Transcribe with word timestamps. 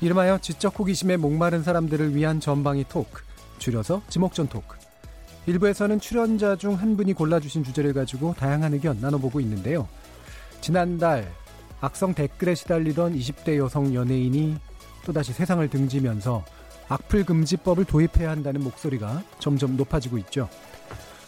이름하여 0.00 0.38
지적 0.38 0.78
호기심에 0.78 1.18
목마른 1.18 1.62
사람들을 1.62 2.14
위한 2.14 2.40
전방위 2.40 2.84
토크, 2.88 3.22
줄여서 3.58 4.02
지목전 4.08 4.48
토크. 4.48 4.76
일부에서는 5.46 6.00
출연자 6.00 6.56
중 6.56 6.74
한 6.74 6.96
분이 6.96 7.12
골라주신 7.12 7.64
주제를 7.64 7.92
가지고 7.92 8.34
다양한 8.38 8.72
의견 8.74 8.98
나눠보고 9.00 9.40
있는데요. 9.40 9.88
지난달 10.60 11.30
악성 11.80 12.14
댓글에 12.14 12.54
시달리던 12.54 13.14
20대 13.14 13.56
여성 13.56 13.94
연예인이 13.94 14.56
또다시 15.04 15.32
세상을 15.32 15.66
등지면서 15.68 16.44
악플 16.88 17.24
금지법을 17.24 17.84
도입해야 17.84 18.30
한다는 18.30 18.62
목소리가 18.62 19.22
점점 19.38 19.76
높아지고 19.76 20.18
있죠. 20.18 20.48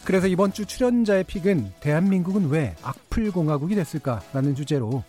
그래서 0.05 0.27
이번 0.27 0.53
주 0.53 0.67
출연자의 0.67 1.25
픽은 1.25 1.73
대한민국은 1.81 2.49
왜 2.49 2.75
악플 2.83 3.31
공화국이 3.31 3.75
됐을까라는 3.75 4.55
주제로 4.55 5.05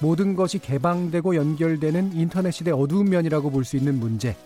모든 0.00 0.36
것이 0.36 0.58
개방되고 0.58 1.36
연결되는 1.36 2.12
인터넷 2.14 2.50
시대 2.50 2.70
어두운 2.70 3.08
면이라고 3.08 3.50
볼 3.50 3.64
수 3.64 3.76
있는 3.76 3.98
문제, 3.98 4.36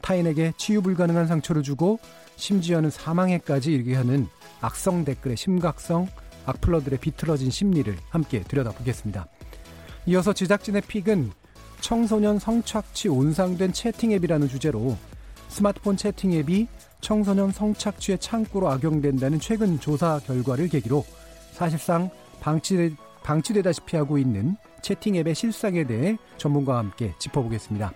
타인에게 0.00 0.52
치유 0.56 0.80
불가능한 0.80 1.26
상처를 1.26 1.62
주고 1.62 1.98
심지어는 2.36 2.90
사망에까지 2.90 3.72
이르게 3.72 3.94
하는 3.94 4.26
악성 4.60 5.04
댓글의 5.04 5.36
심각성, 5.36 6.08
악플러들의 6.46 6.98
비틀어진 7.00 7.50
심리를 7.50 7.94
함께 8.08 8.40
들여다보겠습니다. 8.40 9.26
이어서 10.06 10.32
제작진의 10.32 10.82
픽은 10.88 11.32
청소년 11.80 12.38
성착취 12.38 13.08
온상된 13.08 13.72
채팅 13.72 14.12
앱이라는 14.12 14.48
주제로 14.48 14.96
스마트폰 15.48 15.96
채팅 15.96 16.32
앱이 16.32 16.66
청소년 17.00 17.52
성착취의 17.52 18.18
창구로 18.18 18.70
악용된다는 18.70 19.38
최근 19.38 19.78
조사 19.78 20.18
결과를 20.26 20.68
계기로 20.68 21.04
사실상 21.52 22.10
방치되, 22.40 22.92
방치되다시피 23.22 23.96
하고 23.96 24.18
있는 24.18 24.56
채팅 24.82 25.16
앱의 25.16 25.34
실상에 25.34 25.84
대해 25.84 26.16
전문가와 26.36 26.78
함께 26.78 27.14
짚어보겠습니다. 27.18 27.92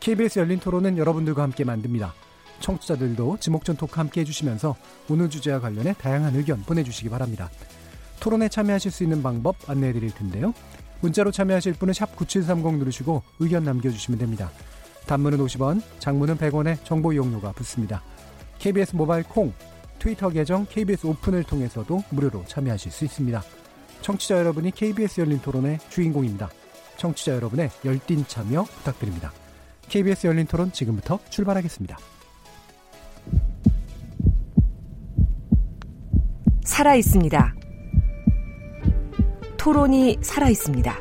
KBS 0.00 0.38
열린 0.38 0.58
토론은 0.58 0.98
여러분들과 0.98 1.42
함께 1.42 1.64
만듭니다. 1.64 2.14
청취자들도 2.60 3.38
지목전 3.38 3.76
토크 3.76 3.96
함께 3.96 4.20
해주시면서 4.22 4.76
오늘 5.10 5.30
주제와 5.30 5.60
관련해 5.60 5.94
다양한 5.94 6.34
의견 6.36 6.62
보내주시기 6.62 7.08
바랍니다. 7.08 7.50
토론에 8.20 8.48
참여하실 8.48 8.90
수 8.90 9.02
있는 9.02 9.22
방법 9.22 9.56
안내해 9.68 9.92
드릴 9.92 10.10
텐데요. 10.10 10.54
문자로 11.00 11.30
참여하실 11.30 11.74
분은 11.74 11.92
샵9730 11.92 12.78
누르시고 12.78 13.22
의견 13.40 13.64
남겨주시면 13.64 14.18
됩니다. 14.18 14.50
단문은 15.06 15.38
50원, 15.38 15.82
장문은 15.98 16.36
100원의 16.38 16.82
정보 16.84 17.12
이용료가 17.12 17.52
붙습니다. 17.52 18.02
KBS 18.58 18.96
모바일 18.96 19.24
콩, 19.24 19.52
트위터 19.98 20.30
계정 20.30 20.66
KBS 20.66 21.06
오픈을 21.06 21.44
통해서도 21.44 22.02
무료로 22.10 22.44
참여하실 22.46 22.90
수 22.90 23.04
있습니다. 23.04 23.42
청취자 24.06 24.38
여러분이 24.38 24.70
KBS 24.70 25.20
열린 25.20 25.40
토론의 25.40 25.80
주인공입니다. 25.88 26.48
청취자 26.96 27.34
여러분의 27.34 27.70
열띤 27.84 28.24
참여 28.24 28.62
부탁드립니다. 28.62 29.32
KBS 29.88 30.28
열린 30.28 30.46
토론 30.46 30.70
지금부터 30.70 31.18
출발하겠습니다. 31.28 31.98
살아 36.62 36.94
있습니다. 36.94 37.54
토론이 39.56 40.18
살아 40.22 40.50
있습니다. 40.50 40.96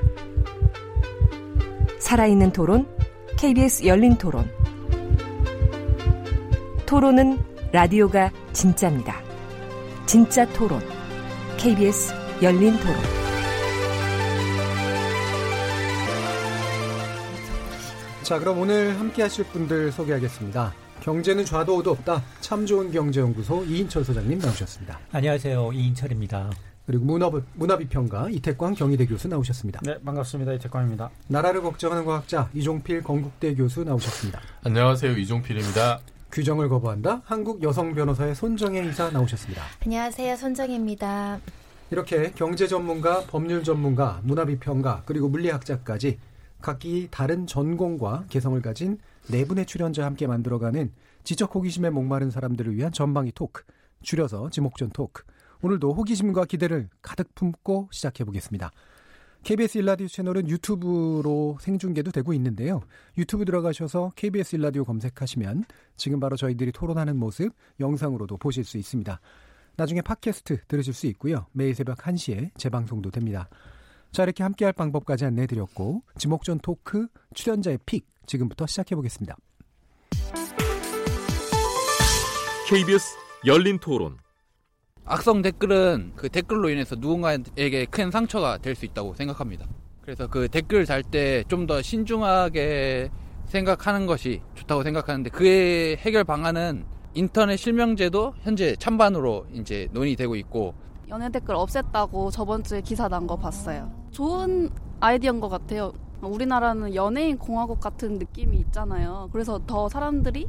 살아있는 2.00 2.54
토론, 2.54 2.88
KBS 3.38 3.86
열린 3.86 4.18
토론. 4.18 4.50
토론은 6.88 7.38
라디오가 7.72 8.32
진짜입니다. 8.52 9.22
진짜 10.08 10.52
토론, 10.54 10.82
KBS 11.58 12.25
열린 12.42 12.78
토론. 12.80 12.96
자, 18.24 18.40
그럼 18.40 18.60
오늘 18.60 19.00
함께 19.00 19.22
하실 19.22 19.46
분들 19.46 19.92
소개하겠습니다. 19.92 20.74
경제는 21.02 21.46
좌도 21.46 21.78
우도 21.78 21.92
없다. 21.92 22.24
참 22.42 22.66
좋은 22.66 22.92
경제연구소 22.92 23.64
이인철 23.66 24.04
소장님 24.04 24.40
나오셨습니다. 24.40 25.00
안녕하세요. 25.12 25.72
이인철입니다. 25.72 26.50
그리고 26.86 27.06
문화, 27.06 27.32
문화비평가 27.54 28.30
이태광 28.30 28.74
경희대 28.74 29.06
교수 29.06 29.28
나오셨습니다. 29.28 29.80
네, 29.84 29.98
반갑습니다. 30.04 30.54
이태광입니다. 30.54 31.10
나라를 31.28 31.62
걱정하는 31.62 32.04
과학자 32.06 32.50
이종필 32.54 33.04
건국대 33.04 33.56
교수 33.56 33.84
나오셨습니다. 33.84 34.42
안녕하세요. 34.64 35.14
이종필입니다. 35.18 36.00
규정을 36.32 36.68
거부한다. 36.68 37.22
한국 37.26 37.64
여성 37.64 37.94
변호사의 37.94 38.36
손정혜 38.36 38.86
이사 38.88 39.10
나오셨습니다. 39.10 39.62
안녕하세요. 39.86 40.36
손정혜입니다. 40.36 41.40
이렇게 41.92 42.32
경제 42.32 42.68
전문가, 42.68 43.22
법률 43.28 43.64
전문가, 43.64 44.20
문화비평가, 44.24 45.04
그리고 45.06 45.30
물리학자까지 45.30 46.18
각기 46.62 47.08
다른 47.12 47.46
전공과 47.46 48.26
개성을 48.30 48.60
가진 48.62 48.98
네 49.30 49.46
분의 49.46 49.68
출연자와 49.68 50.08
함께 50.08 50.26
만들어가는 50.26 50.92
지적 51.24 51.54
호기심에 51.54 51.92
목마른 51.92 52.32
사람들을 52.32 52.76
위한 52.76 52.92
전방위 52.92 53.32
토크, 53.34 53.64
줄여서 54.02 54.50
지목전 54.50 54.90
토크. 54.90 55.24
오늘도 55.62 55.94
호기심과 55.94 56.46
기대를 56.46 56.90
가득 57.02 57.34
품고 57.36 57.90
시작해 57.92 58.24
보겠습니다. 58.24 58.72
KBS 59.44 59.78
일라디오 59.78 60.08
채널은 60.08 60.50
유튜브로 60.50 61.58
생중계도 61.62 62.12
되고 62.12 62.34
있는데요. 62.34 62.82
유튜브 63.16 63.46
들어가셔서 63.46 64.12
KBS 64.16 64.56
일라디오 64.56 64.84
검색하시면 64.86 65.66
지금 65.98 66.20
바로 66.20 66.36
저희들이 66.36 66.72
토론하는 66.72 67.16
모습 67.16 67.54
영상으로도 67.80 68.38
보실 68.38 68.64
수 68.64 68.80
있습니다. 68.80 69.20
나중에 69.78 70.02
팟캐스트 70.02 70.66
들으실 70.68 70.94
수 70.94 71.08
있고요. 71.08 71.48
매일 71.52 71.76
새벽 71.76 71.98
1시에 72.00 72.52
재방송도 72.58 73.12
됩니다. 73.12 73.50
자, 74.12 74.24
이렇게 74.24 74.44
함께할 74.44 74.74
방법까지 74.74 75.26
안내해드렸고 75.26 76.02
지목전 76.18 76.60
토크 76.60 77.08
출연자의 77.34 77.80
픽 77.86 78.08
지금부터 78.26 78.66
시작해 78.66 78.96
보겠습니다. 78.96 79.36
KBS 82.70 83.16
열린 83.46 83.78
토론. 83.78 84.18
악성 85.04 85.42
댓글은 85.44 86.14
그 86.16 86.30
댓글로 86.30 86.70
인해서 86.70 86.96
누군가에게 86.96 87.86
큰 87.92 88.10
상처가 88.10 88.58
될 88.58 88.74
수 88.76 88.86
있다고 88.86 89.14
생각합니다. 89.14 89.68
그래서 90.02 90.28
그 90.28 90.48
댓글 90.48 90.86
달 90.86 91.04
때 91.04 91.44
좀 91.48 91.68
더 91.68 91.82
신중하게 91.82 93.10
생각하는 93.46 94.08
것이 94.08 94.42
좋다고 94.56 94.82
생각하는데 94.84 95.30
그의 95.30 95.98
해결 95.98 96.24
방안은 96.24 96.86
인터넷 97.16 97.56
실명제도 97.58 98.34
현재 98.42 98.76
찬반으로 98.76 99.46
이제 99.54 99.88
논의되고 99.94 100.36
있고 100.36 100.74
연애 101.08 101.30
댓글 101.32 101.56
없앴다고 101.56 102.30
저번 102.32 102.62
주에 102.64 102.82
기사 102.82 103.08
난 103.08 103.26
거 103.26 103.38
봤어요. 103.38 103.90
좋은 104.12 104.70
아이디어인 105.00 105.40
것 105.40 105.48
같아요. 105.50 105.94
우리나라는 106.22 106.94
연예인 106.94 107.38
공화국 107.38 107.80
같은 107.80 108.18
느낌이 108.18 108.58
있잖아요. 108.58 109.30
그래서 109.32 109.60
더 109.66 109.88
사람들이 109.88 110.48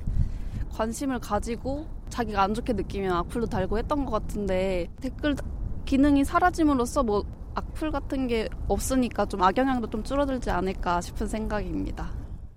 관심을 0.72 1.20
가지고 1.20 1.86
자기가 2.08 2.42
안 2.42 2.52
좋게 2.54 2.72
느끼면 2.72 3.12
악플도 3.12 3.46
달고 3.46 3.78
했던 3.78 4.04
것 4.04 4.10
같은데 4.10 4.88
댓글 5.00 5.36
기능이 5.84 6.24
사라짐으로써 6.24 7.02
뭐 7.04 7.24
악플 7.54 7.90
같은 7.92 8.26
게 8.26 8.48
없으니까 8.68 9.26
좀 9.26 9.42
악영향도 9.42 9.88
좀 9.88 10.02
줄어들지 10.02 10.50
않을까 10.50 11.00
싶은 11.00 11.26
생각입니다. 11.28 12.10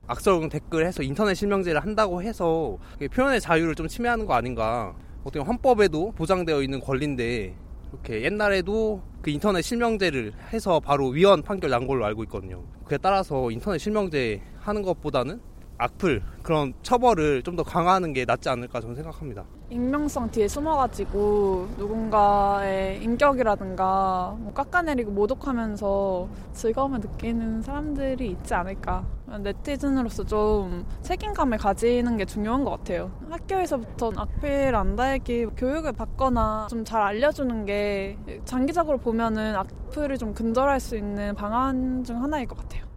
악성 0.09 0.49
댓글 0.49 0.87
해서 0.87 1.03
인터넷 1.03 1.35
실명제를 1.35 1.81
한다고 1.81 2.23
해서 2.23 2.79
표현의 3.13 3.39
자유를 3.39 3.75
좀 3.75 3.87
침해하는 3.87 4.25
거 4.25 4.33
아닌가. 4.33 4.95
어떻게 5.23 5.39
헌법에도 5.39 6.13
보장되어 6.13 6.63
있는 6.63 6.79
권리인데 6.79 7.53
이렇게 7.93 8.23
옛날에도 8.23 9.03
그 9.21 9.29
인터넷 9.29 9.61
실명제를 9.61 10.33
해서 10.51 10.79
바로 10.79 11.09
위헌 11.09 11.43
판결 11.43 11.69
난 11.69 11.85
걸로 11.85 12.05
알고 12.05 12.23
있거든요. 12.23 12.63
그에 12.85 12.97
따라서 12.97 13.51
인터넷 13.51 13.77
실명제 13.77 14.41
하는 14.57 14.81
것보다는 14.81 15.41
악플 15.79 16.21
그런 16.43 16.73
처벌을 16.83 17.41
좀 17.43 17.55
더 17.55 17.63
강화하는 17.63 18.13
게 18.13 18.23
낫지 18.25 18.47
않을까 18.49 18.79
저는 18.79 18.95
생각합니다. 18.95 19.43
익명성 19.69 20.29
뒤에 20.31 20.47
숨어가지고 20.47 21.67
누군가의 21.77 23.03
인격이라든가 23.03 24.35
뭐 24.39 24.53
깎아내리고 24.53 25.11
모독하면서 25.11 26.27
즐거움을 26.53 26.99
느끼는 27.01 27.61
사람들이 27.61 28.31
있지 28.31 28.53
않을까. 28.53 29.05
네티즌으로서 29.41 30.23
좀 30.25 30.85
책임감을 31.01 31.57
가지는 31.57 32.17
게 32.17 32.25
중요한 32.25 32.63
것 32.63 32.71
같아요. 32.71 33.11
학교에서부터 33.29 34.11
악플 34.15 34.73
안 34.75 34.95
달기 34.95 35.45
교육을 35.45 35.93
받거나 35.93 36.67
좀 36.69 36.83
잘 36.83 37.01
알려주는 37.01 37.65
게 37.65 38.17
장기적으로 38.45 38.97
보면은 38.97 39.55
악플을 39.55 40.17
좀 40.17 40.33
근절할 40.33 40.79
수 40.79 40.95
있는 40.97 41.35
방안 41.35 42.03
중 42.03 42.23
하나일 42.23 42.47
것 42.47 42.57
같아요. 42.57 42.88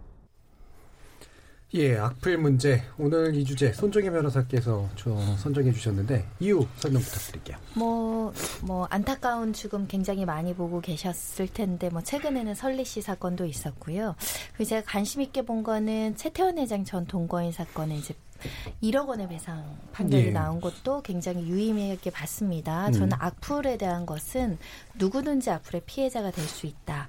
예, 1.75 1.97
악플 1.97 2.37
문제. 2.37 2.83
오늘 2.99 3.35
이 3.35 3.43
주제 3.43 3.73
손정혜 3.73 4.11
변호사께서 4.11 4.87
저 4.95 5.17
선정해 5.37 5.71
주셨는데 5.71 6.23
이유 6.39 6.67
설명 6.77 7.01
부탁드릴게요. 7.01 7.57
뭐, 7.73 8.31
뭐, 8.61 8.85
안타까운 8.91 9.53
죽음 9.53 9.87
굉장히 9.87 10.23
많이 10.23 10.53
보고 10.53 10.81
계셨을 10.81 11.47
텐데, 11.47 11.89
뭐, 11.89 12.03
최근에는 12.03 12.53
설리 12.53 12.85
씨 12.85 13.01
사건도 13.01 13.45
있었고요. 13.45 14.13
그 14.55 14.65
제가 14.65 14.83
관심 14.85 15.21
있게 15.21 15.41
본 15.41 15.63
거는 15.63 16.15
최태원 16.15 16.59
회장 16.59 16.85
전 16.85 17.07
동거인 17.07 17.51
사건에 17.51 17.97
이제 17.97 18.13
1억 18.81 19.07
원의 19.07 19.27
배상 19.29 19.63
판결이 19.93 20.27
예. 20.27 20.31
나온 20.31 20.59
것도 20.59 21.01
굉장히 21.01 21.47
유의미하게 21.47 22.09
봤습니다. 22.11 22.87
음. 22.87 22.91
저는 22.91 23.17
악플에 23.19 23.77
대한 23.77 24.05
것은 24.05 24.57
누구든지 24.95 25.49
악플의 25.49 25.81
피해자가 25.85 26.31
될 26.31 26.43
수 26.53 26.67
있다. 26.67 27.07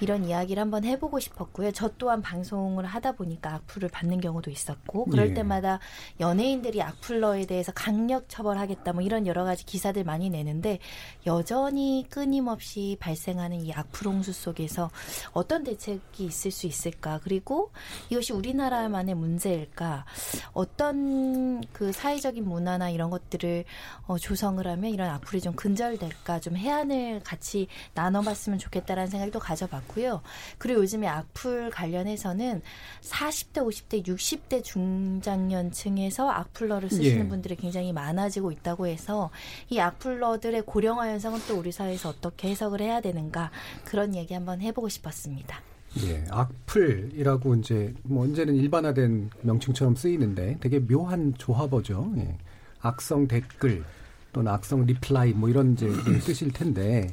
이런 0.00 0.24
이야기를 0.24 0.60
한번 0.60 0.84
해보고 0.84 1.20
싶었고요. 1.20 1.70
저 1.72 1.90
또한 1.98 2.22
방송을 2.22 2.86
하다 2.86 3.12
보니까 3.12 3.54
악플을 3.54 3.88
받는 3.90 4.20
경우도 4.20 4.50
있었고, 4.50 5.04
그럴 5.04 5.30
예. 5.30 5.34
때마다 5.34 5.78
연예인들이 6.18 6.82
악플러에 6.82 7.46
대해서 7.46 7.72
강력 7.72 8.28
처벌하겠다, 8.28 8.92
뭐 8.92 9.02
이런 9.02 9.26
여러 9.26 9.44
가지 9.44 9.64
기사들 9.64 10.04
많이 10.04 10.30
내는데, 10.30 10.78
여전히 11.26 12.06
끊임없이 12.10 12.96
발생하는 13.00 13.60
이 13.60 13.72
악플 13.72 14.08
홍수 14.08 14.32
속에서 14.32 14.90
어떤 15.32 15.62
대책이 15.62 16.24
있을 16.24 16.50
수 16.50 16.66
있을까? 16.66 17.20
그리고 17.22 17.70
이것이 18.08 18.32
우리나라만의 18.32 19.14
문제일까? 19.14 20.04
어떤 20.52 21.60
그 21.72 21.92
사회적인 21.92 22.44
문화나 22.44 22.90
이런 22.90 23.10
것들을 23.10 23.64
어, 24.06 24.18
조성을 24.18 24.66
하면 24.66 24.90
이런 24.90 25.10
악플이 25.10 25.40
좀 25.40 25.54
근절될까? 25.54 26.40
좀 26.40 26.56
해안을 26.56 27.19
같이 27.22 27.68
나눠봤으면 27.94 28.58
좋겠다라는 28.58 29.10
생각도 29.10 29.38
가져봤고요. 29.38 30.22
그리고 30.58 30.80
요즘에 30.82 31.06
악플 31.06 31.70
관련해서는 31.70 32.62
40대, 33.02 33.58
50대, 33.58 34.06
60대 34.06 34.62
중장년층에서 34.64 36.30
악플러를 36.30 36.90
쓰시는 36.90 37.24
예. 37.24 37.28
분들이 37.28 37.56
굉장히 37.56 37.92
많아지고 37.92 38.52
있다고 38.52 38.86
해서 38.86 39.30
이 39.68 39.78
악플러들의 39.78 40.62
고령화 40.62 41.08
현상은 41.08 41.40
또 41.48 41.58
우리 41.58 41.72
사회에서 41.72 42.10
어떻게 42.10 42.48
해석을 42.50 42.80
해야 42.80 43.00
되는가 43.00 43.50
그런 43.84 44.14
얘기 44.14 44.34
한번 44.34 44.60
해보고 44.60 44.88
싶었습니다. 44.88 45.60
예, 46.04 46.24
악플이라고 46.30 47.56
이제 47.56 47.92
뭐 48.04 48.26
이제는 48.26 48.54
일반화된 48.54 49.30
명칭처럼 49.42 49.96
쓰이는데 49.96 50.58
되게 50.60 50.78
묘한 50.78 51.34
조합어죠. 51.36 52.12
예. 52.18 52.36
악성 52.80 53.26
댓글 53.26 53.84
또는 54.32 54.52
악성 54.52 54.84
reply 54.86 55.32
뭐 55.32 55.48
이런 55.48 55.72
이제 55.72 55.88
뜻일 56.24 56.52
텐데 56.52 57.12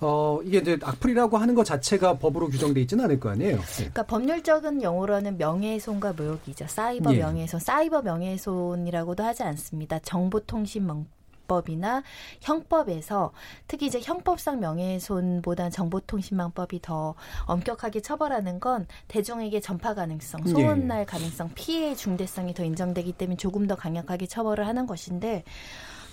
어 0.00 0.40
이게 0.44 0.58
이제 0.58 0.78
악플이라고 0.82 1.36
하는 1.36 1.54
것 1.54 1.64
자체가 1.64 2.18
법으로 2.18 2.48
규정돼 2.48 2.80
있지는 2.82 3.04
않을 3.04 3.20
거 3.20 3.30
아니에요. 3.30 3.56
예. 3.56 3.74
그러니까 3.76 4.02
법률적인 4.04 4.82
용어로는 4.82 5.38
명예훼손과 5.38 6.12
모욕이죠. 6.14 6.66
사이버 6.68 7.14
예. 7.14 7.18
명예훼손, 7.18 7.60
사이버 7.60 8.02
명예훼손이라고도 8.02 9.22
하지 9.22 9.42
않습니다. 9.42 9.98
정보통신망 10.00 11.06
법이나 11.46 12.02
형법에서 12.40 13.32
특히 13.68 13.86
이제 13.86 14.00
형법상 14.02 14.60
명예훼손보다는 14.60 15.70
정보통신망법이 15.70 16.80
더 16.82 17.14
엄격하게 17.46 18.00
처벌하는 18.00 18.60
건 18.60 18.86
대중에게 19.08 19.60
전파 19.60 19.94
가능성, 19.94 20.46
소문날 20.46 21.06
가능성, 21.06 21.50
피해의 21.54 21.96
중대성이 21.96 22.54
더 22.54 22.64
인정되기 22.64 23.12
때문에 23.12 23.36
조금 23.36 23.66
더 23.66 23.74
강력하게 23.74 24.26
처벌을 24.26 24.66
하는 24.66 24.86
것인데 24.86 25.44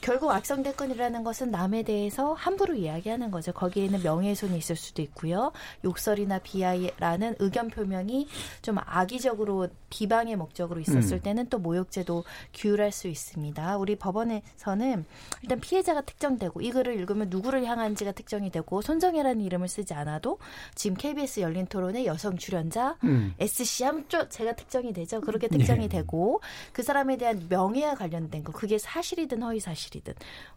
결국 0.02 0.32
악성 0.32 0.64
댓글이라는 0.64 1.24
것은 1.24 1.52
남에 1.52 1.84
대해서 1.84 2.34
함부로 2.34 2.74
이야기하는 2.74 3.30
거죠. 3.30 3.54
거기에는 3.54 4.02
명예훼손이 4.02 4.58
있을 4.58 4.76
수도 4.76 5.04
있고요. 5.04 5.52
욕설이나 5.84 6.40
비하라는 6.40 7.36
의견 7.38 7.70
표명이 7.70 8.28
좀 8.64 8.78
악의적으로 8.80 9.68
비방의 9.92 10.38
목적으로 10.38 10.80
있었을 10.80 11.18
음. 11.18 11.22
때는 11.22 11.50
또 11.50 11.60
모욕죄도 11.60 12.24
규율할 12.54 12.92
수 12.92 13.08
있습니다. 13.08 13.78
우리 13.78 13.96
법원에서는 13.96 15.06
일단 15.44 15.60
피해자가 15.60 16.02
특정되고 16.02 16.62
이 16.62 16.72
글을 16.72 16.96
읽으면 16.96 17.30
누구를 17.30 17.66
향한지가 17.66 18.14
특정이 18.14 18.50
되고 18.50 18.82
손정혜라는 18.82 19.42
이름을 19.42 19.68
쓰지 19.68 19.94
않아도 19.94 20.40
지금 20.74 20.98
KBS 20.98 21.42
열린 21.42 21.68
토론의 21.68 22.08
여성 22.08 22.38
출연자 22.38 22.98
음. 23.04 23.36
SC 23.40 23.82
좀 24.08 24.30
제가 24.30 24.56
특정이 24.56 24.94
되죠. 24.94 25.22
그렇게 25.22 25.48
특정이 25.48 25.84
예. 25.84 25.88
되고 25.88 26.42
그 26.72 26.82
사람에 26.82 27.18
대한 27.18 27.46
명예와 27.50 27.96
관련된 27.96 28.44
거 28.44 28.52
그게 28.52 28.78
사실이든 28.78 29.44
허위 29.44 29.60
사실 29.60 29.91
이든 29.98 30.14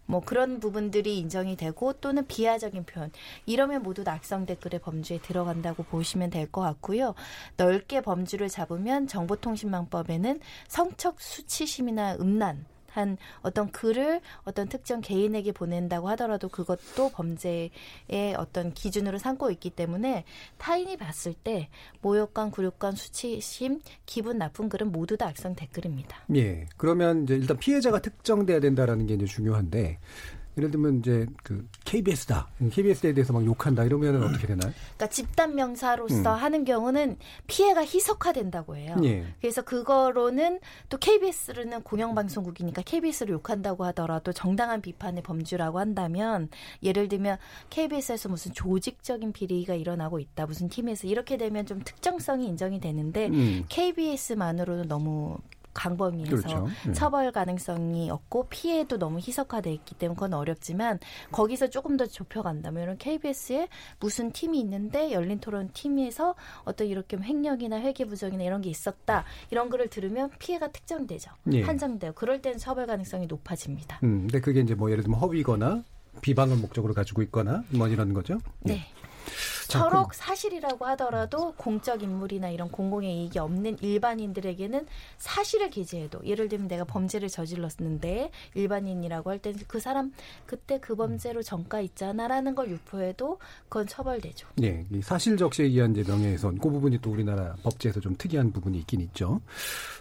뭐 0.07 0.21
그런 0.21 0.61
부분들이 0.61 1.19
인정이 1.19 1.57
되고 1.57 1.93
또는 1.95 2.27
비하적인 2.27 2.85
표현 2.85 3.11
이러면 3.47 3.83
모두 3.83 4.05
다 4.05 4.13
악성 4.13 4.47
댓글의 4.47 4.81
범주에 4.81 5.19
들어간다고 5.19 5.83
보시면 5.85 6.31
될 6.31 6.45
것 6.55 6.61
같고요. 6.61 7.15
넓게 7.57 8.01
범주를 8.03 8.49
잡으면 8.49 9.07
정보통신망법에는 9.09 10.41
성적 10.69 11.21
수치심이나 11.21 12.17
음란 12.21 12.67
한 12.94 13.17
어떤 13.43 13.73
글을 13.73 14.20
어떤 14.44 14.69
특정 14.69 15.00
개인에게 15.00 15.50
보낸다고 15.50 16.08
하더라도 16.11 16.49
그것도 16.49 17.11
범죄의 17.11 17.70
어떤 18.38 18.73
기준으로 18.73 19.19
삼고 19.19 19.50
있기 19.50 19.70
때문에 19.70 20.25
타인이 20.58 20.96
봤을 20.96 21.35
때 21.35 21.69
모욕감, 22.02 22.52
굴욕감, 22.52 22.94
수치심, 22.94 23.81
기분 24.06 24.38
나쁜 24.38 24.69
글은 24.69 24.93
모두 24.93 25.17
다 25.17 25.26
악성 25.26 25.56
댓글입니다. 25.56 26.19
예. 26.37 26.67
그러면 26.76 27.25
이제 27.25 27.35
일단 27.35 27.56
피해자가 27.56 28.00
특정돼야 28.00 28.61
된다라는 28.61 29.06
게 29.06 29.14
이제 29.14 29.25
중요한데 29.25 29.99
예를 30.56 30.71
들면 30.71 31.01
이제 31.01 31.27
그 31.43 31.67
KBS다. 31.85 32.49
KBS에 32.71 33.12
대해서 33.12 33.33
막 33.33 33.45
욕한다 33.45 33.85
이러면 33.85 34.17
은 34.17 34.23
어떻게 34.23 34.47
되나요? 34.47 34.73
그러니까 34.97 35.09
집단 35.09 35.55
명사로서 35.55 36.17
음. 36.17 36.27
하는 36.27 36.65
경우는 36.65 37.17
피해가 37.47 37.85
희석화된다고 37.85 38.77
해요. 38.77 38.97
예. 39.03 39.27
그래서 39.41 39.62
그거로는 39.62 40.61
또 40.89 40.99
KBS는 40.99 41.83
공영방송국이니까 41.83 42.83
KBS를 42.83 43.35
욕한다고 43.35 43.85
하더라도 43.87 44.33
정당한 44.33 44.81
비판의 44.81 45.23
범주라고 45.23 45.79
한다면 45.79 46.49
예를 46.83 47.09
들면 47.09 47.39
KBS에서 47.71 48.29
무슨 48.29 48.53
조직적인 48.53 49.33
비리가 49.33 49.75
일어나고 49.75 50.21
있다. 50.21 50.47
무슨 50.47 50.69
팀에서 50.69 51.09
이렇게 51.09 51.37
되면 51.37 51.67
좀 51.67 51.81
특정성이 51.85 52.47
인정이 52.47 52.81
되는데 52.81 53.27
음. 53.27 53.65
KBS만으로는 53.69 54.89
너무 54.89 55.39
강범위해서 55.75 56.37
그렇죠. 56.37 56.69
네. 56.87 56.93
처벌 56.93 57.33
가능성이 57.33 58.11
없고 58.11 58.47
피해도 58.49 58.99
너무 58.99 59.19
희석화돼 59.19 59.73
있기 59.73 59.97
때문에 59.97 60.14
그건 60.14 60.35
어렵지만 60.35 60.99
거기서 61.33 61.71
조금 61.71 61.97
더 61.97 62.07
좁혀간다면 62.07 62.99
KBS에 62.99 63.69
무슨 64.00 64.33
팀이 64.33 64.59
있는데 64.61 65.12
열린 65.12 65.40
토론 65.40 65.71
팀에서 65.73 66.35
어떤 66.64 66.87
이렇게 66.87 67.16
횡령이나 67.16 67.81
회계 67.81 68.04
부정이나 68.04 68.45
이런 68.45 68.61
게 68.62 68.71
있었다 68.71 69.25
이런 69.50 69.69
거를 69.69 69.88
들으면 69.88 70.31
피해가 70.38 70.71
특정되죠 70.73 71.31
예. 71.52 71.62
한정돼요 71.62 72.12
그럴 72.12 72.40
때는 72.40 72.59
처벌 72.59 72.87
가능성이 72.87 73.26
높아집니다 73.26 73.99
음, 74.02 74.21
근데 74.23 74.40
그게 74.40 74.61
이제 74.61 74.75
뭐 74.75 74.90
예를 74.90 75.02
들면 75.02 75.19
허위거나 75.19 75.83
비방을 76.21 76.57
목적으로 76.57 76.95
가지고 76.95 77.23
있거나 77.23 77.64
뭐 77.71 77.88
이런 77.88 78.14
거죠. 78.14 78.38
네. 78.61 78.78
자, 78.78 78.85
서로 79.69 80.09
사실이라고 80.12 80.87
하더라도 80.87 81.54
공적 81.57 82.02
인물이나 82.02 82.50
이런 82.50 82.71
공공의 82.71 83.23
이익이 83.23 83.38
없는 83.38 83.78
일반인들에게는 83.81 84.87
사실을 85.19 85.71
기재해도 85.71 86.21
예를 86.25 86.49
들면 86.49 86.69
내가 86.69 86.85
범죄를 86.85 87.28
저질렀는데 87.28 88.31
일반인이라고 88.54 89.31
할 89.31 89.38
때는 89.38 89.61
그 89.66 89.81
사람 89.81 90.12
그때 90.47 90.78
그 90.81 90.95
범죄로 90.95 91.43
전과 91.43 91.81
있잖아라는 91.81 92.54
걸 92.54 92.71
유포해도 92.71 93.38
그건 93.69 93.87
처벌되죠. 93.87 94.47
예, 94.62 94.85
이 94.90 95.02
사실 95.02 95.37
적시에 95.37 95.66
의한 95.66 95.93
이제 95.97 96.04
명예훼손 96.11 96.59
그 96.59 96.71
부분이 96.71 96.99
또 97.00 97.11
우리나라 97.11 97.54
법제에서 97.62 98.00
좀 98.00 98.14
특이한 98.16 98.52
부분이 98.52 98.78
있긴 98.78 99.00
있죠. 99.00 99.40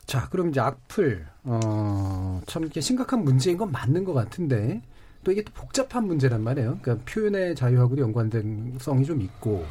자, 0.06 0.28
그럼 0.30 0.50
이제 0.50 0.60
악플 0.60 1.26
어 1.46 2.42
참 2.46 2.66
이게 2.66 2.82
심각한 2.82 3.24
문제인 3.24 3.58
건 3.58 3.72
맞는 3.72 4.04
것 4.04 4.14
같은데 4.14 4.82
또 5.24 5.32
이게 5.32 5.44
또 5.44 5.52
복잡한 5.54 6.06
문제란 6.08 6.44
말이에요. 6.44 6.80
그러니까 6.82 7.06
표현의 7.12 7.56
자유하고도 7.56 8.02
연관된 8.02 8.78
성이 8.80 9.06
좀 9.06 9.22
있고. 9.22 9.66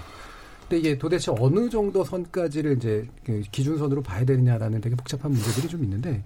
근데 0.62 0.78
이게 0.78 0.98
도대체 0.98 1.32
어느 1.38 1.68
정도 1.68 2.02
선까지를 2.04 2.76
이제 2.76 3.06
그 3.24 3.42
기준선으로 3.50 4.02
봐야 4.02 4.24
되느냐라는 4.24 4.80
되게 4.80 4.96
복잡한 4.96 5.32
문제들이 5.32 5.68
좀 5.68 5.84
있는데 5.84 6.24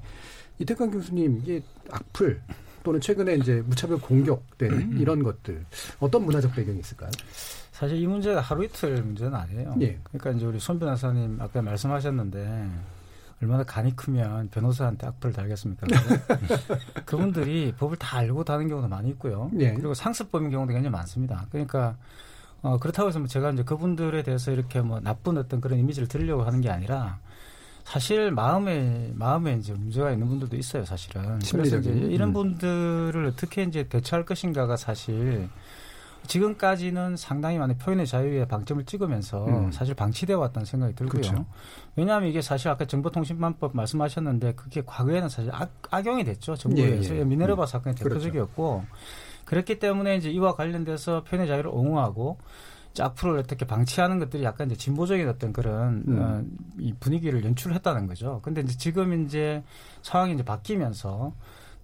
이태강 0.58 0.90
교수님 0.90 1.40
이게 1.42 1.62
악플 1.90 2.40
또는 2.82 3.00
최근에 3.00 3.34
이제 3.34 3.62
무차별 3.66 3.98
공격된 3.98 4.98
이런 5.00 5.22
것들 5.22 5.64
어떤 5.98 6.24
문화적 6.24 6.54
배경이 6.54 6.78
있을까요? 6.78 7.10
사실 7.72 7.98
이 7.98 8.06
문제가 8.06 8.40
하루 8.40 8.64
이틀 8.64 9.02
문제는 9.02 9.34
아니에요. 9.34 9.74
예. 9.80 9.98
그러니까 10.04 10.30
이제 10.30 10.46
우리 10.46 10.60
손 10.60 10.78
변호사님 10.78 11.38
아까 11.40 11.60
말씀하셨는데 11.60 12.70
얼마나 13.42 13.64
간이 13.64 13.94
크면 13.96 14.48
변호사한테 14.48 15.06
악플을 15.06 15.34
달겠습니까? 15.34 15.86
그분들이 17.04 17.74
법을 17.76 17.98
다 17.98 18.18
알고 18.18 18.44
다는 18.44 18.68
경우도 18.68 18.88
많이 18.88 19.10
있고요. 19.10 19.50
예. 19.58 19.72
그리고 19.74 19.92
상습범인 19.92 20.50
경우도 20.50 20.72
굉장히 20.72 20.90
많습니다. 20.90 21.46
그러니까 21.50 21.96
어, 22.62 22.78
그렇다고 22.78 23.08
해서 23.08 23.18
뭐 23.18 23.28
제가 23.28 23.50
이제 23.50 23.62
그분들에 23.62 24.22
대해서 24.22 24.50
이렇게 24.50 24.80
뭐 24.80 25.00
나쁜 25.00 25.36
어떤 25.36 25.60
그런 25.60 25.78
이미지를 25.78 26.08
드리려고 26.08 26.44
하는 26.44 26.60
게 26.60 26.70
아니라 26.70 27.18
사실 27.84 28.32
마음에 28.32 29.12
마음에 29.14 29.54
이제 29.54 29.72
문제가 29.72 30.10
있는 30.10 30.26
분들도 30.26 30.56
있어요, 30.56 30.84
사실은. 30.84 31.22
그래서 31.38 31.58
이제 31.60 31.82
심리적인. 31.82 32.10
이런 32.10 32.30
음. 32.30 32.32
분들을 32.32 33.26
어떻게 33.26 33.62
이제 33.62 33.84
대처할 33.84 34.24
것인가가 34.24 34.76
사실 34.76 35.48
지금까지는 36.26 37.16
상당히 37.16 37.58
많은 37.58 37.78
표현의 37.78 38.06
자유에 38.06 38.46
방점을 38.46 38.84
찍으면서 38.84 39.46
음. 39.46 39.72
사실 39.72 39.94
방치되어 39.94 40.38
왔다는 40.38 40.64
생각이 40.64 40.94
들고요. 40.94 41.22
그렇죠. 41.22 41.46
왜냐하면 41.96 42.28
이게 42.28 42.42
사실 42.42 42.68
아까 42.68 42.84
정보통신망법 42.84 43.74
말씀하셨는데 43.74 44.54
그게 44.54 44.82
과거에는 44.84 45.28
사실 45.28 45.50
악, 45.52 45.70
악용이 45.90 46.24
됐죠. 46.24 46.56
정부에서 46.56 47.14
예, 47.14 47.20
예. 47.20 47.24
미네르바 47.24 47.62
음. 47.62 47.66
사건이 47.66 47.96
그렇죠. 47.96 48.14
대표적이었고 48.14 48.84
그렇기 49.44 49.78
때문에 49.78 50.16
이제 50.16 50.30
이와 50.30 50.54
관련돼서 50.54 51.22
표현의 51.24 51.48
자유를 51.48 51.70
옹호하고 51.70 52.38
악플을 52.98 53.38
어떻게 53.38 53.66
방치하는 53.66 54.18
것들이 54.18 54.42
약간 54.42 54.70
이제 54.70 54.76
진보적인 54.76 55.28
어떤 55.28 55.52
그런 55.52 56.04
음. 56.08 56.18
어, 56.18 56.42
이 56.78 56.94
분위기를 56.98 57.44
연출했다는 57.44 58.06
거죠. 58.06 58.40
근데 58.42 58.62
이제 58.62 58.76
지금 58.76 59.24
이제 59.24 59.62
상황이 60.02 60.34
이제 60.34 60.42
바뀌면서 60.42 61.32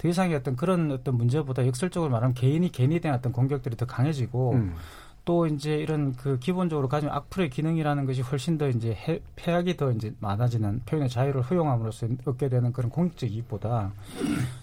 더 0.02 0.08
이상의 0.08 0.34
어떤 0.34 0.56
그런 0.56 0.90
어떤 0.90 1.16
문제보다 1.16 1.64
역설적으로 1.64 2.10
말하면 2.10 2.34
개인이 2.34 2.68
개인에 2.72 2.98
대한 2.98 3.16
어떤 3.16 3.32
공격들이 3.32 3.76
더 3.76 3.86
강해지고 3.86 4.54
음. 4.54 4.74
또 5.24 5.46
이제 5.46 5.76
이런 5.76 6.16
그 6.16 6.40
기본적으로 6.40 6.88
가진 6.88 7.08
악플의 7.08 7.50
기능이라는 7.50 8.06
것이 8.06 8.22
훨씬 8.22 8.58
더 8.58 8.68
이제 8.68 8.92
해, 8.92 9.20
폐악이 9.36 9.76
더 9.76 9.92
이제 9.92 10.12
많아지는 10.18 10.80
표현의 10.86 11.08
자유를 11.08 11.42
허용함으로써 11.42 12.08
얻게 12.24 12.48
되는 12.48 12.72
그런 12.72 12.90
공익적 12.90 13.30
이익보다 13.30 13.92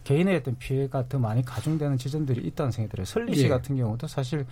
개인의 0.04 0.36
어떤 0.36 0.58
피해가 0.58 1.08
더 1.08 1.18
많이 1.18 1.42
가중되는 1.46 1.98
지점들이 1.98 2.46
있다는 2.46 2.74
생각이 2.74 2.92
들어요. 2.92 3.06
설리 3.06 3.34
씨 3.36 3.46
예. 3.46 3.48
같은 3.48 3.78
경우도 3.78 4.08
사실 4.08 4.46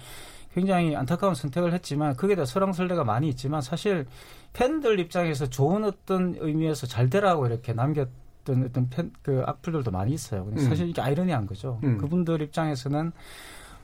굉장히 0.54 0.96
안타까운 0.96 1.36
선택을 1.36 1.74
했지만 1.74 2.16
그게 2.16 2.36
다 2.36 2.46
설왕설래가 2.46 3.04
많이 3.04 3.28
있지만 3.28 3.60
사실 3.60 4.06
팬들 4.54 5.02
입장에서 5.02 5.50
좋은 5.50 5.84
어떤 5.84 6.38
의미에서 6.40 6.88
잘 6.88 7.10
되라고 7.10 7.46
이렇게 7.48 7.74
남겼 7.74 8.08
던 8.48 8.64
어떤 8.64 8.90
팬, 8.90 9.12
그 9.22 9.44
악플들도 9.46 9.92
많이 9.92 10.14
있어요. 10.14 10.46
근데 10.46 10.62
음. 10.62 10.70
사실 10.70 10.88
이게 10.88 11.02
아이러니한 11.02 11.46
거죠. 11.46 11.80
음. 11.84 11.98
그분들 11.98 12.42
입장에서는 12.42 13.12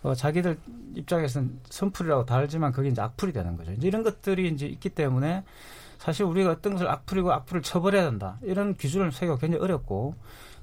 어, 0.03 0.15
자기들 0.15 0.57
입장에서는 0.95 1.59
선풀이라고 1.69 2.25
다 2.25 2.35
알지만 2.35 2.71
그게 2.71 2.89
이제 2.89 3.01
악플이 3.01 3.31
되는 3.33 3.57
거죠. 3.57 3.71
이제 3.71 3.87
이런 3.87 4.03
것들이 4.03 4.49
이제 4.49 4.65
있기 4.67 4.89
때문에 4.89 5.43
사실 5.97 6.25
우리가 6.25 6.51
어떤 6.51 6.73
것을 6.73 6.89
악플이고 6.89 7.31
악플을 7.31 7.61
처벌해야 7.61 8.03
된다. 8.03 8.37
이런 8.41 8.75
기준을 8.75 9.11
세기가 9.11 9.37
굉장히 9.37 9.63
어렵고 9.63 10.15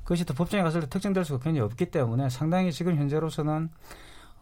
그것이 0.03 0.25
또 0.25 0.35
법정에 0.35 0.63
갔을 0.63 0.81
때 0.81 0.89
특정될 0.89 1.25
수가 1.25 1.43
굉장히 1.43 1.61
없기 1.61 1.87
때문에 1.87 2.29
상당히 2.29 2.73
지금 2.73 2.97
현재로서는 2.97 3.71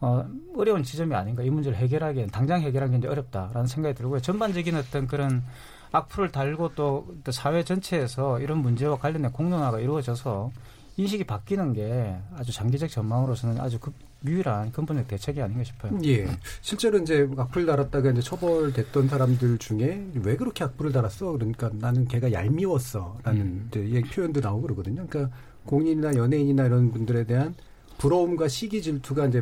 어, 0.01 0.25
어려운 0.55 0.83
지점이 0.83 1.13
아닌가. 1.13 1.43
이 1.43 1.49
문제를 1.49 1.77
해결하기엔 1.77 2.29
당장 2.31 2.61
해결하기 2.61 2.91
굉장히 2.91 3.11
어렵다라는 3.11 3.67
생각이 3.67 3.95
들고요. 3.95 4.21
전반적인 4.21 4.75
어떤 4.75 5.07
그런 5.07 5.43
악플을 5.91 6.31
달고 6.31 6.75
또, 6.75 7.07
또 7.23 7.31
사회 7.31 7.63
전체에서 7.63 8.39
이런 8.39 8.59
문제와 8.59 8.97
관련된 8.97 9.31
공론화가 9.31 9.79
이루어져서 9.79 10.51
인식이 10.97 11.23
바뀌는 11.23 11.73
게 11.73 12.17
아주 12.35 12.51
장기적 12.51 12.89
전망으로서는 12.89 13.59
아주 13.59 13.79
그 13.79 13.91
유일한 14.25 14.71
근본적 14.73 15.07
대책이 15.07 15.41
아닌가 15.41 15.63
싶어요. 15.63 15.97
예. 16.03 16.27
실제로 16.61 16.97
이제 16.97 17.29
악플 17.37 17.65
달았다가 17.65 18.11
이제 18.11 18.21
처벌됐던 18.21 19.07
사람들 19.07 19.57
중에 19.59 20.07
왜 20.15 20.35
그렇게 20.35 20.65
악플을 20.65 20.91
달았어? 20.91 21.31
그러니까 21.31 21.69
나는 21.73 22.05
걔가 22.05 22.33
얄미웠어라는 22.33 23.41
음. 23.41 23.69
이제 23.69 23.79
이 23.79 24.01
표현도 24.01 24.41
나오고 24.41 24.63
그러거든요. 24.63 25.07
그러니까 25.07 25.33
공인이나 25.65 26.15
연예인이나 26.15 26.65
이런 26.65 26.91
분들에 26.91 27.23
대한 27.23 27.55
부러움과 27.97 28.49
시기 28.49 28.81
질투가 28.81 29.27
이제 29.27 29.41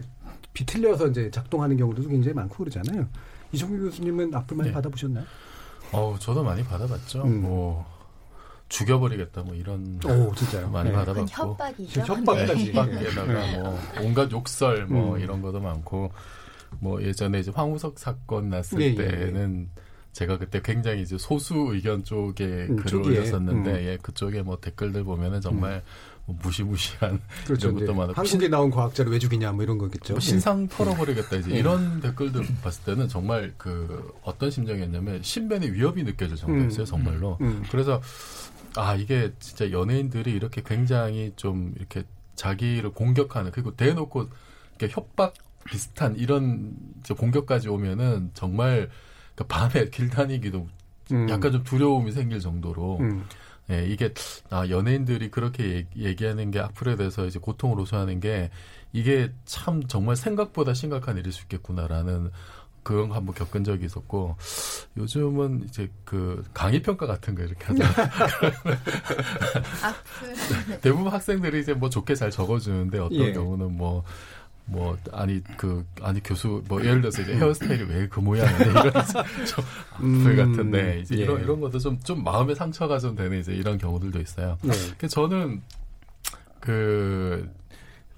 비틀려서 0.53 1.07
이제 1.07 1.31
작동하는 1.31 1.75
경우도 1.77 2.07
굉장히 2.07 2.35
많고 2.35 2.57
그러잖아요. 2.57 3.07
이정규 3.51 3.79
교수님은 3.85 4.33
악플 4.35 4.57
많이 4.57 4.69
네. 4.69 4.73
받아보셨나요? 4.73 5.25
어우, 5.91 6.19
저도 6.19 6.43
많이 6.43 6.63
받아봤죠. 6.63 7.23
음. 7.23 7.41
뭐 7.41 7.85
죽여버리겠다 8.69 9.43
뭐 9.43 9.55
이런 9.55 9.99
오, 10.05 10.33
진짜요? 10.35 10.69
많이 10.69 10.89
네. 10.89 10.95
받아봤고 10.95 11.27
협박이죠. 11.29 12.01
협박까지. 12.01 12.73
협박에다가 12.73 13.57
뭐 13.59 13.79
온갖 14.01 14.31
욕설 14.31 14.85
뭐 14.87 15.15
음. 15.15 15.19
이런 15.21 15.41
것도 15.41 15.61
많고 15.61 16.11
뭐 16.79 17.01
예전에 17.01 17.39
이제 17.39 17.51
황우석 17.53 17.97
사건 17.97 18.49
났을 18.49 18.81
예, 18.81 18.87
예, 18.87 18.95
때는 18.95 19.69
제가 20.11 20.37
그때 20.37 20.61
굉장히 20.61 21.01
이제 21.01 21.17
소수 21.17 21.55
의견 21.69 22.03
쪽에 22.03 22.43
음, 22.43 22.75
글을 22.77 22.85
초기에. 22.85 23.19
올렸었는데 23.19 23.71
음. 23.71 23.79
예, 23.85 23.97
그쪽에 24.01 24.41
뭐 24.41 24.59
댓글들 24.59 25.03
보면은 25.05 25.39
정말 25.41 25.71
뭐 25.71 25.81
무시무시한 26.27 27.21
그렇죠. 27.45 27.69
이런 27.69 27.79
것도 27.79 27.93
많았고 27.93 28.13
한국에 28.19 28.47
나온 28.49 28.69
과학자를 28.69 29.11
왜 29.11 29.19
죽이냐 29.19 29.53
뭐 29.53 29.63
이런 29.63 29.77
거겠죠. 29.77 30.13
뭐 30.13 30.19
신상 30.19 30.67
털어버리겠다 30.67 31.37
이제 31.37 31.51
예. 31.51 31.59
이런 31.59 32.01
댓글들 32.01 32.45
봤을 32.61 32.83
때는 32.83 33.07
정말 33.07 33.53
그 33.57 34.13
어떤 34.23 34.51
심정이었냐면 34.51 35.23
신변의 35.23 35.73
위협이 35.73 36.03
느껴질 36.03 36.35
정도였어요 36.35 36.83
음, 36.83 36.85
정말로 36.85 37.37
음. 37.41 37.63
그래서 37.71 38.01
아 38.75 38.95
이게 38.95 39.31
진짜 39.39 39.71
연예인들이 39.71 40.31
이렇게 40.31 40.61
굉장히 40.63 41.33
좀 41.35 41.73
이렇게 41.77 42.03
자기를 42.35 42.91
공격하는 42.91 43.51
그리고 43.51 43.75
대놓고 43.75 44.27
이렇게 44.77 44.93
협박 44.93 45.33
비슷한 45.63 46.15
이런 46.17 46.75
공격까지 47.17 47.69
오면은 47.69 48.31
정말 48.33 48.89
그 49.35 49.43
밤에 49.45 49.89
길 49.89 50.09
다니기도 50.09 50.67
음. 51.11 51.29
약간 51.29 51.51
좀 51.51 51.63
두려움이 51.63 52.11
생길 52.11 52.39
정도로 52.39 52.97
음. 52.99 53.25
예, 53.69 53.85
이게 53.85 54.13
아 54.49 54.67
연예인들이 54.69 55.29
그렇게 55.29 55.87
얘기, 55.97 56.25
하는게 56.25 56.59
악플에 56.59 56.95
대해서 56.95 57.25
이제 57.25 57.39
고통을 57.39 57.77
호소하는 57.77 58.19
게 58.19 58.49
이게 58.93 59.31
참 59.45 59.85
정말 59.87 60.15
생각보다 60.15 60.73
심각한 60.73 61.17
일일 61.17 61.33
수 61.33 61.43
있겠구나라는 61.43 62.31
그런 62.83 63.09
거 63.09 63.15
한번 63.15 63.35
겪은 63.35 63.65
적이 63.65 63.85
있었고 63.85 64.37
요즘은 64.95 65.65
이제 65.65 65.91
그 66.05 66.41
강의 66.53 66.81
평가 66.81 67.05
같은 67.05 67.35
거 67.35 67.43
이렇게 67.43 67.65
하잖아요. 67.65 67.93
대부분 70.81 71.11
학생들이 71.11 71.59
이제 71.59 71.73
뭐 71.73 71.89
좋게 71.89 72.15
잘 72.15 72.31
적어주는데 72.31 72.99
어떤 72.99 73.19
예. 73.19 73.33
경우는 73.33 73.75
뭐. 73.75 74.03
뭐 74.69 74.97
아니 75.13 75.41
그 75.55 75.85
아니 76.01 76.21
교수 76.21 76.61
뭐 76.67 76.83
예를 76.83 77.01
들어서 77.01 77.21
이제 77.21 77.35
헤어스타일이 77.35 77.83
왜 77.85 78.07
그 78.09 78.19
모양이냐 78.19 78.65
이런 78.65 78.83
좀 79.47 79.65
악플 79.93 80.05
음, 80.05 80.35
같은데 80.35 80.99
이제 81.01 81.17
예. 81.17 81.21
이런 81.21 81.41
이런 81.41 81.59
것도 81.59 81.79
좀좀 81.79 82.23
마음의 82.23 82.55
상처가 82.55 82.99
좀 82.99 83.15
되는 83.15 83.39
이제 83.39 83.53
이런 83.53 83.77
경우들도 83.77 84.19
있어요. 84.19 84.57
네. 84.61 84.73
그 84.97 85.07
저는 85.07 85.61
그 86.59 87.49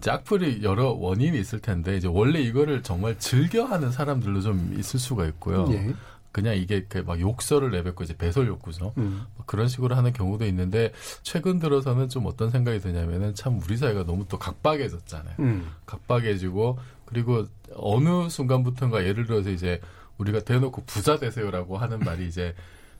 악플이 0.08 0.63
여러 0.63 0.91
원인이 0.91 1.38
있을 1.39 1.60
텐데 1.60 1.98
이제 1.98 2.08
원래 2.08 2.39
이거를 2.39 2.84
정말 2.84 3.18
즐겨하는 3.20 3.91
사람들도 3.91 4.41
좀 4.41 4.75
있을 4.77 5.00
수가 5.00 5.25
있고요. 5.27 5.68
예. 5.72 5.94
그냥 6.31 6.55
이게 6.55 6.83
그막 6.83 7.19
욕설을 7.19 7.71
내뱉고 7.71 8.03
이제 8.03 8.15
배설 8.15 8.48
욕구죠. 8.48 8.93
음. 8.98 9.25
뭐 9.36 9.45
그런 9.45 9.67
식으로 9.67 9.95
하는 9.95 10.13
경우도 10.13 10.45
있는데 10.45 10.91
최근 11.24 11.59
들어서는 11.59 12.09
좀 12.09 12.25
어떤 12.27 12.51
생각이 12.51 12.79
드냐면은 12.79 13.33
참 13.33 13.59
우리 13.63 13.77
사회가 13.77 14.05
너무 14.05 14.25
또 14.27 14.38
각박해졌잖아요. 14.38 15.36
음. 15.39 15.71
각박해지고 15.86 16.77
그리고 17.05 17.48
어느 17.75 18.29
순간부터인가 18.29 19.05
예를 19.05 19.25
들어서 19.25 19.50
이제 19.50 19.81
우리가 20.19 20.41
대놓고 20.41 20.83
부자 20.86 21.17
되세요라고 21.17 21.77
하는 21.77 22.00
말이 22.00 22.27
이제 22.27 22.53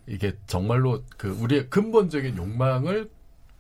이게 0.08 0.36
정말로 0.48 1.04
그 1.18 1.30
우리의 1.30 1.70
근본적인 1.70 2.38
욕망을 2.38 3.10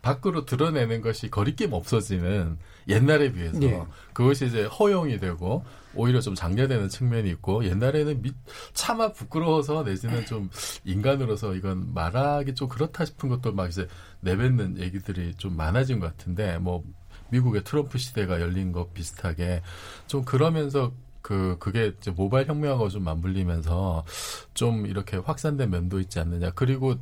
밖으로 0.01 0.45
드러내는 0.45 1.01
것이 1.01 1.29
거리낌 1.29 1.73
없어지는 1.73 2.57
옛날에 2.87 3.31
비해서 3.31 3.61
예. 3.63 3.83
그것이 4.13 4.47
이제 4.47 4.63
허용이 4.63 5.19
되고 5.19 5.63
오히려 5.95 6.21
좀 6.21 6.35
장려되는 6.35 6.89
측면이 6.89 7.29
있고 7.31 7.65
옛날에는 7.65 8.21
미, 8.21 8.31
차마 8.73 9.11
부끄러워서 9.11 9.83
내지는 9.83 10.25
좀 10.25 10.49
인간으로서 10.85 11.55
이건 11.55 11.93
말하기 11.93 12.55
좀 12.55 12.67
그렇다 12.67 13.05
싶은 13.05 13.29
것도 13.29 13.53
막 13.53 13.67
이제 13.69 13.87
내뱉는 14.21 14.79
얘기들이 14.79 15.35
좀 15.35 15.55
많아진 15.55 15.99
것 15.99 16.07
같은데 16.07 16.57
뭐 16.59 16.83
미국의 17.31 17.63
트럼프 17.63 17.97
시대가 17.97 18.41
열린 18.41 18.71
것 18.71 18.93
비슷하게 18.93 19.61
좀 20.07 20.23
그러면서 20.23 20.91
그 21.21 21.57
그게 21.59 21.93
이제 21.97 22.11
모바일 22.11 22.47
혁명하고 22.47 22.89
좀 22.89 23.03
맞물리면서 23.03 24.05
좀 24.53 24.85
이렇게 24.85 25.17
확산된 25.17 25.69
면도 25.69 25.99
있지 25.99 26.19
않느냐. 26.19 26.51
그리고 26.51 26.95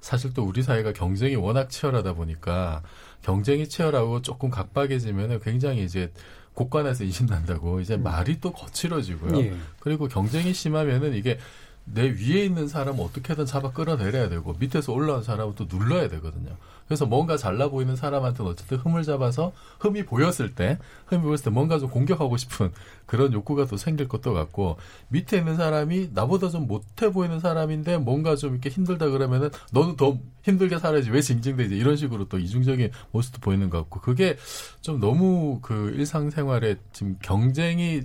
사실 0.00 0.32
또 0.34 0.44
우리 0.44 0.62
사회가 0.62 0.92
경쟁이 0.92 1.36
워낙 1.36 1.70
치열하다 1.70 2.14
보니까 2.14 2.82
경쟁이 3.22 3.68
치열하고 3.68 4.22
조금 4.22 4.50
각박해지면은 4.50 5.40
굉장히 5.40 5.84
이제 5.84 6.12
곳간에서 6.54 7.04
인신난다고 7.04 7.80
이제 7.80 7.96
말이 7.96 8.40
또 8.40 8.52
거칠어지고요. 8.52 9.40
예. 9.40 9.54
그리고 9.80 10.08
경쟁이 10.08 10.52
심하면은 10.52 11.14
이게 11.14 11.38
내 11.84 12.02
위에 12.10 12.44
있는 12.44 12.68
사람은 12.68 13.02
어떻게든 13.02 13.46
잡아 13.46 13.72
끌어내려야 13.72 14.28
되고 14.28 14.54
밑에서 14.58 14.92
올라온 14.92 15.22
사람은 15.22 15.54
또 15.56 15.66
눌러야 15.68 16.08
되거든요. 16.08 16.56
그래서 16.92 17.06
뭔가 17.06 17.36
잘나 17.36 17.68
보이는 17.68 17.96
사람한테는 17.96 18.50
어쨌든 18.50 18.78
흠을 18.78 19.02
잡아서 19.02 19.52
흠이 19.80 20.04
보였을 20.04 20.54
때 20.54 20.78
흠이 21.06 21.22
보였을 21.22 21.44
때 21.44 21.50
뭔가 21.50 21.78
좀 21.78 21.88
공격하고 21.88 22.36
싶은 22.36 22.70
그런 23.06 23.32
욕구가 23.32 23.66
또 23.66 23.76
생길 23.76 24.08
것도 24.08 24.34
같고 24.34 24.76
밑에 25.08 25.38
있는 25.38 25.56
사람이 25.56 26.10
나보다 26.12 26.48
좀 26.48 26.66
못해 26.66 27.10
보이는 27.10 27.40
사람인데 27.40 27.98
뭔가 27.98 28.36
좀 28.36 28.52
이렇게 28.52 28.70
힘들다 28.70 29.08
그러면은 29.08 29.50
너는 29.72 29.96
더 29.96 30.18
힘들게 30.42 30.78
살아야지 30.78 31.10
왜 31.10 31.20
징징대지 31.20 31.76
이런 31.76 31.96
식으로 31.96 32.28
또 32.28 32.38
이중적인 32.38 32.90
모습도 33.10 33.40
보이는 33.40 33.70
것 33.70 33.78
같고 33.78 34.00
그게 34.00 34.36
좀 34.80 35.00
너무 35.00 35.60
그 35.62 35.94
일상생활에 35.96 36.76
지금 36.92 37.16
경쟁이 37.22 38.02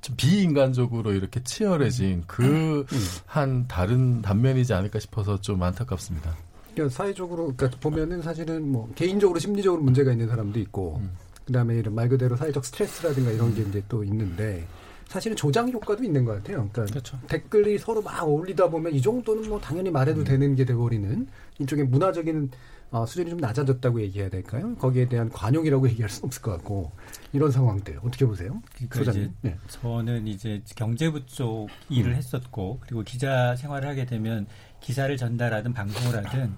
좀 0.00 0.16
비인간적으로 0.16 1.12
이렇게 1.12 1.42
치열해진 1.42 2.24
그 2.26 2.84
한 3.26 3.66
다른 3.66 4.20
단면이지 4.22 4.74
않을까 4.74 4.98
싶어서 4.98 5.40
좀 5.40 5.62
안타깝습니다. 5.62 6.36
그러니까 6.74 6.94
사회적으로 6.94 7.52
그러니까 7.56 7.78
보면은 7.80 8.22
사실은 8.22 8.70
뭐 8.70 8.90
개인적으로 8.94 9.38
심리적으로 9.38 9.82
문제가 9.82 10.12
있는 10.12 10.28
사람도 10.28 10.58
있고 10.60 10.96
음. 11.00 11.10
그다음에 11.44 11.76
이런 11.76 11.94
말 11.94 12.08
그대로 12.08 12.36
사회적 12.36 12.64
스트레스라든가 12.64 13.30
이런 13.30 13.54
게 13.54 13.62
이제 13.62 13.82
또 13.88 14.04
있는데 14.04 14.66
사실은 15.08 15.36
조장 15.36 15.70
효과도 15.70 16.02
있는 16.02 16.24
것 16.24 16.32
같아요. 16.32 16.68
그러니까 16.72 16.86
그렇죠. 16.86 17.18
댓글이 17.28 17.78
서로 17.78 18.00
막 18.00 18.22
어울리다 18.22 18.70
보면 18.70 18.94
이 18.94 19.02
정도는 19.02 19.48
뭐 19.48 19.60
당연히 19.60 19.90
말해도 19.90 20.24
되는 20.24 20.54
게 20.54 20.64
돼버리는 20.64 21.26
이쪽에 21.58 21.84
문화적인 21.84 22.50
어, 22.92 23.06
수준이 23.06 23.30
좀 23.30 23.38
낮아졌다고 23.40 24.02
얘기해야 24.02 24.28
될까요? 24.28 24.74
거기에 24.76 25.08
대한 25.08 25.30
관용이라고 25.30 25.88
얘기할 25.88 26.10
수 26.10 26.24
없을 26.26 26.42
것 26.42 26.50
같고 26.52 26.92
이런 27.32 27.50
상황들 27.50 27.98
어떻게 28.04 28.26
보세요? 28.26 28.62
그러니까 28.74 28.98
소장님. 28.98 29.22
이제 29.22 29.32
네. 29.40 29.58
저는 29.68 30.26
이제 30.26 30.62
경제부 30.76 31.24
쪽 31.24 31.68
일을 31.88 32.12
음. 32.12 32.16
했었고 32.16 32.80
그리고 32.82 33.02
기자 33.02 33.56
생활을 33.56 33.88
하게 33.88 34.04
되면 34.04 34.46
기사를 34.80 35.16
전달하든 35.16 35.72
방송을 35.72 36.26
하든 36.26 36.52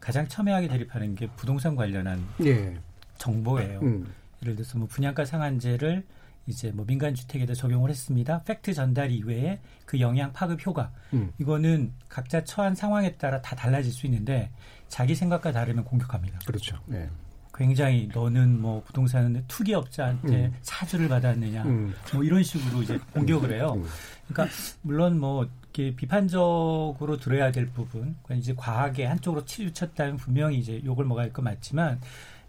가장 0.00 0.26
첨예하게 0.26 0.66
대립하는 0.66 1.14
게 1.14 1.28
부동산 1.36 1.76
관련한 1.76 2.26
예. 2.44 2.76
정보예요. 3.18 3.78
음. 3.80 4.12
예를 4.42 4.56
들어서 4.56 4.78
뭐 4.78 4.88
분양가 4.88 5.24
상한제를 5.24 6.04
이제 6.48 6.72
뭐 6.72 6.84
민간 6.86 7.14
주택에다 7.14 7.54
적용을 7.54 7.90
했습니다. 7.90 8.42
팩트 8.42 8.72
전달 8.72 9.10
이외에 9.12 9.60
그 9.84 10.00
영향 10.00 10.32
파급 10.32 10.66
효과 10.66 10.90
음. 11.12 11.30
이거는 11.38 11.92
각자 12.08 12.42
처한 12.42 12.74
상황에 12.74 13.14
따라 13.16 13.40
다 13.42 13.54
달라질 13.54 13.92
수 13.92 14.06
있는데 14.06 14.50
자기 14.88 15.14
생각과 15.14 15.52
다르면 15.52 15.84
공격합니다. 15.84 16.40
그렇죠. 16.46 16.78
네. 16.86 17.08
굉장히 17.54 18.08
너는 18.12 18.60
뭐 18.60 18.82
부동산 18.84 19.44
투기업자한테 19.48 20.46
음. 20.46 20.54
사주를 20.62 21.08
받았느냐 21.08 21.64
음. 21.64 21.94
뭐 22.14 22.24
이런 22.24 22.42
식으로 22.42 22.82
이제 22.82 22.98
공격을 23.12 23.52
해요. 23.52 23.74
음. 23.76 23.84
그러니까 24.28 24.56
물론 24.82 25.18
뭐 25.20 25.48
이렇게 25.78 25.94
비판적으로 25.94 27.18
들어야 27.18 27.52
될 27.52 27.66
부분, 27.66 28.16
이제 28.32 28.54
과하게 28.56 29.04
한쪽으로 29.06 29.44
치우쳤다면 29.44 30.16
분명히 30.16 30.58
이제 30.58 30.80
욕을 30.84 31.04
먹을 31.04 31.32
건 31.32 31.44
맞지만, 31.44 32.00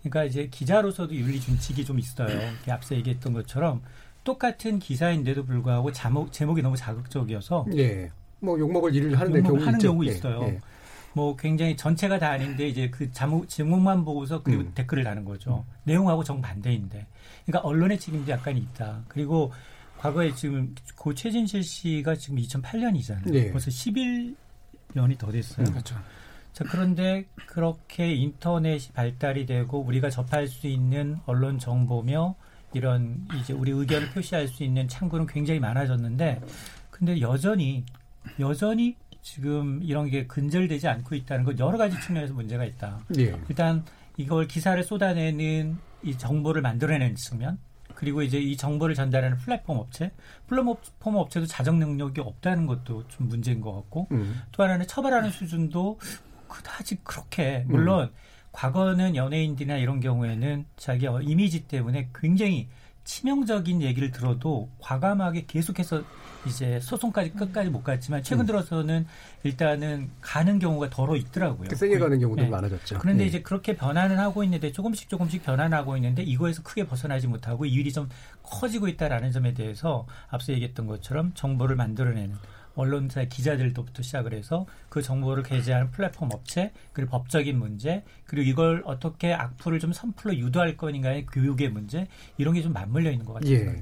그러니까 0.01 0.23
이제 0.23 0.47
기자로서도 0.47 1.13
윤리 1.15 1.39
준칙이 1.39 1.83
좀 1.85 1.99
있어요. 1.99 2.29
이렇게 2.29 2.71
앞서 2.71 2.95
얘기했던 2.95 3.33
것처럼 3.33 3.81
똑같은 4.23 4.79
기사인데도 4.79 5.45
불구하고 5.45 5.91
제목 5.91 6.31
제목이 6.31 6.61
너무 6.61 6.77
자극적이어서 6.77 7.65
예. 7.75 8.09
뭐 8.39 8.57
욕먹을 8.57 8.95
일을 8.95 9.19
하는 9.19 9.33
데 9.33 9.39
욕먹을 9.39 9.57
경우 9.57 9.65
하는 9.67 9.79
있죠. 9.79 9.91
경우 9.91 10.05
예, 10.05 10.09
있어요. 10.09 10.41
예. 10.43 10.59
뭐 11.13 11.35
굉장히 11.35 11.75
전체가 11.75 12.19
다 12.19 12.29
아닌데 12.29 12.67
이제 12.67 12.89
그 12.89 13.11
제목, 13.11 13.49
제목만 13.49 14.05
보고서 14.05 14.43
그리고 14.43 14.61
음. 14.61 14.71
댓글을 14.75 15.03
다는 15.03 15.25
거죠. 15.25 15.65
내용하고 15.83 16.23
정반대인데. 16.23 17.07
그러니까 17.45 17.67
언론의 17.67 17.99
책임도 17.99 18.31
약간 18.31 18.55
있다. 18.55 19.01
그리고 19.07 19.51
과거에 19.97 20.33
지금 20.33 20.75
고 20.95 21.13
최진실 21.13 21.63
씨가 21.63 22.15
지금 22.15 22.37
2008년이잖아요. 22.37 23.33
예. 23.33 23.51
벌써 23.51 23.69
11년이 23.69 25.17
더 25.17 25.31
됐어요. 25.31 25.65
그렇죠. 25.65 25.95
자, 26.53 26.65
그런데 26.69 27.25
그렇게 27.47 28.13
인터넷이 28.13 28.91
발달이 28.93 29.45
되고 29.45 29.79
우리가 29.79 30.09
접할 30.09 30.47
수 30.47 30.67
있는 30.67 31.17
언론 31.25 31.57
정보며 31.59 32.35
이런 32.73 33.27
이제 33.39 33.53
우리 33.53 33.71
의견을 33.71 34.09
표시할 34.11 34.47
수 34.47 34.63
있는 34.63 34.87
창구는 34.87 35.25
굉장히 35.27 35.59
많아졌는데 35.59 36.41
근데 36.91 37.19
여전히 37.21 37.83
여전히 38.39 38.95
지금 39.21 39.81
이런 39.83 40.09
게 40.09 40.27
근절되지 40.27 40.87
않고 40.87 41.15
있다는 41.15 41.45
건 41.45 41.59
여러 41.59 41.77
가지 41.77 41.99
측면에서 42.01 42.33
문제가 42.33 42.65
있다. 42.65 42.99
예. 43.17 43.35
일단 43.47 43.83
이걸 44.17 44.47
기사를 44.47 44.81
쏟아내는 44.83 45.77
이 46.03 46.17
정보를 46.17 46.61
만들어내는 46.61 47.15
측면 47.15 47.57
그리고 47.95 48.21
이제 48.21 48.39
이 48.39 48.55
정보를 48.55 48.95
전달하는 48.95 49.37
플랫폼 49.37 49.77
업체 49.77 50.11
플랫폼 50.47 51.15
업체도 51.15 51.45
자정 51.47 51.79
능력이 51.79 52.21
없다는 52.21 52.65
것도 52.65 53.07
좀 53.07 53.27
문제인 53.27 53.59
것 53.59 53.73
같고 53.73 54.07
음. 54.11 54.41
또 54.51 54.63
하나는 54.63 54.87
처벌하는 54.87 55.31
수준도 55.31 55.99
그다지 56.49 56.97
그렇게 57.03 57.63
물론 57.67 58.11
과거는 58.51 59.15
연예인들이나 59.15 59.77
이런 59.77 59.99
경우에는 59.99 60.65
자기 60.75 61.07
어, 61.07 61.21
이미지 61.21 61.67
때문에 61.67 62.09
굉장히 62.13 62.67
치명적인 63.09 63.81
얘기를 63.81 64.11
들어도 64.11 64.69
과감하게 64.79 65.45
계속해서 65.47 66.03
이제 66.45 66.79
소송까지 66.79 67.31
끝까지 67.31 67.69
못 67.69 67.83
갔지만 67.83 68.21
최근 68.21 68.43
음. 68.43 68.45
들어서는 68.45 69.07
일단은 69.43 70.11
가는 70.21 70.59
경우가 70.59 70.89
더러 70.89 71.15
있더라고요. 71.15 71.69
그 71.69 71.75
세게 71.75 71.97
가는 71.97 72.19
경우도 72.19 72.43
네. 72.43 72.49
많아졌죠. 72.49 72.99
그런데 72.99 73.23
예. 73.23 73.27
이제 73.27 73.41
그렇게 73.41 73.75
변화는 73.75 74.19
하고 74.19 74.43
있는데 74.43 74.71
조금씩 74.71 75.09
조금씩 75.09 75.43
변화는 75.43 75.75
하고 75.75 75.95
있는데 75.97 76.21
이거에서 76.21 76.61
크게 76.61 76.85
벗어나지 76.85 77.27
못하고 77.27 77.65
이 77.65 77.73
일이 77.73 77.91
좀 77.91 78.09
커지고 78.43 78.87
있다라는 78.87 79.31
점에 79.31 79.53
대해서 79.53 80.05
앞서 80.29 80.53
얘기했던 80.53 80.85
것처럼 80.85 81.31
정보를 81.33 81.75
만들어내는 81.75 82.35
언론사 82.79 83.25
기자들도부터 83.25 84.03
시작을 84.03 84.33
해서 84.33 84.65
그 84.89 85.01
정보를 85.01 85.43
게재하는 85.43 85.91
플랫폼 85.91 86.29
업체 86.31 86.71
그리고 86.93 87.11
법적인 87.11 87.57
문제 87.57 88.03
그리고 88.25 88.49
이걸 88.49 88.83
어떻게 88.85 89.33
악플을 89.33 89.79
좀 89.79 89.91
선풀로 89.91 90.37
유도할 90.37 90.77
거인가의 90.77 91.25
교육의 91.25 91.69
문제 91.69 92.07
이런 92.37 92.53
게 92.53 92.59
좀 92.61 92.73
맞물려 92.73 93.11
있는 93.11 93.25
것 93.25 93.33
같아요. 93.33 93.53
예. 93.53 93.81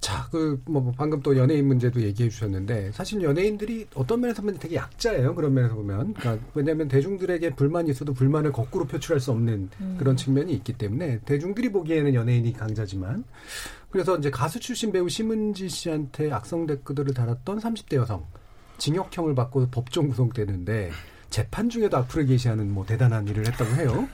자, 0.00 0.28
그, 0.30 0.60
뭐, 0.66 0.92
방금 0.96 1.20
또 1.22 1.36
연예인 1.36 1.66
문제도 1.66 2.00
얘기해 2.00 2.28
주셨는데, 2.28 2.92
사실 2.92 3.22
연예인들이 3.22 3.86
어떤 3.94 4.20
면에서 4.20 4.42
보면 4.42 4.58
되게 4.58 4.76
약자예요. 4.76 5.34
그런 5.34 5.54
면에서 5.54 5.74
보면. 5.74 6.12
그러니까 6.12 6.46
왜냐하면 6.54 6.88
대중들에게 6.88 7.50
불만이 7.50 7.90
있어도 7.90 8.12
불만을 8.12 8.52
거꾸로 8.52 8.84
표출할 8.84 9.18
수 9.18 9.30
없는 9.30 9.70
음. 9.80 9.96
그런 9.98 10.16
측면이 10.16 10.52
있기 10.52 10.74
때문에, 10.74 11.20
대중들이 11.20 11.72
보기에는 11.72 12.12
연예인이 12.14 12.52
강자지만, 12.52 13.24
그래서 13.94 14.16
이제 14.16 14.28
가수 14.28 14.58
출신 14.58 14.90
배우 14.90 15.08
심은지 15.08 15.68
씨한테 15.68 16.32
악성 16.32 16.66
댓글을 16.66 17.14
달았던 17.14 17.60
30대 17.60 17.94
여성, 17.94 18.26
징역형을 18.78 19.36
받고 19.36 19.68
법정 19.70 20.08
구속되는데, 20.08 20.90
재판 21.30 21.70
중에도 21.70 21.98
악플을 21.98 22.26
게시하는 22.26 22.72
뭐 22.72 22.84
대단한 22.84 23.28
일을 23.28 23.46
했다고 23.46 23.70
해요. 23.76 24.08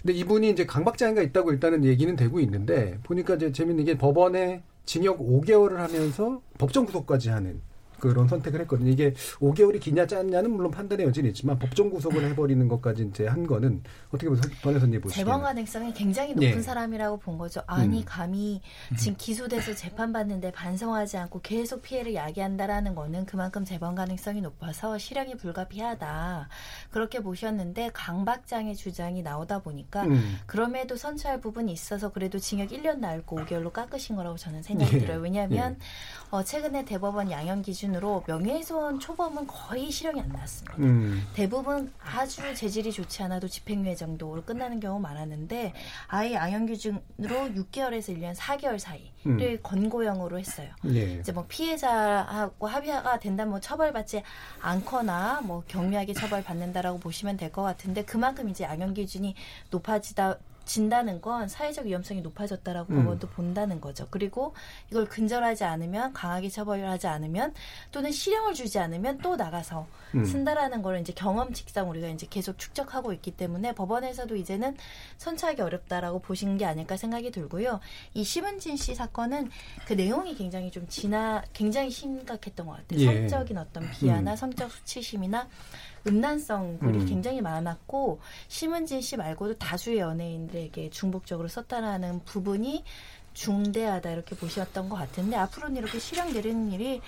근데 0.00 0.12
이분이 0.12 0.50
이제 0.50 0.64
강박장애가 0.64 1.22
있다고 1.22 1.50
일단은 1.50 1.84
얘기는 1.84 2.14
되고 2.14 2.38
있는데 2.38 3.00
보니까 3.02 3.34
이제 3.34 3.50
재밌는 3.50 3.84
게 3.84 3.98
법원에 3.98 4.62
징역 4.86 5.18
5개월을 5.18 5.74
하면서 5.74 6.40
법정 6.56 6.86
구속까지 6.86 7.30
하는 7.30 7.60
그런 8.00 8.26
선택을 8.26 8.60
했거든요. 8.62 8.90
이게 8.90 9.12
5개월이 9.38 9.80
기냐 9.80 10.06
짧냐는 10.06 10.50
물론 10.50 10.70
판단의 10.70 11.06
여지는 11.06 11.30
있지만 11.30 11.58
법정 11.58 11.90
구속을 11.90 12.24
해버리는 12.30 12.66
것까지 12.68 13.08
이제 13.10 13.26
한 13.26 13.46
거는 13.46 13.82
어떻게 14.08 14.28
보세요? 14.28 14.52
변호사님 14.62 15.00
보시기에 15.00 15.24
재범 15.24 15.42
가능성이 15.42 15.92
굉장히 15.92 16.34
높은 16.34 16.48
예. 16.56 16.62
사람이라고 16.62 17.18
본 17.18 17.38
거죠. 17.38 17.62
아니 17.66 18.00
음. 18.00 18.04
감히 18.06 18.60
지금 18.98 19.16
기소돼서 19.16 19.74
재판받는데 19.74 20.52
반성하지 20.52 21.18
않고 21.18 21.40
계속 21.42 21.82
피해를 21.82 22.14
야기한다라는 22.14 22.94
거는 22.94 23.26
그만큼 23.26 23.64
재범 23.64 23.94
가능성이 23.94 24.40
높아서 24.40 24.98
실형이 24.98 25.36
불가피하다. 25.36 26.48
그렇게 26.90 27.20
보셨는데 27.20 27.90
강박장애 27.92 28.74
주장이 28.74 29.22
나오다 29.22 29.60
보니까 29.60 30.04
음. 30.04 30.38
그럼에도 30.46 30.96
선처할 30.96 31.40
부분이 31.40 31.72
있어서 31.72 32.10
그래도 32.10 32.38
징역 32.38 32.70
1년 32.70 32.98
날고 32.98 33.36
5개월로 33.40 33.72
깎으신 33.72 34.16
거라고 34.16 34.36
저는 34.36 34.62
생각이 34.62 34.96
예. 34.96 34.98
들어요. 35.00 35.20
왜냐하면 35.20 35.76
어, 36.30 36.44
최근에 36.44 36.84
대법원 36.84 37.28
양형 37.30 37.62
기준으로 37.62 38.22
명예훼손 38.28 39.00
초범은 39.00 39.48
거의 39.48 39.90
실형이 39.90 40.20
안 40.20 40.28
나왔습니다. 40.28 40.76
음. 40.78 41.26
대부분 41.34 41.92
아주 42.00 42.54
재질이 42.54 42.92
좋지 42.92 43.24
않아도 43.24 43.48
집행유예 43.48 43.96
정도로 43.96 44.44
끝나는 44.44 44.78
경우 44.78 45.00
많았는데 45.00 45.72
아예 46.06 46.34
양형 46.34 46.66
기준으로 46.66 47.00
6개월에서 47.18 48.16
1년 48.16 48.36
4개월 48.36 48.78
사이를 48.78 49.10
음. 49.26 49.58
권고형으로 49.62 50.38
했어요. 50.38 50.68
예. 50.86 51.14
이제 51.14 51.32
뭐 51.32 51.46
피해자하고 51.48 52.68
합의가 52.68 53.18
된다면 53.18 53.50
뭐 53.50 53.60
처벌받지 53.60 54.22
않거나 54.60 55.40
뭐 55.42 55.64
경미하게 55.66 56.14
처벌받는다라고 56.14 56.98
보시면 57.00 57.36
될 57.36 57.50
것 57.50 57.62
같은데 57.62 58.04
그만큼 58.04 58.48
이제 58.48 58.62
양형 58.62 58.94
기준이 58.94 59.34
높아지다 59.70 60.36
진다는 60.64 61.20
건 61.20 61.48
사회적 61.48 61.86
위험성이 61.86 62.20
높아졌다라고 62.20 62.92
음. 62.92 62.98
법원도 62.98 63.28
본다는 63.28 63.80
거죠. 63.80 64.06
그리고 64.10 64.54
이걸 64.90 65.06
근절하지 65.06 65.64
않으면 65.64 66.12
강하게 66.12 66.48
처벌을 66.48 66.88
하지 66.88 67.06
않으면 67.06 67.54
또는 67.90 68.12
실형을 68.12 68.54
주지 68.54 68.78
않으면 68.78 69.18
또 69.18 69.36
나가서 69.36 69.86
음. 70.14 70.24
쓴다라는 70.24 70.82
걸 70.82 71.00
이제 71.00 71.12
경험칙상 71.12 71.88
우리가 71.90 72.08
이제 72.08 72.26
계속 72.28 72.58
축적하고 72.58 73.12
있기 73.14 73.32
때문에 73.32 73.74
법원에서도 73.74 74.34
이제는 74.36 74.76
선처하기 75.18 75.62
어렵다라고 75.62 76.20
보신 76.20 76.56
게 76.56 76.64
아닐까 76.64 76.96
생각이 76.96 77.30
들고요. 77.30 77.80
이 78.14 78.24
심은진 78.24 78.76
씨 78.76 78.94
사건은 78.94 79.50
그 79.86 79.94
내용이 79.94 80.34
굉장히 80.34 80.70
좀 80.70 80.86
지나 80.88 81.42
굉장히 81.52 81.90
심각했던 81.90 82.66
것 82.66 82.72
같아요. 82.76 83.00
예. 83.00 83.28
성적인 83.28 83.58
어떤 83.58 83.90
비하나 83.90 84.32
음. 84.32 84.36
성적 84.36 84.70
수치심이나 84.70 85.48
음란성 86.06 86.78
글이 86.78 86.98
음. 87.00 87.06
굉장히 87.06 87.40
많았고 87.40 88.20
심은진 88.48 89.00
씨 89.00 89.16
말고도 89.16 89.58
다수의 89.58 89.98
연예인들에게 89.98 90.90
중복적으로 90.90 91.48
썼다라는 91.48 92.24
부분이 92.24 92.84
중대하다 93.40 94.10
이렇게 94.10 94.36
보셨던 94.36 94.90
것 94.90 94.96
같은데 94.96 95.34
앞으로는 95.36 95.78
이렇게 95.78 95.98
실형 95.98 96.34
내리는 96.34 96.70
일이 96.72 97.00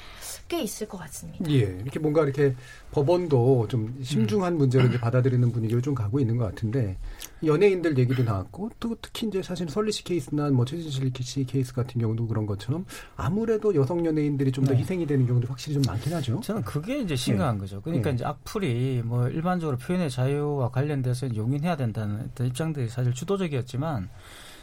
꽤 0.48 0.62
있을 0.62 0.88
것 0.88 0.96
같습니다. 0.96 1.44
예, 1.50 1.58
이렇게 1.58 1.98
뭔가 1.98 2.24
이렇게 2.24 2.54
법원도 2.90 3.68
좀 3.68 3.94
음. 3.98 4.02
심중한 4.02 4.56
문제로 4.56 4.86
이제 4.86 4.98
받아들이는 4.98 5.52
분위기를 5.52 5.82
좀 5.82 5.94
가고 5.94 6.20
있는 6.20 6.38
것 6.38 6.46
같은데 6.46 6.96
연예인들 7.44 7.98
얘기도 7.98 8.22
나왔고 8.22 8.70
또 8.80 8.96
특히 9.02 9.26
이제 9.26 9.42
사실 9.42 9.68
설리 9.68 9.92
씨 9.92 10.04
케이스나 10.04 10.48
뭐 10.48 10.64
최진실 10.64 11.12
씨 11.20 11.44
케이스 11.44 11.74
같은 11.74 12.00
경우도 12.00 12.26
그런 12.26 12.46
것처럼 12.46 12.86
아무래도 13.14 13.74
여성 13.74 14.04
연예인들이 14.06 14.52
좀더 14.52 14.72
네. 14.72 14.80
희생이 14.80 15.06
되는 15.06 15.26
경우도 15.26 15.48
확실히 15.48 15.74
좀 15.74 15.82
많긴 15.86 16.14
하죠. 16.14 16.40
저는 16.40 16.62
그게 16.62 17.00
이제 17.00 17.14
심각한 17.14 17.56
예. 17.56 17.60
거죠. 17.60 17.82
그러니까 17.82 18.08
예. 18.08 18.14
이제 18.14 18.24
악플이 18.24 19.02
뭐 19.04 19.28
일반적으로 19.28 19.76
표현의 19.76 20.08
자유와 20.08 20.70
관련돼서 20.70 21.34
용인해야 21.36 21.76
된다는 21.76 22.30
입장들이 22.40 22.88
사실 22.88 23.12
주도적이었지만 23.12 24.08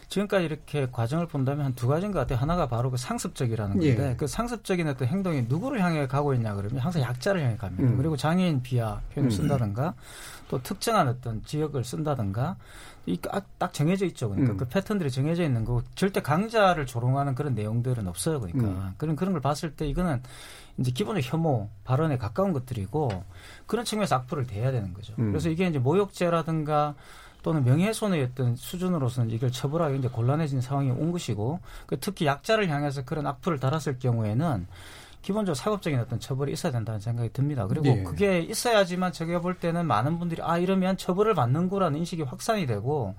지금까지 0.09 0.45
이렇게 0.45 0.87
과정을 0.91 1.27
본다면 1.27 1.65
한 1.65 1.73
두 1.75 1.87
가지인 1.87 2.11
것 2.11 2.19
같아요. 2.19 2.39
하나가 2.39 2.67
바로 2.67 2.91
그 2.91 2.97
상습적이라는 2.97 3.77
건데 3.77 4.09
예. 4.11 4.15
그 4.17 4.27
상습적인 4.27 4.87
어떤 4.87 5.07
행동이 5.07 5.43
누구를 5.43 5.81
향해 5.81 6.07
가고 6.07 6.33
있냐 6.33 6.55
그러면 6.55 6.79
항상 6.79 7.01
약자를 7.03 7.41
향해 7.41 7.55
갑니다. 7.57 7.83
음. 7.83 7.95
그리고 7.97 8.17
장애인 8.17 8.61
비하 8.63 8.99
표현을 9.13 9.31
음. 9.31 9.31
쓴다든가 9.31 9.93
또 10.49 10.61
특정한 10.61 11.07
어떤 11.07 11.43
지역을 11.43 11.83
쓴다든가 11.83 12.57
이딱 13.05 13.73
정해져 13.73 14.05
있죠. 14.07 14.29
그러니까 14.29 14.53
음. 14.53 14.57
그 14.57 14.67
패턴들이 14.67 15.09
정해져 15.09 15.43
있는 15.43 15.63
거고 15.63 15.83
절대 15.95 16.21
강자를 16.21 16.85
조롱하는 16.85 17.33
그런 17.35 17.55
내용들은 17.55 18.07
없어요. 18.07 18.39
그러니까 18.39 18.67
음. 18.67 18.93
그런 18.97 19.15
그런 19.15 19.31
걸 19.33 19.41
봤을 19.41 19.75
때 19.75 19.87
이거는 19.87 20.21
이제 20.77 20.91
기본적 20.91 21.33
혐오 21.33 21.69
발언에 21.85 22.17
가까운 22.17 22.51
것들이고 22.51 23.23
그런 23.67 23.85
측면에서 23.85 24.15
악플을 24.15 24.47
대해야 24.47 24.71
되는 24.71 24.93
거죠. 24.93 25.13
음. 25.19 25.31
그래서 25.31 25.49
이게 25.49 25.67
이제 25.67 25.79
모욕죄라든가 25.79 26.95
또는 27.41 27.63
명예훼손의 27.63 28.23
어떤 28.23 28.55
수준으로서는 28.55 29.31
이걸 29.31 29.51
처벌하기 29.51 29.97
이제 29.97 30.07
곤란해진 30.07 30.61
상황이 30.61 30.91
온 30.91 31.11
것이고 31.11 31.59
그 31.85 31.99
특히 31.99 32.25
약자를 32.25 32.69
향해서 32.69 33.03
그런 33.03 33.25
악플을 33.27 33.59
달았을 33.59 33.99
경우에는 33.99 34.67
기본적으로 35.21 35.55
사법적인 35.55 35.99
어떤 35.99 36.19
처벌이 36.19 36.53
있어야 36.53 36.71
된다는 36.71 36.99
생각이 36.99 37.31
듭니다. 37.33 37.67
그리고 37.67 37.83
네. 37.85 38.03
그게 38.03 38.39
있어야지만 38.39 39.11
제가 39.11 39.41
볼 39.41 39.55
때는 39.55 39.85
많은 39.85 40.19
분들이 40.19 40.41
아 40.41 40.57
이러면 40.57 40.97
처벌을 40.97 41.33
받는구라는 41.33 41.99
인식이 41.99 42.23
확산이 42.23 42.65
되고 42.65 43.15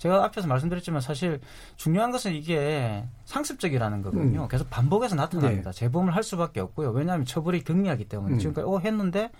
제가 0.00 0.24
앞에서 0.24 0.48
말씀드렸지만 0.48 1.02
사실 1.02 1.40
중요한 1.76 2.10
것은 2.10 2.34
이게 2.34 3.04
상습적이라는 3.26 4.00
거거든요. 4.02 4.42
음. 4.44 4.48
계속 4.48 4.70
반복해서 4.70 5.14
나타납니다. 5.14 5.72
재범을 5.72 6.16
할 6.16 6.22
수밖에 6.22 6.60
없고요. 6.60 6.90
왜냐하면 6.90 7.26
처벌이 7.26 7.62
경미하기 7.62 8.06
때문에 8.06 8.34
음. 8.34 8.38
지금까지 8.38 8.66
어 8.66 8.78
했는데 8.78 9.30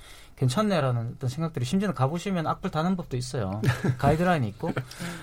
괜찮네라는 0.40 1.12
어떤 1.16 1.28
생각들이 1.28 1.66
심지어는 1.66 1.94
가보시면 1.94 2.46
악플 2.46 2.70
다는 2.70 2.96
법도 2.96 3.16
있어요. 3.18 3.60
가이드라인이 3.98 4.48
있고. 4.48 4.72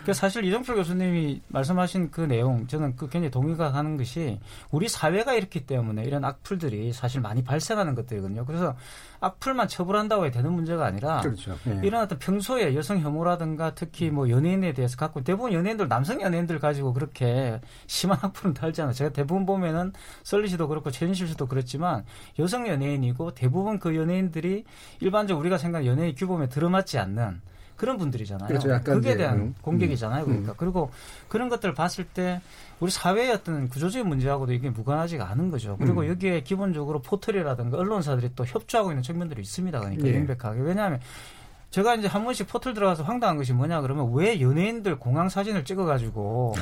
그래서 0.04 0.20
사실 0.20 0.46
이정표 0.46 0.76
교수님이 0.76 1.42
말씀하신 1.48 2.12
그 2.12 2.22
내용 2.22 2.68
저는 2.68 2.96
그 2.96 3.10
굉장히 3.10 3.32
동의가 3.32 3.72
가는 3.72 3.98
것이 3.98 4.40
우리 4.70 4.88
사회가 4.88 5.34
이렇기 5.34 5.66
때문에 5.66 6.04
이런 6.04 6.24
악플들이 6.24 6.94
사실 6.94 7.20
많이 7.20 7.44
발생하는 7.44 7.96
것들이거든요. 7.96 8.46
그래서 8.46 8.76
악플만 9.20 9.68
처벌한다고 9.68 10.26
해야 10.26 10.32
되는 10.32 10.52
문제가 10.52 10.86
아니라 10.86 11.22
그렇죠. 11.22 11.58
예. 11.66 11.82
이런 11.84 12.04
어떤 12.04 12.20
평소에 12.20 12.76
여성 12.76 13.00
혐오라든가 13.00 13.74
특히 13.74 14.12
뭐 14.12 14.30
연예인에 14.30 14.74
대해서 14.74 14.96
갖고 14.98 15.24
대부분 15.24 15.52
연예인들 15.54 15.88
남성 15.88 16.22
연예인들 16.22 16.60
가지고 16.60 16.94
그렇게 16.94 17.60
심한 17.88 18.20
악플은 18.22 18.54
달잖아요. 18.54 18.94
제가 18.94 19.10
대부분 19.10 19.48
보면은 19.48 19.94
썰리 20.24 20.48
씨도 20.50 20.68
그렇고 20.68 20.92
최진실 20.92 21.28
씨도 21.30 21.48
그렇지만 21.48 22.06
여성 22.38 22.68
연예인이고 22.68 23.34
대부분 23.34 23.80
그 23.80 23.96
연예인들이 23.96 24.66
일반적으로 25.08 25.42
우리가 25.42 25.58
생각하는 25.58 25.90
연예인 25.90 26.16
규범에 26.16 26.50
들어맞지 26.50 26.98
않는 27.00 27.42
그런 27.78 27.98
분들이잖아요. 27.98 28.48
그렇죠. 28.48 28.70
약간 28.72 28.96
그게 28.96 29.16
대한 29.16 29.40
음, 29.40 29.56
공격이잖아요. 29.62 30.24
음, 30.24 30.28
그러니까 30.28 30.54
그리고 30.58 30.90
그런 31.30 31.48
것들을 31.48 31.76
봤을 31.76 32.06
때 32.06 32.42
우리 32.80 32.92
사회의 32.92 33.32
어떤 33.32 33.70
구조적인 33.70 34.08
문제하고도 34.08 34.52
이게 34.52 34.70
무관하지가 34.70 35.30
않은 35.30 35.52
거죠. 35.52 35.78
그리고 35.78 36.02
음. 36.02 36.08
여기에 36.08 36.42
기본적으로 36.42 37.02
포털이라든가 37.02 37.78
언론사들이 37.78 38.32
또 38.36 38.46
협조하고 38.46 38.92
있는 38.92 39.04
측면들이 39.04 39.42
있습니다. 39.42 39.80
그러니까 39.80 40.08
예. 40.08 40.12
명백하게 40.12 40.62
왜냐하면 40.62 41.00
제가 41.70 41.96
이제 41.96 42.08
한 42.08 42.24
번씩 42.24 42.48
포털 42.48 42.74
들어가서 42.74 43.04
황당한 43.04 43.38
것이 43.38 43.54
뭐냐 43.54 43.82
그러면 43.82 44.12
왜 44.14 44.40
연예인들 44.40 45.00
공항 45.00 45.30
사진을 45.30 45.66
찍어가지고 45.66 46.56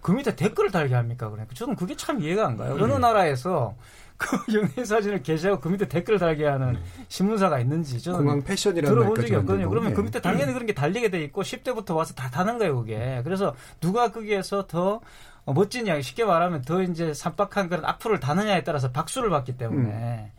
그 0.00 0.12
밑에 0.12 0.36
댓글을 0.36 0.70
달게 0.70 0.94
합니까? 0.94 1.30
그러니까 1.30 1.54
저는 1.54 1.76
그게 1.76 1.96
참 1.96 2.20
이해가 2.20 2.46
안 2.46 2.56
가요. 2.56 2.74
어느 2.74 2.92
나라에서 2.92 3.74
그 4.16 4.36
연예인 4.54 4.84
사진을 4.84 5.22
게시하고 5.22 5.60
그 5.60 5.68
밑에 5.68 5.88
댓글을 5.88 6.18
달게 6.18 6.46
하는 6.46 6.78
신문사가 7.08 7.58
있는지 7.60 8.00
저는 8.00 8.18
공항 8.20 8.42
패션이라는 8.42 8.94
들어본 8.94 9.20
적이 9.20 9.34
없거든요. 9.36 9.68
그러면 9.68 9.94
그 9.94 10.00
예. 10.00 10.04
밑에 10.04 10.20
당연히 10.20 10.52
그런 10.52 10.66
게 10.66 10.74
달리게 10.74 11.08
돼 11.10 11.22
있고 11.24 11.42
10대부터 11.42 11.96
와서 11.96 12.14
다 12.14 12.30
다는 12.30 12.58
거예요, 12.58 12.76
그게. 12.76 13.20
그래서 13.24 13.54
누가 13.80 14.10
거기에서 14.12 14.66
더 14.66 15.00
어, 15.44 15.52
멋진 15.52 15.86
이야기, 15.86 16.02
쉽게 16.02 16.24
말하면 16.24 16.62
더 16.62 16.82
이제 16.82 17.12
산박한 17.14 17.68
그런 17.68 17.84
악플을 17.84 18.20
다느냐에 18.20 18.62
따라서 18.62 18.92
박수를 18.92 19.28
받기 19.30 19.56
때문에 19.56 20.30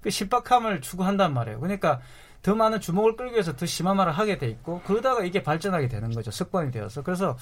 그 0.00 0.10
신박함을 0.10 0.80
추구한단 0.80 1.32
말이에요. 1.34 1.58
그러니까 1.60 2.00
더 2.42 2.54
많은 2.56 2.80
주목을 2.80 3.16
끌기 3.16 3.34
위해서 3.34 3.54
더 3.54 3.64
심한 3.66 3.96
말을 3.96 4.12
하게 4.12 4.36
돼 4.38 4.48
있고 4.48 4.80
그러다가 4.84 5.22
이게 5.24 5.42
발전하게 5.42 5.88
되는 5.88 6.10
거죠. 6.10 6.30
습관이 6.30 6.72
되어서. 6.72 7.02
그래서 7.02 7.36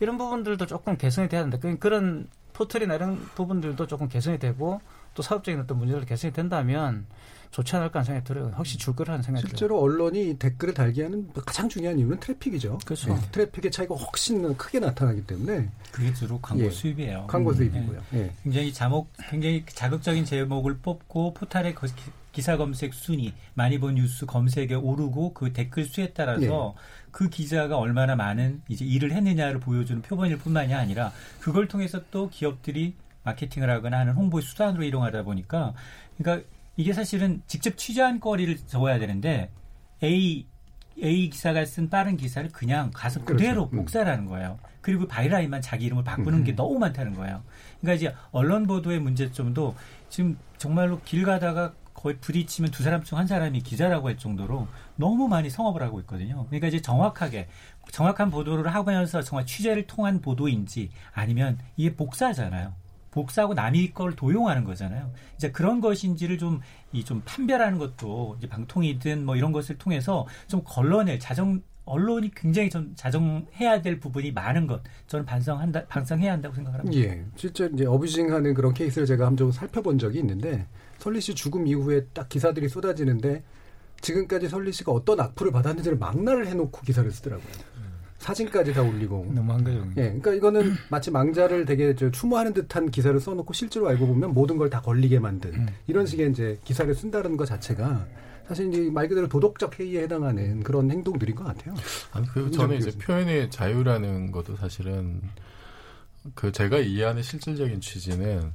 이런 0.00 0.18
부분들도 0.18 0.66
조금 0.66 0.96
개선이 0.96 1.28
돼야 1.28 1.40
되는데 1.42 1.58
그- 1.58 1.78
그런 1.78 2.28
포털이나 2.52 2.94
이런 2.96 3.16
부분들도 3.34 3.86
조금 3.86 4.08
개선이 4.08 4.38
되고 4.38 4.80
또 5.14 5.22
사업적인 5.22 5.58
어떤 5.60 5.78
문제들도 5.78 6.06
개선이 6.06 6.32
된다면 6.34 7.06
좋지 7.50 7.76
않을까 7.76 7.98
하는 8.00 8.04
생각이 8.06 8.26
들어요. 8.26 8.50
확실히 8.54 8.78
줄 8.78 8.94
거라는 8.96 9.22
생각이 9.22 9.42
들어요. 9.42 9.56
실제로 9.56 9.80
언론이 9.80 10.30
이 10.30 10.38
댓글을 10.38 10.72
달게 10.74 11.02
하는 11.04 11.30
가장 11.46 11.68
중요한 11.68 11.98
이유는 11.98 12.18
트래픽이죠. 12.20 12.78
그렇죠. 12.84 13.10
예, 13.12 13.30
트래픽의 13.30 13.70
차이가 13.70 13.94
훨씬 13.94 14.54
크게 14.56 14.80
나타나기 14.80 15.26
때문에 15.26 15.68
그게 15.90 16.12
주로 16.14 16.38
광고 16.40 16.64
예. 16.64 16.70
수입이에요. 16.70 17.26
광고 17.26 17.50
음, 17.50 17.54
수입이고요. 17.56 18.00
예. 18.14 18.30
굉장히 18.42 18.72
자목, 18.72 19.08
굉장히 19.30 19.64
자극적인 19.66 20.24
제목을 20.26 20.78
뽑고 20.78 21.34
포탈의 21.34 21.74
거- 21.74 21.86
기사 22.32 22.56
검색 22.56 22.94
순위, 22.94 23.32
많이 23.54 23.78
본 23.78 23.94
뉴스 23.94 24.26
검색에 24.26 24.74
오르고 24.74 25.34
그 25.34 25.52
댓글 25.52 25.84
수에 25.84 26.12
따라서 26.12 26.74
그 27.10 27.28
기자가 27.28 27.78
얼마나 27.78 28.16
많은 28.16 28.62
이제 28.68 28.84
일을 28.84 29.12
했느냐를 29.12 29.60
보여주는 29.60 30.00
표본일 30.02 30.38
뿐만이 30.38 30.74
아니라 30.74 31.12
그걸 31.40 31.68
통해서 31.68 32.00
또 32.10 32.30
기업들이 32.30 32.94
마케팅을 33.24 33.70
하거나 33.70 34.00
하는 34.00 34.14
홍보의 34.14 34.42
수단으로 34.42 34.82
이용하다 34.82 35.22
보니까 35.22 35.74
그러니까 36.18 36.46
이게 36.76 36.92
사실은 36.92 37.42
직접 37.46 37.76
취재한 37.76 38.18
거리를 38.18 38.56
적어야 38.66 38.98
되는데 38.98 39.50
A 40.02 40.46
A 41.02 41.30
기사가 41.30 41.64
쓴 41.64 41.88
빠른 41.88 42.16
기사를 42.16 42.50
그냥 42.50 42.90
가서 42.92 43.24
그대로 43.24 43.68
그렇죠. 43.68 43.76
음. 43.76 43.76
복사를 43.78 44.10
하는 44.10 44.26
거예요. 44.26 44.58
그리고 44.80 45.06
바이라인만 45.06 45.60
자기 45.62 45.86
이름을 45.86 46.02
바꾸는 46.02 46.44
게 46.44 46.54
너무 46.56 46.78
많다는 46.78 47.14
거예요. 47.14 47.42
그러니까 47.80 47.94
이제 47.94 48.14
언론 48.32 48.66
보도의 48.66 49.00
문제점도 49.00 49.76
지금 50.08 50.36
정말로 50.58 51.00
길 51.04 51.24
가다가 51.24 51.72
거의 52.02 52.16
부딪히면 52.18 52.70
두 52.72 52.82
사람 52.82 53.02
중 53.04 53.16
한 53.18 53.26
사람이 53.26 53.60
기자라고 53.60 54.08
할 54.08 54.16
정도로 54.16 54.66
너무 54.96 55.28
많이 55.28 55.48
성업을 55.50 55.82
하고 55.82 56.00
있거든요. 56.00 56.46
그러니까 56.46 56.66
이제 56.68 56.80
정확하게 56.80 57.48
정확한 57.90 58.30
보도를 58.30 58.74
하면서 58.74 59.22
정말 59.22 59.46
취재를 59.46 59.86
통한 59.86 60.20
보도인지 60.20 60.90
아니면 61.12 61.58
이게 61.76 61.94
복사잖아요. 61.94 62.72
복사하고 63.12 63.52
남의 63.54 63.92
걸 63.92 64.16
도용하는 64.16 64.64
거잖아요. 64.64 65.12
이제 65.36 65.50
그런 65.52 65.80
것인지를 65.80 66.38
좀 66.38 66.60
이 66.94 67.04
좀 67.04 67.22
판별하는 67.24 67.78
것도 67.78 68.36
이제 68.38 68.48
방통이든 68.48 69.24
뭐 69.24 69.34
이런 69.36 69.50
것을 69.52 69.78
통해서 69.78 70.26
좀 70.46 70.62
걸러낼 70.64 71.18
자정 71.18 71.62
언론이 71.84 72.32
굉장히 72.34 72.68
좀 72.70 72.92
자정해야 72.96 73.80
될 73.82 73.98
부분이 73.98 74.32
많은 74.32 74.66
것 74.66 74.82
저는 75.06 75.24
반성한다 75.26 75.86
반성해야 75.86 76.32
한다고 76.32 76.54
생각을 76.54 76.78
합니다. 76.80 76.98
예. 77.00 77.24
실제 77.36 77.70
이제 77.72 77.86
어뷰징하는 77.86 78.54
그런 78.54 78.74
케이스를 78.74 79.06
제가 79.06 79.24
한번 79.26 79.36
좀 79.38 79.52
살펴본 79.52 79.98
적이 79.98 80.18
있는데 80.20 80.66
설리 81.02 81.20
씨 81.20 81.34
죽음 81.34 81.66
이후에 81.66 82.04
딱 82.12 82.28
기사들이 82.28 82.68
쏟아지는데 82.68 83.42
지금까지 84.00 84.48
설리 84.48 84.72
씨가 84.72 84.92
어떤 84.92 85.18
악플을 85.18 85.50
받았는지를 85.50 85.98
망라를 85.98 86.46
해놓고 86.46 86.80
기사를 86.82 87.10
쓰더라고요. 87.10 87.48
사진까지 88.18 88.72
다 88.72 88.82
올리고. 88.82 89.32
너무한 89.34 89.64
거죠. 89.64 89.78
예, 89.96 90.02
그러니까 90.04 90.32
이거는 90.34 90.74
마치 90.90 91.10
망자를 91.10 91.64
되게 91.64 91.96
저 91.96 92.08
추모하는 92.12 92.52
듯한 92.52 92.88
기사를 92.92 93.18
써놓고 93.18 93.52
실제로 93.52 93.88
알고 93.88 94.06
보면 94.06 94.32
모든 94.32 94.56
걸 94.58 94.70
다 94.70 94.80
걸리게 94.80 95.18
만든 95.18 95.52
음. 95.54 95.66
이런 95.88 96.06
식의 96.06 96.30
이제 96.30 96.56
기사를 96.64 96.94
쓴다는 96.94 97.36
것 97.36 97.46
자체가 97.46 98.06
사실 98.46 98.68
이제 98.72 98.88
말 98.90 99.08
그대로 99.08 99.28
도덕적 99.28 99.80
해이에 99.80 100.02
해당하는 100.02 100.62
그런 100.62 100.88
행동들인 100.88 101.34
것 101.34 101.42
같아요. 101.44 101.74
아니 102.12 102.26
그 102.28 102.48
저는 102.52 102.76
이제 102.76 102.92
표현의 102.96 103.50
자유라는 103.50 104.30
것도 104.30 104.54
사실은 104.54 105.20
그 106.36 106.52
제가 106.52 106.78
이해하는 106.78 107.22
실질적인 107.22 107.80
취지는 107.80 108.52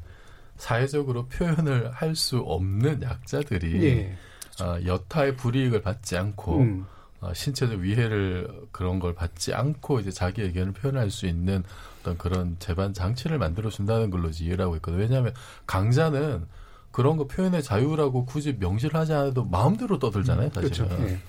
사회적으로 0.58 1.28
표현을 1.28 1.92
할 1.92 2.16
수 2.16 2.40
없는 2.40 3.02
약자들이 3.04 3.84
예. 3.86 4.18
어, 4.64 4.78
여타의 4.86 5.36
불이익을 5.36 5.82
받지 5.82 6.18
않고 6.18 6.58
음. 6.60 6.86
어, 7.20 7.34
신체적 7.34 7.80
위해를 7.80 8.48
그런 8.72 9.00
걸 9.00 9.14
받지 9.14 9.54
않고 9.54 10.00
이제 10.00 10.12
자기 10.12 10.42
의견을 10.42 10.74
표현할 10.74 11.10
수 11.12 11.26
있는 11.28 11.64
어떤 12.00 12.18
그런 12.18 12.56
제반 12.60 12.94
장치를 12.94 13.38
만들어 13.38 13.70
준다는 13.70 14.10
걸로 14.10 14.30
이해를 14.30 14.66
하고 14.66 14.76
있거든요. 14.78 15.02
왜냐하면 15.02 15.34
강자는 15.66 16.46
그런 16.92 17.18
거 17.18 17.28
표현의 17.28 17.62
자유라고 17.64 18.26
굳이 18.26 18.56
명시를 18.60 19.00
하지 19.00 19.14
않아도 19.14 19.46
마음대로 19.46 20.00
떠들잖아요, 20.00 20.50
사실은. 20.54 20.88
그렇죠. 20.88 21.04
예. 21.04 21.20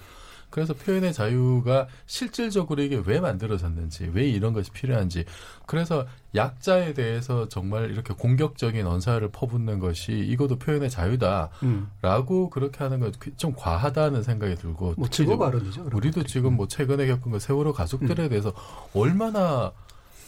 그래서 0.51 0.75
표현의 0.75 1.13
자유가 1.13 1.89
실질적으로 2.07 2.83
이게 2.83 3.01
왜 3.05 3.21
만들어졌는지, 3.21 4.11
왜 4.15 4.29
이런 4.29 4.53
것이 4.53 4.71
필요한지, 4.71 5.25
그래서 5.67 6.07
약자에 6.35 6.95
대해서 6.95 7.49
정말 7.49 7.91
이렇게 7.91 8.15
공격적인 8.15 8.87
언사를 8.87 9.27
퍼붓는 9.31 9.79
것이 9.79 10.13
이것도 10.13 10.59
표현의 10.59 10.91
자유다라고 10.91 11.51
음. 11.63 12.51
그렇게 12.51 12.79
하는 12.79 13.01
건 13.01 13.13
좀 13.37 13.53
과하다는 13.57 14.23
생각이 14.23 14.55
들고, 14.57 14.95
뭐 14.97 15.09
특히 15.11 15.37
발언이죠. 15.37 15.89
우리도. 15.93 16.25
지금 16.25 16.57
뭐 16.57 16.69
최근에 16.69 17.07
겪은 17.07 17.33
그 17.33 17.39
세월호 17.39 17.73
가족들에 17.73 18.25
음. 18.25 18.29
대해서 18.29 18.53
얼마나 18.95 19.73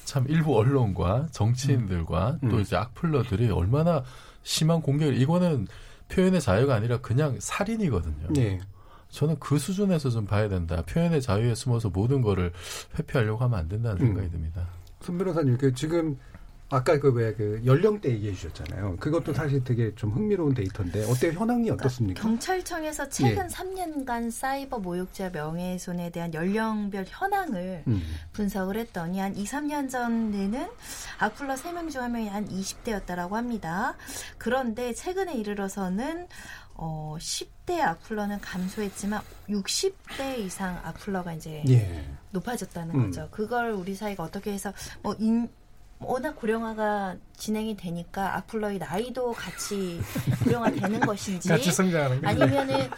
참 0.05 0.25
일부 0.29 0.57
언론과 0.59 1.29
정치인들과 1.31 2.39
음. 2.43 2.49
또 2.49 2.61
이제 2.61 2.77
악플러들이 2.77 3.51
얼마나 3.51 4.03
심한 4.43 4.81
공격을 4.81 5.21
이거는 5.21 5.67
표현의 6.09 6.41
자유가 6.41 6.75
아니라 6.75 6.99
그냥 7.01 7.37
살인이거든요. 7.39 8.29
예. 8.39 8.61
저는 9.11 9.37
그 9.41 9.59
수준에서 9.59 10.11
좀 10.11 10.25
봐야 10.27 10.49
된다. 10.49 10.83
표현의 10.87 11.21
자유에 11.23 11.55
숨어서 11.55 11.91
모든 11.91 12.23
거를 12.23 12.53
회피하려고 12.99 13.43
하면 13.45 13.59
안 13.59 13.69
된다는 13.69 14.01
음. 14.01 14.07
생각이 14.09 14.31
듭니다. 14.31 14.67
손 15.01 15.19
변호사님, 15.19 15.57
그 15.59 15.73
지금 15.75 16.17
아까 16.73 17.01
그 17.01 17.09
왜 17.13 17.35
그 17.35 17.61
연령대 17.65 18.09
얘기해 18.11 18.33
주셨잖아요. 18.33 18.99
그것도 19.01 19.33
사실 19.33 19.65
되게 19.65 19.93
좀 19.97 20.13
흥미로운 20.13 20.55
데이터인데 20.55 21.05
어때요? 21.11 21.33
현황이 21.33 21.69
어떻습니까? 21.69 22.23
경찰청에서 22.23 23.09
최근 23.09 23.43
예. 23.45 23.49
3년간 23.49 24.31
사이버 24.31 24.79
모욕죄 24.79 25.31
명예훼손에 25.31 26.11
대한 26.11 26.33
연령별 26.33 27.07
현황을 27.09 27.83
음. 27.89 28.01
분석을 28.35 28.77
했더니 28.77 29.19
한 29.19 29.37
2, 29.37 29.45
3년 29.45 29.91
전에는 29.91 30.69
악플러 31.19 31.55
3명 31.57 31.91
중 31.91 32.03
1명이 32.03 32.29
한 32.29 32.49
20대였다라고 32.49 33.31
합니다. 33.33 33.97
그런데 34.39 34.93
최근에 34.95 35.35
이르러서는 35.35 36.29
어, 36.83 37.15
10대 37.19 37.79
악플러는 37.79 38.41
감소했지만 38.41 39.21
60대 39.51 40.39
이상 40.39 40.81
악플러가 40.83 41.35
이제 41.35 41.63
예. 41.69 42.05
높아졌다는 42.31 42.95
음. 42.95 43.07
거죠. 43.07 43.29
그걸 43.31 43.73
우리 43.73 43.95
사회가 43.95 44.23
어떻게 44.25 44.51
해서 44.51 44.73
뭐 45.03 45.15
인, 45.19 45.47
워낙 45.99 46.37
고령화가 46.37 47.17
진행이 47.37 47.77
되니까 47.77 48.35
악플러의 48.37 48.79
나이도 48.79 49.33
같이 49.33 50.01
고령화되는 50.43 51.01
것인지 51.01 51.51
같이 51.51 51.71
성장하는 51.71 52.23
게 52.23 52.27
아니면은 52.27 52.91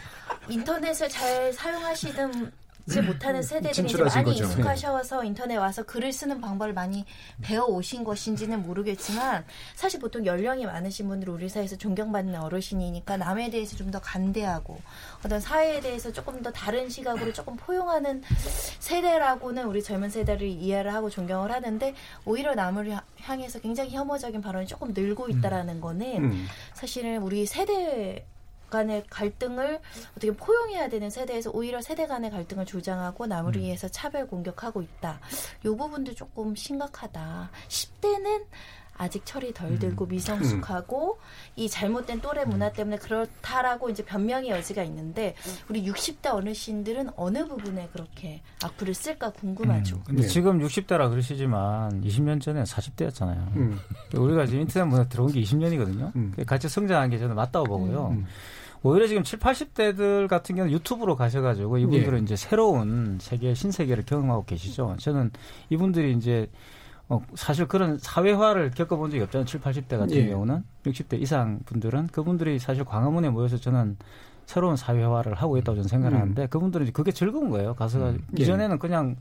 인터넷을 0.47 1.09
잘 1.09 1.51
사용하시든 1.51 2.51
지 2.89 3.01
못하는 3.01 3.41
세대들이 3.41 3.71
이제 3.71 3.81
진출하신 3.81 4.23
많이 4.23 4.31
거죠. 4.37 4.43
익숙하셔서 4.43 5.23
인터넷 5.23 5.55
와서 5.57 5.83
글을 5.83 6.11
쓰는 6.11 6.41
방법을 6.41 6.73
많이 6.73 7.05
배워 7.41 7.65
오신 7.67 8.03
것인지는 8.03 8.63
모르겠지만 8.63 9.45
사실 9.75 9.99
보통 10.01 10.25
연령이 10.25 10.65
많으신 10.65 11.07
분들은 11.07 11.33
우리 11.33 11.47
사회에서 11.47 11.77
존경받는 11.77 12.35
어르신이니까 12.41 13.17
남에 13.17 13.49
대해서 13.49 13.77
좀 13.77 13.83
더 13.93 13.99
간대하고 13.99 14.79
어떤 15.23 15.39
사회에 15.39 15.79
대해서 15.79 16.11
조금 16.11 16.41
더 16.41 16.51
다른 16.51 16.89
시각으로 16.89 17.31
조금 17.31 17.55
포용하는 17.57 18.23
세대라고는 18.79 19.65
우리 19.65 19.83
젊은 19.83 20.09
세대를 20.09 20.47
이해를 20.47 20.93
하고 20.93 21.09
존경을 21.09 21.51
하는데 21.51 21.93
오히려 22.25 22.55
남을 22.55 22.89
향- 22.89 23.01
향해서 23.21 23.59
굉장히 23.59 23.91
혐오적인 23.91 24.41
발언이 24.41 24.67
조금 24.67 24.93
늘고 24.93 25.29
있다라는 25.29 25.79
거는 25.79 26.23
음. 26.23 26.47
사실은 26.73 27.21
우리 27.21 27.45
세대 27.45 28.25
간의 28.73 29.03
갈등을 29.07 29.79
어떻게 30.11 30.31
포용해야 30.31 30.89
되는 30.89 31.11
세대에서 31.11 31.51
오히려 31.53 31.79
세대 31.79 32.07
간의 32.07 32.31
갈등을 32.31 32.65
조장하고 32.65 33.27
남을 33.27 33.55
위해서 33.55 33.87
차별 33.87 34.25
공격하고 34.25 34.81
있다. 34.81 35.19
요 35.65 35.77
부분도 35.77 36.15
조금 36.15 36.55
심각하다. 36.55 37.51
10대는 37.67 38.45
아직 38.97 39.25
철이 39.25 39.53
덜 39.53 39.79
들고 39.79 40.05
미성숙하고 40.05 41.19
이 41.55 41.67
잘못된 41.67 42.21
또래 42.21 42.45
문화 42.45 42.71
때문에 42.71 42.97
그렇다라고 42.97 43.89
이제 43.89 44.03
변명의 44.03 44.49
여지가 44.51 44.83
있는데 44.83 45.35
우리 45.69 45.83
60대 45.83 46.33
어르신들은 46.33 47.09
어느 47.15 47.47
부분에 47.47 47.89
그렇게 47.91 48.41
악플을 48.63 48.93
쓸까 48.93 49.31
궁금하죠. 49.31 50.01
근데 50.05 50.23
네. 50.23 50.27
지금 50.27 50.59
60대라 50.59 51.09
그러시지만 51.09 52.01
20년 52.03 52.41
전에 52.41 52.63
40대였잖아요. 52.63 53.55
음. 53.55 53.79
우리가 54.15 54.45
지금 54.45 54.61
인터넷 54.61 54.85
문화 54.87 55.07
들어온 55.07 55.31
게 55.31 55.41
20년이거든요. 55.41 56.15
음. 56.15 56.33
같이 56.45 56.69
성장한 56.69 57.09
게 57.09 57.17
저는 57.17 57.35
맞다고 57.35 57.65
보고요. 57.65 58.15
음. 58.83 58.89
오히려 58.89 59.07
지금 59.07 59.23
7, 59.23 59.39
80대들 59.39 60.27
같은 60.27 60.55
경우는 60.55 60.73
유튜브로 60.73 61.15
가셔가지고 61.15 61.77
이분들은 61.77 62.19
예. 62.19 62.23
이제 62.23 62.35
새로운 62.35 63.17
세계, 63.21 63.53
신세계를 63.53 64.05
경험하고 64.05 64.45
계시죠. 64.45 64.95
저는 64.99 65.31
이분들이 65.69 66.13
이제 66.13 66.49
어, 67.09 67.21
사실 67.35 67.67
그런 67.67 67.97
사회화를 67.97 68.71
겪어본 68.71 69.11
적이 69.11 69.23
없잖아요. 69.23 69.45
7, 69.45 69.61
80대 69.61 69.97
같은 69.97 70.15
예. 70.15 70.27
경우는. 70.29 70.63
60대 70.85 71.21
이상 71.21 71.59
분들은 71.65 72.07
그분들이 72.07 72.59
사실 72.59 72.83
광화문에 72.83 73.29
모여서 73.29 73.57
저는 73.57 73.97
새로운 74.45 74.75
사회화를 74.75 75.35
하고 75.35 75.57
있다고 75.57 75.75
저는 75.77 75.87
생각을 75.87 76.17
음. 76.17 76.21
하는데 76.21 76.47
그분들은 76.47 76.85
이제 76.85 76.91
그게 76.91 77.11
즐거운 77.11 77.49
거예요. 77.49 77.75
가서 77.75 78.11
음. 78.11 78.25
이전에는 78.37 78.79
그냥 78.79 79.07
뭐 79.07 79.15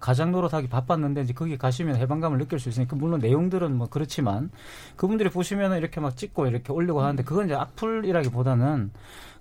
가장 0.00 0.32
노릇하기 0.32 0.68
바빴는데 0.68 1.22
이제 1.22 1.32
거기 1.32 1.58
가시면 1.58 1.96
해방감을 1.96 2.38
느낄 2.38 2.58
수 2.58 2.68
있으니까 2.68 2.96
물론 2.96 3.20
내용들은 3.20 3.76
뭐 3.76 3.88
그렇지만 3.90 4.50
그분들이 4.96 5.28
보시면은 5.30 5.78
이렇게 5.78 6.00
막 6.00 6.16
찍고 6.16 6.46
이렇게 6.46 6.72
올리고 6.72 7.00
하는데 7.02 7.22
그건 7.22 7.46
이제 7.46 7.54
악플이라기보다는 7.54 8.90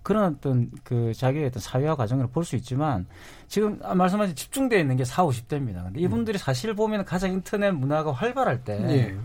그런 0.03 0.35
어떤 0.35 0.71
그 0.83 1.13
자기의 1.13 1.47
어떤 1.47 1.61
사회화 1.61 1.95
과정을 1.95 2.27
볼 2.27 2.43
수 2.43 2.55
있지만 2.55 3.05
지금 3.47 3.79
말씀하신 3.95 4.35
집중되어 4.35 4.79
있는 4.79 4.97
게 4.97 5.05
4, 5.05 5.23
50대입니다. 5.23 5.83
근데 5.83 5.99
이분들이 6.01 6.37
사실 6.37 6.73
보면 6.73 7.05
가장 7.05 7.31
인터넷 7.31 7.71
문화가 7.71 8.11
활발할 8.11 8.63
때 8.63 8.79
예. 8.89 9.17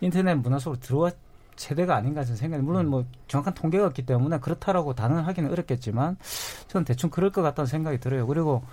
인터넷 0.00 0.34
문화 0.34 0.58
속으로 0.58 0.80
들어와 0.80 1.10
세대가 1.56 1.94
아닌가 1.94 2.24
저는 2.24 2.36
생각이 2.36 2.64
물론 2.64 2.88
뭐 2.88 3.04
정확한 3.28 3.54
통계가 3.54 3.86
없기 3.86 4.04
때문에 4.06 4.38
그렇다라고 4.40 4.94
단언하기는 4.94 5.52
어렵겠지만 5.52 6.16
저는 6.66 6.84
대충 6.84 7.10
그럴 7.10 7.30
것 7.30 7.42
같다는 7.42 7.66
생각이 7.66 7.98
들어요. 8.00 8.26
그리고 8.26 8.64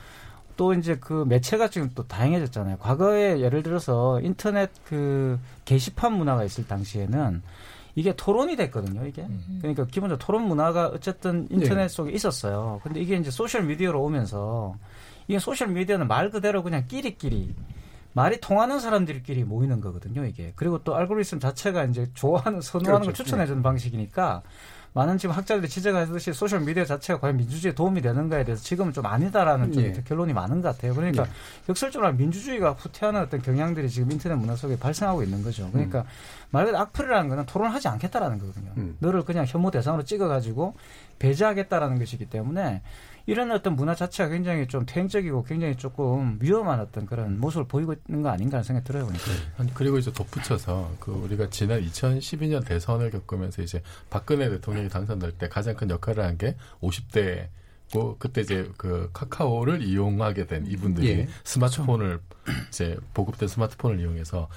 또 0.57 0.73
이제 0.73 0.97
그 0.99 1.25
매체가 1.27 1.69
지금 1.69 1.89
또 1.95 2.07
다양해졌잖아요. 2.07 2.77
과거에 2.77 3.39
예를 3.39 3.63
들어서 3.63 4.19
인터넷 4.21 4.69
그 4.85 5.39
게시판 5.65 6.13
문화가 6.13 6.43
있을 6.43 6.67
당시에는 6.67 7.41
이게 7.95 8.15
토론이 8.15 8.55
됐거든요, 8.55 9.05
이게. 9.05 9.27
그러니까 9.59 9.85
기본적으로 9.85 10.17
토론 10.17 10.43
문화가 10.43 10.87
어쨌든 10.87 11.47
인터넷 11.49 11.83
네. 11.83 11.87
속에 11.87 12.11
있었어요. 12.11 12.79
근데 12.83 13.01
이게 13.01 13.15
이제 13.17 13.29
소셜 13.29 13.63
미디어로 13.63 14.01
오면서 14.01 14.75
이게 15.27 15.39
소셜 15.39 15.69
미디어는 15.69 16.07
말 16.07 16.29
그대로 16.29 16.63
그냥 16.63 16.85
끼리끼리 16.87 17.53
말이 18.13 18.39
통하는 18.41 18.79
사람들끼리 18.79 19.43
모이는 19.43 19.81
거거든요, 19.81 20.25
이게. 20.25 20.51
그리고 20.55 20.83
또 20.83 20.95
알고리즘 20.95 21.39
자체가 21.39 21.85
이제 21.85 22.07
좋아하는, 22.13 22.61
선호하는 22.61 23.05
걸 23.05 23.13
그렇죠. 23.13 23.23
추천해주는 23.23 23.61
방식이니까 23.63 24.41
많은 24.93 25.17
지금 25.17 25.35
학자들이 25.35 25.69
지적하듯이 25.69 26.33
소셜 26.33 26.59
미디어 26.61 26.83
자체가 26.83 27.19
과연 27.19 27.37
민주주의에 27.37 27.73
도움이 27.73 28.01
되는가에 28.01 28.43
대해서 28.43 28.61
지금은 28.61 28.91
좀 28.91 29.05
아니다라는 29.05 29.71
좀 29.71 29.83
예. 29.83 29.93
결론이 30.05 30.33
많은 30.33 30.61
것 30.61 30.75
같아요. 30.75 30.93
그러니까 30.93 31.23
예. 31.23 31.29
역설적으로 31.69 32.11
민주주의가 32.13 32.71
후퇴하는 32.73 33.21
어떤 33.21 33.41
경향들이 33.41 33.89
지금 33.89 34.11
인터넷 34.11 34.35
문화 34.35 34.55
속에 34.55 34.77
발생하고 34.77 35.23
있는 35.23 35.43
거죠. 35.43 35.69
그러니까 35.71 36.03
말 36.49 36.65
그대로 36.65 36.83
악플이라는 36.83 37.29
거는 37.29 37.45
토론하지 37.45 37.87
않겠다라는 37.87 38.39
거거든요. 38.39 38.71
음. 38.77 38.97
너를 38.99 39.23
그냥 39.23 39.45
혐오 39.47 39.71
대상으로 39.71 40.03
찍어가지고 40.03 40.75
배제하겠다라는 41.19 41.97
것이기 41.99 42.25
때문에 42.25 42.81
이런 43.25 43.51
어떤 43.51 43.75
문화 43.75 43.95
자체가 43.95 44.29
굉장히 44.29 44.67
좀 44.67 44.85
퇴행적이고 44.85 45.43
굉장히 45.43 45.75
조금 45.77 46.37
위험한 46.41 46.79
어떤 46.79 47.05
그런 47.05 47.39
모습을 47.39 47.67
보이고 47.67 47.93
있는 48.09 48.21
거 48.21 48.29
아닌가 48.29 48.57
하는 48.57 48.63
생각이 48.63 48.85
들어요. 48.85 49.05
보니까. 49.05 49.23
아니, 49.57 49.73
그리고 49.73 49.97
이제 49.97 50.11
덧붙여서 50.11 50.95
그 50.99 51.11
우리가 51.11 51.49
지난 51.49 51.81
2012년 51.81 52.65
대선을 52.65 53.11
겪으면서 53.11 53.61
이제 53.61 53.81
박근혜 54.09 54.49
대통령이 54.49 54.89
당선될 54.89 55.33
때 55.33 55.47
가장 55.47 55.75
큰 55.75 55.89
역할을 55.89 56.23
한 56.23 56.31
게 56.37 56.55
50대 56.81 57.49
고 57.91 58.15
그때 58.17 58.41
이제 58.41 58.71
그 58.77 59.09
카카오를 59.11 59.83
이용하게 59.83 60.47
된 60.47 60.65
이분들이 60.65 61.09
예. 61.09 61.27
스마트폰을 61.43 62.19
이제 62.69 62.97
보급된 63.13 63.49
스마트폰을 63.49 63.99
이용해서 63.99 64.47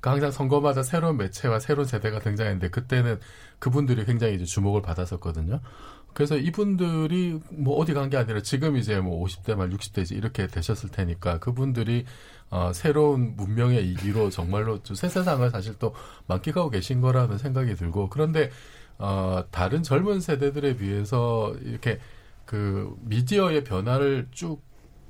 그 0.00 0.08
항상 0.10 0.30
선거마다 0.30 0.82
새로운 0.82 1.16
매체와 1.16 1.58
새로운 1.58 1.86
세대가 1.88 2.20
등장했는데 2.20 2.70
그때는 2.70 3.18
그분들이 3.58 4.04
굉장히 4.04 4.36
이제 4.36 4.44
주목을 4.44 4.80
받았었거든요. 4.82 5.60
그래서 6.14 6.36
이분들이 6.36 7.40
뭐 7.50 7.76
어디 7.76 7.92
간 7.92 8.08
게 8.08 8.16
아니라 8.16 8.40
지금 8.42 8.76
이제 8.76 9.00
뭐 9.00 9.24
50대 9.24 9.54
말 9.56 9.70
60대지 9.70 10.12
이렇게 10.16 10.46
되셨을 10.46 10.90
테니까 10.90 11.38
그분들이 11.40 12.04
어, 12.50 12.72
새로운 12.72 13.34
문명의 13.36 13.88
이기로 13.90 14.30
정말로 14.30 14.82
좀새 14.82 15.08
세상을 15.08 15.48
사실 15.50 15.74
또 15.78 15.94
만끽하고 16.26 16.70
계신 16.70 17.00
거라는 17.00 17.38
생각이 17.38 17.74
들고 17.74 18.08
그런데 18.10 18.50
어, 18.98 19.44
다른 19.50 19.82
젊은 19.82 20.20
세대들에 20.20 20.76
비해서 20.76 21.54
이렇게 21.62 21.98
그 22.44 22.94
미디어의 23.02 23.64
변화를 23.64 24.28
쭉 24.30 24.62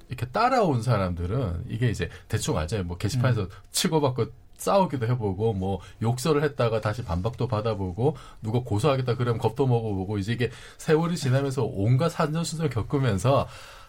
이렇게 0.09 0.27
따라온 0.27 0.83
사람들은 0.83 1.65
이게 1.69 1.91
이제 1.91 2.09
대충 2.29 2.57
알잖아요. 2.57 2.87
뭐 2.87 2.97
게시판에서 2.97 3.49
치고받고 3.73 4.27
싸우기도 4.65 5.07
해보고 5.07 5.53
뭐 5.53 5.81
욕설을 6.03 6.43
했다가 6.43 6.81
다시 6.81 7.05
반박도 7.05 7.47
받아보고 7.49 8.17
누가 8.43 8.61
고소하겠다 8.61 9.17
그러면 9.17 9.39
겁도 9.39 9.67
먹어보고 9.67 10.19
이제 10.19 10.33
이게 10.33 10.51
세월이 10.79 11.17
지나면서 11.17 11.65
온갖 11.65 12.09
산전수전을 12.11 12.71
겪으면서 12.71 13.47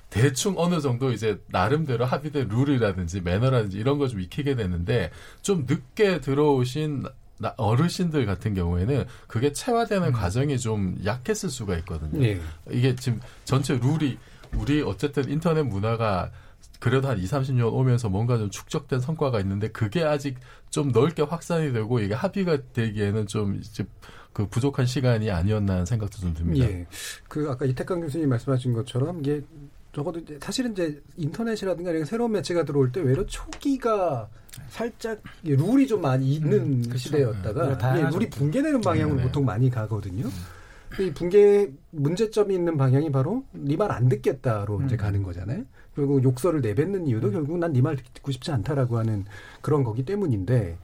대충 0.10 0.54
어느 0.58 0.80
정도 0.82 1.12
이제 1.12 1.42
나름대로 1.48 2.06
합의된 2.06 2.48
룰이라든지 2.50 3.22
매너라든지 3.22 3.78
이런 3.78 3.98
거 3.98 4.08
좀 4.08 4.20
익히게 4.22 4.56
되는데 4.56 5.10
좀 5.42 5.66
늦게 5.68 6.22
들어오신 6.22 7.06
나- 7.38 7.54
어르신들 7.58 8.26
같은 8.26 8.54
경우에는 8.54 9.06
그게 9.28 9.52
체화되는 9.52 10.12
과정이 10.14 10.58
좀 10.60 10.98
약했을 11.04 11.50
수가 11.50 11.76
있거든요. 11.80 12.24
예. 12.24 12.40
이게 12.72 12.96
지금 12.96 13.20
전체 13.44 13.78
룰이 13.78 14.18
우리 14.56 14.82
어쨌든 14.84 15.30
인터넷 15.30 15.64
문화가 15.64 16.32
그래도 16.80 17.08
한 17.08 17.18
2, 17.20 17.24
30년 17.24 17.72
오면서 17.74 18.10
뭔가 18.10 18.38
좀 18.38 18.50
축적된 18.50 19.00
성과가 19.00 19.40
있는데 19.42 19.70
그게 19.70 20.04
아직 20.04 20.36
좀 20.70 20.92
넓게 20.92 21.24
확산이 21.24 21.72
되고 21.74 22.00
이게 22.00 22.14
합의가 22.14 22.58
되기에는 22.74 23.28
좀 23.28 23.56
이제 23.56 23.86
그 24.34 24.48
부족한 24.48 24.86
시간이 24.86 25.32
아니었나 25.32 25.74
하는 25.74 25.86
생각도 25.86 26.18
좀 26.20 26.34
듭니다. 26.34 26.66
예. 26.66 26.86
그 27.30 27.50
아까 27.50 27.66
이태강 27.66 28.02
교수님 28.02 28.28
말씀하신 28.30 28.74
것처럼 28.74 29.20
이게 29.22 29.42
적어도 29.94 30.20
이제 30.20 30.38
사실은 30.42 30.74
이제 30.74 31.02
인터넷이라든가 31.16 31.92
이런 31.92 32.04
새로운 32.04 32.34
매체가 32.34 32.66
들어올 32.66 32.92
때 32.92 33.00
외로 33.00 33.26
초기가 33.26 34.28
살짝 34.70 35.22
룰이 35.44 35.88
좀 35.88 36.02
많이 36.02 36.34
있는 36.36 36.82
그렇죠. 36.84 36.98
시대였다가 36.98 37.78
네. 37.94 38.02
예, 38.02 38.10
룰이 38.10 38.30
붕괴되는 38.30 38.82
방향으로 38.82 39.16
네, 39.16 39.22
네. 39.22 39.28
보통 39.28 39.46
많이 39.46 39.70
가거든요. 39.70 40.28
이 41.00 41.12
붕괴 41.14 41.70
문제점이 41.92 42.54
있는 42.56 42.78
방향이 42.78 43.12
바로 43.12 43.44
네 43.54 43.76
말 43.78 43.92
안 43.92 44.08
듣겠다로 44.10 44.82
이제 44.86 44.96
음. 44.96 44.98
가는 44.98 45.24
거잖아요. 45.24 45.64
결국 45.96 46.24
욕설을 46.24 46.62
내뱉는 46.62 47.08
이유도 47.08 47.32
결국 47.32 47.58
난 47.58 47.72
네 47.74 47.82
말 47.82 47.96
듣고 48.14 48.32
싶지 48.32 48.52
않다라고 48.52 48.98
하는 48.98 49.26
그런 49.62 49.84
거기 49.84 50.04
때문인데 50.06 50.78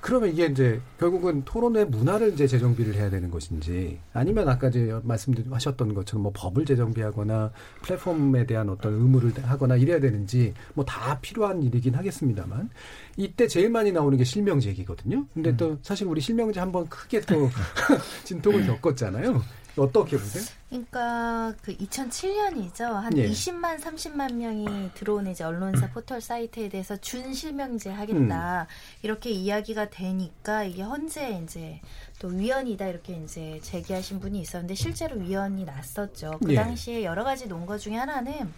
그러면 0.00 0.30
이게 0.30 0.46
이제 0.46 0.80
결국은 0.98 1.44
토론의 1.44 1.86
문화를 1.86 2.32
이제 2.32 2.46
재정비를 2.46 2.94
해야 2.94 3.08
되는 3.10 3.30
것인지 3.30 3.98
아니면 4.12 4.48
아까 4.48 4.68
이제 4.68 4.98
말씀하셨던 5.04 5.94
것처럼 5.94 6.24
뭐 6.24 6.32
법을 6.34 6.64
재정비하거나 6.66 7.52
플랫폼에 7.82 8.46
대한 8.46 8.68
어떤 8.68 8.94
의무를 8.94 9.32
하거나 9.44 9.76
이래야 9.76 10.00
되는지 10.00 10.54
뭐 10.74 10.84
다 10.84 11.18
필요한 11.20 11.62
일이긴 11.62 11.94
하겠습니다만 11.94 12.68
이때 13.16 13.46
제일 13.46 13.70
많이 13.70 13.92
나오는 13.92 14.16
게 14.18 14.24
실명제 14.24 14.68
얘기거든요. 14.70 15.26
근데 15.32 15.56
또 15.56 15.78
사실 15.82 16.06
우리 16.06 16.20
실명제 16.20 16.60
한번 16.60 16.86
크게 16.88 17.20
또 17.22 17.48
진통을 18.24 18.66
겪었잖아요. 18.66 19.40
어떻게 19.76 20.16
보세요? 20.18 20.44
그러니까 20.68 21.54
그 21.62 21.74
2007년이죠. 21.76 22.82
한 22.82 23.16
예. 23.16 23.28
20만 23.28 23.80
30만 23.80 24.34
명이 24.34 24.90
들어오는 24.94 25.30
이제 25.32 25.44
언론사 25.44 25.88
포털 25.90 26.20
사이트에 26.20 26.68
대해서 26.68 26.96
준 26.96 27.32
실명제 27.32 27.90
하겠다. 27.90 28.66
이렇게 29.02 29.30
이야기가 29.30 29.90
되니까 29.90 30.64
이게 30.64 30.82
헌재 30.82 31.40
이제 31.44 31.80
또 32.18 32.28
위헌이다 32.28 32.86
이렇게 32.86 33.14
이제 33.14 33.60
제기하신 33.62 34.20
분이 34.20 34.40
있었는데 34.40 34.74
실제로 34.74 35.16
위헌이 35.18 35.64
났었죠. 35.64 36.38
그 36.44 36.52
예. 36.52 36.56
당시에 36.56 37.04
여러 37.04 37.24
가지 37.24 37.46
논거 37.46 37.78
중에 37.78 37.96
하나는 37.96 38.52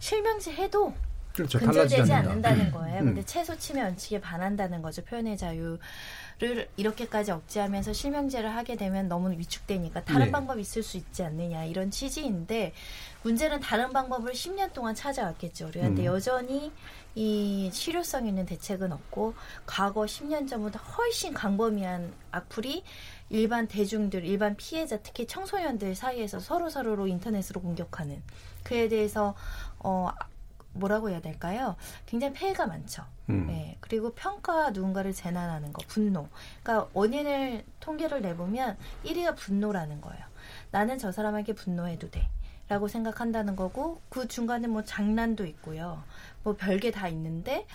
실명제 0.00 0.52
해도 0.52 0.94
그렇죠. 1.34 1.58
근절되지. 1.60 2.12
않는다는 2.12 2.72
거예요. 2.72 3.00
음. 3.00 3.04
근데 3.06 3.22
최소 3.24 3.56
침해 3.56 3.82
원칙에 3.82 4.20
반한다는 4.20 4.82
거죠. 4.82 5.02
표현의 5.04 5.36
자유 5.38 5.78
를 6.40 6.70
이렇게까지 6.78 7.32
억제하면서 7.32 7.92
실명제를 7.92 8.56
하게 8.56 8.74
되면 8.74 9.08
너무 9.08 9.30
위축되니까 9.32 10.04
다른 10.04 10.26
네. 10.26 10.32
방법이 10.32 10.62
있을 10.62 10.82
수 10.82 10.96
있지 10.96 11.22
않느냐 11.22 11.64
이런 11.64 11.90
취지인데 11.90 12.72
문제는 13.22 13.60
다른 13.60 13.92
방법을 13.92 14.32
10년 14.32 14.72
동안 14.72 14.94
찾아왔겠죠. 14.94 15.66
우리한테 15.66 16.00
음. 16.00 16.06
여전히 16.06 16.72
이 17.14 17.68
실효성 17.70 18.26
있는 18.26 18.46
대책은 18.46 18.90
없고 18.90 19.34
과거 19.66 20.06
10년 20.06 20.48
전보다 20.48 20.78
훨씬 20.78 21.34
광범위한 21.34 22.10
악플이 22.30 22.84
일반 23.28 23.68
대중들, 23.68 24.24
일반 24.24 24.56
피해자, 24.56 24.96
특히 24.96 25.26
청소년들 25.26 25.94
사이에서 25.94 26.40
서로 26.40 26.70
서로로 26.70 27.06
인터넷으로 27.06 27.60
공격하는 27.60 28.22
그에 28.62 28.88
대해서 28.88 29.34
어 29.78 30.08
뭐라고 30.72 31.10
해야 31.10 31.20
될까요? 31.20 31.76
굉장히 32.06 32.34
폐해가 32.34 32.66
많죠. 32.66 33.04
음. 33.28 33.46
네. 33.46 33.76
그리고 33.80 34.12
평가 34.12 34.70
누군가를 34.70 35.12
재난하는 35.12 35.72
거, 35.72 35.82
분노. 35.88 36.28
그러니까 36.62 36.88
원인을 36.92 37.64
통계를 37.80 38.22
내보면 38.22 38.76
1위가 39.04 39.36
분노라는 39.36 40.00
거예요. 40.00 40.24
나는 40.70 40.98
저 40.98 41.12
사람에게 41.12 41.54
분노해도 41.54 42.10
돼. 42.10 42.28
라고 42.68 42.86
생각한다는 42.86 43.56
거고 43.56 44.00
그 44.08 44.28
중간에 44.28 44.68
뭐 44.68 44.84
장난도 44.84 45.44
있고요. 45.44 46.04
뭐 46.44 46.54
별게 46.54 46.92
다 46.92 47.08
있는데 47.08 47.66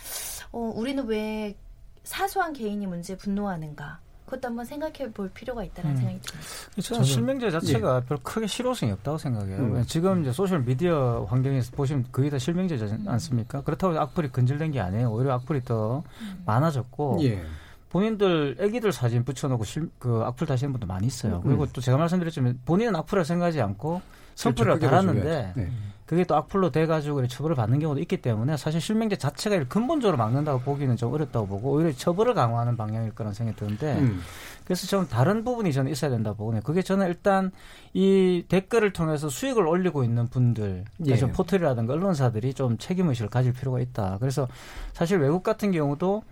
어 0.53 0.60
우리는 0.73 1.05
왜 1.05 1.58
사소한 2.05 2.53
개인이 2.53 2.88
문제에 2.88 3.17
분노하는가? 3.17 3.99
그것도 4.25 4.47
한번 4.47 4.65
생각해 4.65 5.11
볼 5.11 5.29
필요가 5.29 5.63
있다는 5.63 5.91
음. 5.91 5.95
생각이 5.97 6.19
듭니다. 6.21 6.81
저는 6.81 7.03
실명제 7.03 7.51
자체가 7.51 8.01
별로 8.01 8.19
크게 8.21 8.47
실효성이 8.47 8.91
없다고 8.93 9.17
생각해요. 9.17 9.57
음. 9.57 9.83
지금 9.85 10.21
이제 10.21 10.31
소셜 10.31 10.63
미디어 10.63 11.25
환경에서 11.29 11.71
보시면 11.71 12.05
거의 12.11 12.29
다 12.29 12.39
실명제지 12.39 12.85
않습니까? 13.05 13.61
그렇다고 13.61 13.97
악플이 13.99 14.29
근절된 14.29 14.71
게 14.71 14.79
아니에요. 14.79 15.11
오히려 15.11 15.33
악플이 15.33 15.63
더 15.63 16.03
많아졌고 16.45 17.19
예. 17.23 17.43
본인들 17.89 18.57
애기들 18.59 18.91
사진 18.91 19.23
붙여놓고 19.23 19.63
실, 19.63 19.89
그 19.99 20.21
악플 20.25 20.47
다시는 20.47 20.73
분도 20.73 20.88
많이 20.88 21.05
있어요. 21.07 21.38
음. 21.38 21.41
그리고 21.43 21.65
또 21.67 21.79
제가 21.79 21.97
말씀드렸지만 21.97 22.59
본인은 22.65 22.95
악플을 22.95 23.23
생각하지 23.25 23.61
않고 23.61 24.01
선플을 24.33 24.79
그렇죠. 24.79 24.79
더 24.81 24.89
달았는데. 24.89 25.53
네. 25.55 25.71
그게 26.05 26.23
또 26.23 26.35
악플로 26.35 26.69
돼가지고 26.69 27.25
처벌을 27.27 27.55
받는 27.55 27.79
경우도 27.79 27.99
있기 28.01 28.17
때문에 28.17 28.57
사실 28.57 28.79
실명제 28.79 29.15
자체가 29.15 29.63
근본적으로 29.67 30.17
막는다고 30.17 30.59
보기는 30.59 30.95
좀 30.97 31.11
어렵다고 31.13 31.47
보고 31.47 31.71
오히려 31.71 31.91
처벌을 31.91 32.35
강화하는 32.35 32.77
방향일 32.77 33.15
거라는 33.15 33.33
생각이 33.33 33.57
드는데 33.57 33.97
음. 33.97 34.21
그래서 34.65 34.85
저는 34.87 35.07
다른 35.07 35.43
부분이 35.43 35.73
저는 35.73 35.91
있어야 35.91 36.11
된다 36.11 36.31
고 36.31 36.37
보거든요. 36.37 36.61
그게 36.61 36.81
저는 36.81 37.07
일단 37.07 37.51
이 37.93 38.43
댓글을 38.47 38.93
통해서 38.93 39.29
수익을 39.29 39.65
올리고 39.65 40.03
있는 40.03 40.27
분들, 40.27 40.85
그러니까 40.97 41.15
예. 41.15 41.17
좀 41.17 41.31
포털이라든가 41.31 41.93
언론사들이 41.93 42.53
좀 42.53 42.77
책임의식을 42.77 43.29
가질 43.29 43.53
필요가 43.53 43.79
있다. 43.79 44.17
그래서 44.19 44.47
사실 44.93 45.19
외국 45.19 45.43
같은 45.43 45.71
경우도 45.71 46.23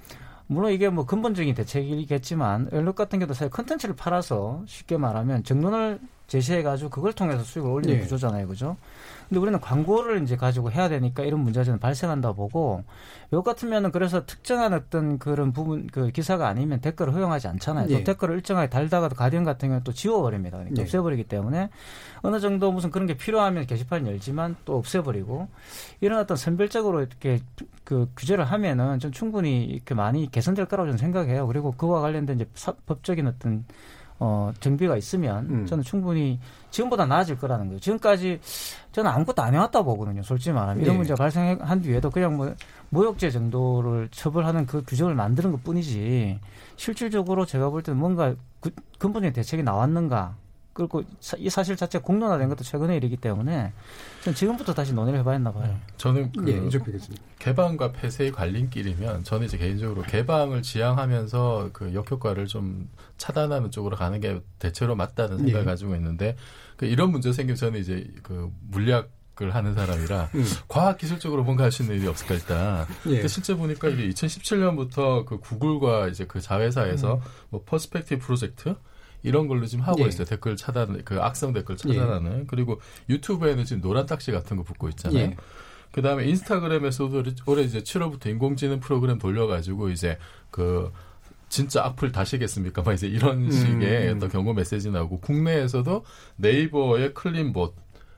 물론 0.47 0.71
이게 0.71 0.89
뭐 0.89 1.05
근본적인 1.05 1.55
대책이겠지만 1.55 2.69
외국 2.71 2.95
같은 2.95 3.19
경우도 3.19 3.33
사실 3.33 3.49
컨텐츠를 3.49 3.95
팔아서 3.95 4.63
쉽게 4.67 4.97
말하면 4.97 5.43
정론을 5.43 5.99
제시해가지고 6.27 6.89
그걸 6.89 7.13
통해서 7.13 7.43
수익을 7.43 7.69
올리는 7.69 7.95
예. 7.97 7.99
구조잖아요, 8.01 8.47
그죠? 8.47 8.77
근데 9.29 9.39
우리는 9.39 9.59
광고를 9.59 10.21
이제 10.23 10.35
가지고 10.35 10.71
해야 10.71 10.89
되니까 10.89 11.23
이런 11.23 11.39
문제가 11.41 11.63
저는 11.63 11.79
발생한다 11.79 12.33
보고 12.33 12.83
외국 13.31 13.43
같으면은 13.43 13.91
그래서 13.91 14.25
특정한 14.25 14.73
어떤 14.73 15.17
그런 15.17 15.51
부분 15.53 15.87
그 15.87 16.11
기사가 16.11 16.47
아니면 16.47 16.81
댓글을 16.81 17.13
허용하지 17.13 17.47
않잖아요. 17.47 17.87
예. 17.89 17.97
또 17.99 18.03
댓글을 18.03 18.35
일정하게 18.35 18.69
달다가도 18.69 19.15
가디언 19.15 19.43
같은 19.43 19.69
경우는 19.69 19.83
또 19.83 19.91
지워버립니다. 19.93 20.57
그러니까 20.57 20.79
예. 20.79 20.83
없애버리기 20.83 21.23
때문에 21.25 21.69
어느 22.21 22.39
정도 22.39 22.71
무슨 22.71 22.89
그런 22.91 23.07
게 23.07 23.15
필요하면 23.15 23.65
게시판 23.65 24.07
열지만 24.07 24.55
또 24.65 24.77
없애버리고 24.77 25.47
이런 26.01 26.19
어떤 26.19 26.37
선별적으로 26.37 27.01
이렇게 27.01 27.41
그 27.83 28.09
규제를 28.15 28.45
하면은 28.45 28.99
좀 28.99 29.11
충분히 29.11 29.63
이렇게 29.65 29.93
많이 29.95 30.29
개선될 30.31 30.65
거라고 30.67 30.87
저는 30.87 30.97
생각해요. 30.97 31.47
그리고 31.47 31.71
그와 31.71 32.01
관련된 32.01 32.35
이제 32.37 32.49
사- 32.55 32.73
법적인 32.85 33.27
어떤 33.27 33.65
어, 34.25 34.53
정비가 34.61 34.95
있으면 34.95 35.45
음. 35.49 35.65
저는 35.65 35.83
충분히 35.83 36.39
지금보다 36.71 37.05
나아질 37.05 37.37
거라는 37.37 37.65
거예요. 37.65 37.79
지금까지 37.81 38.39
저는 38.93 39.11
아무것도 39.11 39.41
안 39.41 39.53
해왔다 39.53 39.81
보거든요. 39.81 40.23
솔직히 40.23 40.53
말하면. 40.53 40.81
이런 40.81 40.93
예. 40.93 40.97
문제가 40.99 41.17
발생한 41.17 41.81
뒤에도 41.81 42.09
그냥 42.09 42.37
뭐 42.37 42.53
모욕죄 42.89 43.29
정도를 43.29 44.07
처벌하는 44.11 44.65
그 44.65 44.81
규정을 44.87 45.13
만드는 45.13 45.51
것 45.51 45.61
뿐이지 45.65 46.39
실질적으로 46.77 47.45
제가 47.45 47.69
볼 47.69 47.83
때는 47.83 47.99
뭔가 47.99 48.33
그- 48.61 48.71
근본적인 48.97 49.33
대책이 49.33 49.61
나왔는가 49.63 50.35
그리고 50.73 51.03
사- 51.19 51.37
이 51.37 51.49
사실 51.49 51.75
자체가 51.75 52.03
공론화된 52.03 52.49
것도 52.49 52.63
최근의 52.63 52.97
일이기 52.97 53.17
때문에 53.17 53.71
전 54.23 54.33
지금부터 54.33 54.73
다시 54.73 54.91
논의를 54.93 55.19
해봐야 55.19 55.35
했나 55.35 55.51
봐요. 55.53 55.79
저는 55.97 56.31
그 56.31 56.49
예. 56.49 56.69
개방과 57.39 57.91
폐쇄의 57.91 58.31
갈림길이면 58.31 59.23
저는 59.23 59.45
이제 59.45 59.57
개인적으로 59.57 60.01
개방을 60.01 60.63
지향하면서 60.63 61.69
그 61.73 61.93
역효과를 61.93 62.47
좀 62.47 62.89
차단하는 63.17 63.69
쪽으로 63.69 63.95
가는 63.95 64.19
게 64.19 64.41
대체로 64.57 64.95
맞다는 64.95 65.37
생각을 65.37 65.61
예. 65.61 65.65
가지고 65.65 65.95
있는데 65.95 66.35
그 66.75 66.85
이런 66.87 67.11
문제 67.11 67.31
생기면 67.31 67.55
저는 67.55 67.79
이제 67.79 68.11
그 68.23 68.51
물리학 68.69 69.09
을 69.41 69.55
하는 69.55 69.73
사람이라 69.73 70.29
음. 70.35 70.45
과학 70.67 70.99
기술적으로 70.99 71.43
뭔가 71.43 71.63
할 71.63 71.71
수 71.71 71.81
있는 71.81 71.95
일이 71.97 72.07
없을까 72.07 72.35
일단. 72.35 72.85
예. 73.07 73.13
근데 73.13 73.27
실제 73.27 73.55
보니까 73.55 73.89
이게 73.89 74.07
2017년부터 74.09 75.25
그 75.25 75.39
구글과 75.39 76.07
이제 76.09 76.25
그 76.27 76.39
자회사에서 76.39 77.19
뭐 77.49 77.63
퍼스펙티브 77.65 78.23
프로젝트 78.23 78.75
이런 79.23 79.47
걸로 79.47 79.65
지금 79.65 79.83
하고 79.85 80.03
예. 80.03 80.07
있어요. 80.07 80.25
댓글 80.25 80.55
차단, 80.55 81.01
그 81.03 81.21
악성 81.21 81.53
댓글 81.53 81.77
차단하는. 81.77 82.47
그리고 82.47 82.79
유튜브에는 83.09 83.63
지금 83.65 83.81
노란 83.81 84.05
딱지 84.05 84.31
같은 84.31 84.57
거 84.57 84.63
붙고 84.63 84.89
있잖아요. 84.89 85.23
예. 85.23 85.37
그 85.91 86.01
다음에 86.01 86.25
인스타그램에서도 86.25 87.23
올해 87.45 87.63
이제 87.63 87.81
7월부터 87.81 88.27
인공지능 88.27 88.79
프로그램 88.79 89.19
돌려가지고 89.19 89.89
이제 89.89 90.17
그 90.51 90.91
진짜 91.49 91.85
악플 91.85 92.11
다시겠습니까? 92.11 92.81
막 92.81 92.93
이제 92.93 93.07
이런 93.07 93.51
식의 93.51 94.09
음. 94.09 94.17
어떤 94.17 94.29
경고 94.29 94.53
메시지 94.53 94.89
나오고 94.89 95.19
국내에서도 95.19 96.03
네이버의 96.37 97.13
클린봇 97.13 97.75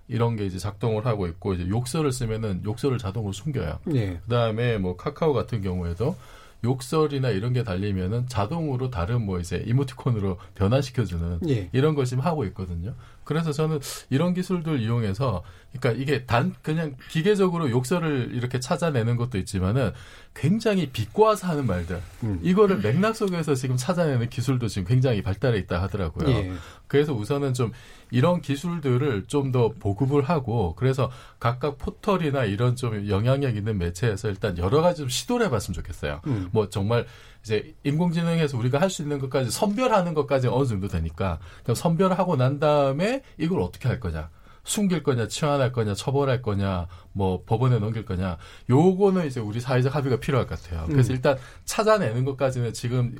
이런 0.07 0.37
게 0.37 0.45
이제 0.45 0.57
작동을 0.57 1.05
하고 1.05 1.27
있고 1.27 1.53
이제 1.53 1.67
욕설을 1.67 2.13
쓰면은 2.13 2.63
욕설을 2.63 2.97
자동으로 2.97 3.33
숨겨요. 3.33 3.79
예. 3.93 4.19
그다음에 4.23 4.77
뭐 4.77 4.95
카카오 4.95 5.33
같은 5.33 5.61
경우에도 5.61 6.15
욕설이나 6.63 7.29
이런 7.29 7.53
게 7.53 7.63
달리면은 7.63 8.27
자동으로 8.27 8.89
다른 8.89 9.25
뭐 9.25 9.39
이제 9.39 9.63
이모티콘으로 9.65 10.37
변환시켜주는 10.55 11.39
예. 11.49 11.69
이런 11.73 11.95
걸 11.95 12.05
지금 12.05 12.23
하고 12.23 12.45
있거든요. 12.45 12.95
그래서 13.25 13.51
저는 13.51 13.79
이런 14.09 14.33
기술들 14.33 14.79
이용해서 14.79 15.43
그러니까 15.77 16.01
이게 16.01 16.25
단 16.25 16.55
그냥 16.61 16.95
기계적으로 17.09 17.69
욕설을 17.69 18.29
이렇게 18.33 18.59
찾아내는 18.61 19.17
것도 19.17 19.37
있지만은 19.39 19.91
굉장히 20.33 20.87
비꼬아서 20.87 21.47
하는 21.47 21.65
말들 21.65 22.01
음. 22.23 22.39
이거를 22.41 22.77
맥락 22.79 23.15
속에서 23.15 23.55
지금 23.55 23.75
찾아내는 23.75 24.29
기술도 24.29 24.67
지금 24.67 24.87
굉장히 24.87 25.21
발달해 25.21 25.57
있다 25.59 25.81
하더라고요. 25.81 26.29
예. 26.29 26.53
그래서 26.87 27.13
우선은 27.13 27.53
좀 27.53 27.71
이런 28.11 28.41
기술들을 28.41 29.25
좀 29.27 29.51
더 29.51 29.69
보급을 29.79 30.23
하고 30.23 30.75
그래서 30.75 31.09
각각 31.39 31.77
포털이나 31.77 32.45
이런 32.45 32.75
좀 32.75 33.07
영향력 33.07 33.55
있는 33.55 33.77
매체에서 33.77 34.27
일단 34.29 34.57
여러 34.57 34.81
가지 34.81 34.97
좀 35.01 35.09
시도를 35.09 35.45
해봤으면 35.45 35.73
좋겠어요. 35.75 36.21
음. 36.27 36.49
뭐 36.51 36.67
정말 36.69 37.05
이제 37.43 37.75
인공지능에서 37.83 38.57
우리가 38.57 38.81
할 38.81 38.89
수 38.89 39.01
있는 39.03 39.19
것까지 39.19 39.51
선별하는 39.51 40.13
것까지 40.13 40.47
어느 40.47 40.65
정도 40.65 40.87
되니까 40.87 41.39
선별하고 41.73 42.35
난 42.35 42.59
다음에 42.59 43.14
이걸 43.37 43.61
어떻게 43.61 43.87
할 43.87 43.99
거냐. 43.99 44.29
숨길 44.63 45.03
거냐, 45.03 45.27
치환할 45.27 45.71
거냐, 45.71 45.93
처벌할 45.93 46.41
거냐, 46.41 46.87
뭐 47.13 47.43
법원에 47.45 47.77
넘길 47.79 48.03
거냐. 48.03 48.37
요거는 48.69 49.27
이제 49.27 49.39
우리 49.39 49.59
사회적 49.59 49.95
합의가 49.95 50.19
필요할 50.19 50.47
것 50.47 50.59
같아요. 50.59 50.87
그래서 50.87 51.13
음. 51.13 51.15
일단 51.15 51.37
찾아내는 51.65 52.25
것까지는 52.25 52.73
지금 52.73 53.15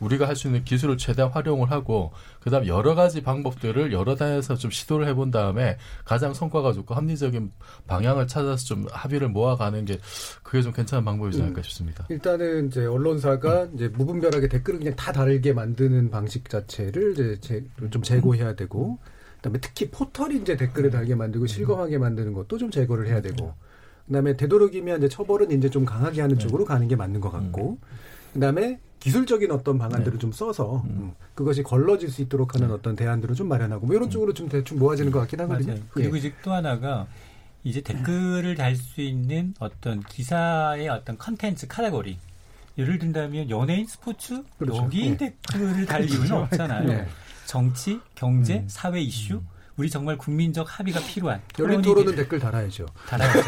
우리가 0.00 0.26
할 0.26 0.34
수 0.34 0.48
있는 0.48 0.64
기술을 0.64 0.98
최대한 0.98 1.30
활용을 1.30 1.70
하고 1.70 2.12
그다음 2.40 2.66
여러 2.66 2.94
가지 2.96 3.22
방법들을 3.22 3.92
여러 3.92 4.16
단에서 4.16 4.56
좀 4.56 4.70
시도를 4.70 5.06
해본 5.06 5.30
다음에 5.30 5.78
가장 6.04 6.34
성과가 6.34 6.72
좋고 6.72 6.94
합리적인 6.94 7.52
방향을 7.86 8.26
찾아서 8.26 8.64
좀 8.64 8.86
합의를 8.90 9.28
모아가는 9.28 9.84
게 9.84 9.98
그게 10.42 10.60
좀 10.60 10.72
괜찮은 10.72 11.04
방법이지 11.04 11.40
않을까 11.40 11.60
음. 11.60 11.62
싶습니다. 11.62 12.06
일단은 12.10 12.66
이제 12.66 12.84
언론사가 12.84 13.68
이제 13.74 13.88
무분별하게 13.88 14.48
댓글을 14.48 14.80
그냥 14.80 14.96
다 14.96 15.12
다르게 15.12 15.52
만드는 15.52 16.10
방식 16.10 16.48
자체를 16.50 17.12
이제 17.12 17.38
제, 17.40 17.64
좀 17.90 18.02
제고해야 18.02 18.56
되고 18.56 18.98
그다음에 19.42 19.58
특히 19.60 19.90
포털이 19.90 20.36
이제 20.36 20.56
댓글을 20.56 20.90
달게 20.90 21.14
만들고 21.16 21.46
실검하게 21.46 21.98
만드는 21.98 22.32
것도 22.32 22.58
좀 22.58 22.70
제거를 22.70 23.08
해야 23.08 23.20
되고 23.20 23.52
그다음에 24.06 24.36
되도록이면 24.36 24.98
이제 24.98 25.08
처벌은 25.08 25.50
이제 25.50 25.68
좀 25.68 25.84
강하게 25.84 26.20
하는 26.20 26.38
쪽으로 26.38 26.64
가는 26.64 26.86
게 26.86 26.94
맞는 26.94 27.20
것 27.20 27.30
같고 27.30 27.78
그다음에 28.34 28.78
기술적인 29.00 29.50
어떤 29.50 29.78
방안들을 29.78 30.20
좀 30.20 30.30
써서 30.30 30.84
음, 30.86 31.12
그것이 31.34 31.64
걸러질 31.64 32.08
수 32.08 32.22
있도록 32.22 32.54
하는 32.54 32.70
어떤 32.70 32.94
대안들을 32.94 33.34
좀 33.34 33.48
마련하고 33.48 33.84
뭐 33.86 33.96
이런 33.96 34.08
쪽으로 34.10 34.32
좀 34.32 34.48
대충 34.48 34.78
모아지는 34.78 35.10
것 35.10 35.18
같긴 35.20 35.40
하거든요. 35.40 35.72
맞아요. 35.72 35.84
그리고 35.90 36.14
예. 36.14 36.18
이제 36.20 36.32
또 36.44 36.52
하나가 36.52 37.08
이제 37.64 37.80
댓글을 37.80 38.54
달 38.54 38.76
수 38.76 39.00
있는 39.00 39.54
어떤 39.58 40.00
기사의 40.04 40.88
어떤 40.88 41.18
컨텐츠 41.18 41.66
카테고리. 41.66 42.16
예를 42.78 42.98
든다면 43.00 43.50
연예인 43.50 43.86
스포츠 43.86 44.42
그렇죠. 44.56 44.84
여기 44.84 45.06
예. 45.06 45.16
댓글을 45.16 45.84
달 45.84 46.04
이유는 46.04 46.16
그렇죠. 46.18 46.36
없잖아요. 46.44 46.88
네. 46.88 47.06
정치, 47.56 48.00
경제, 48.14 48.54
음. 48.60 48.64
사회 48.66 48.98
이슈, 49.02 49.42
우리 49.76 49.90
정말 49.90 50.16
국민적 50.16 50.66
합의가 50.78 51.00
필요한 51.00 51.42
열린 51.58 51.82
토론이 51.82 51.82
토론은 51.82 52.16
되- 52.16 52.22
댓글 52.22 52.38
달아야죠. 52.38 52.86
달아야죠. 53.06 53.40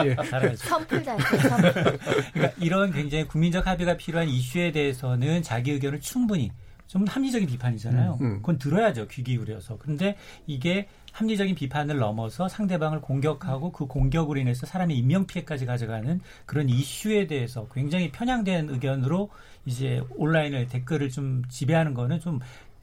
예. 0.08 0.14
달아야죠. 0.30 0.56
선풀 0.66 1.04
선풀. 1.04 1.98
그러니까 2.32 2.54
이런 2.58 2.90
굉장히 2.90 3.28
국민적 3.28 3.66
합의가 3.66 3.98
필요한 3.98 4.28
이슈에 4.30 4.72
대해서는 4.72 5.42
자기 5.42 5.72
의견을 5.72 6.00
충분히 6.00 6.50
좀 6.86 7.06
합리적인 7.06 7.46
비판이잖아요. 7.48 8.16
음, 8.22 8.24
음. 8.26 8.36
그건 8.38 8.56
들어야죠 8.58 9.06
귀 9.08 9.22
기울여서. 9.22 9.76
그런데 9.78 10.16
이게 10.46 10.88
합리적인 11.12 11.54
비판을 11.54 11.98
넘어서 11.98 12.48
상대방을 12.48 13.02
공격하고 13.02 13.72
그 13.72 13.86
공격으로 13.86 14.40
인해서 14.40 14.64
사람의 14.66 14.96
인명 14.96 15.26
피해까지 15.26 15.66
가져가는 15.66 16.18
그런 16.46 16.68
이슈에 16.70 17.26
대해서 17.26 17.68
굉장히 17.74 18.10
편향된 18.10 18.70
의견으로 18.70 19.28
이제 19.66 20.00
온라인을 20.16 20.66
댓글을 20.68 21.10
좀 21.10 21.42
지배하는 21.50 21.92
거는 21.92 22.20
좀 22.20 22.40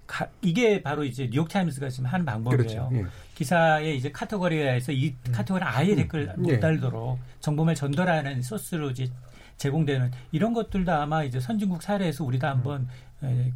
가- 0.07 0.27
이게 0.41 0.81
바로 0.81 1.03
이제 1.03 1.29
뉴욕 1.29 1.47
타임스가 1.49 1.89
지금 1.89 2.05
하는 2.05 2.25
방법이에요. 2.25 2.57
그렇죠. 2.57 2.89
예. 2.93 3.05
기사에 3.35 3.93
이제 3.93 4.11
카테고리에서 4.11 4.91
이 4.93 5.13
카테고리는 5.31 5.71
아예 5.71 5.93
댓글 5.95 6.33
못 6.37 6.49
예. 6.49 6.59
달도록 6.59 7.19
정보를 7.41 7.75
전달하는 7.75 8.41
소스로 8.41 8.89
이제 8.91 9.07
제공되는 9.57 10.11
이런 10.31 10.53
것들도 10.53 10.91
아마 10.91 11.23
이제 11.23 11.39
선진국 11.39 11.81
사례에서 11.81 12.23
우리도 12.23 12.47
한번 12.47 12.83
에, 12.83 12.85
그 12.85 12.87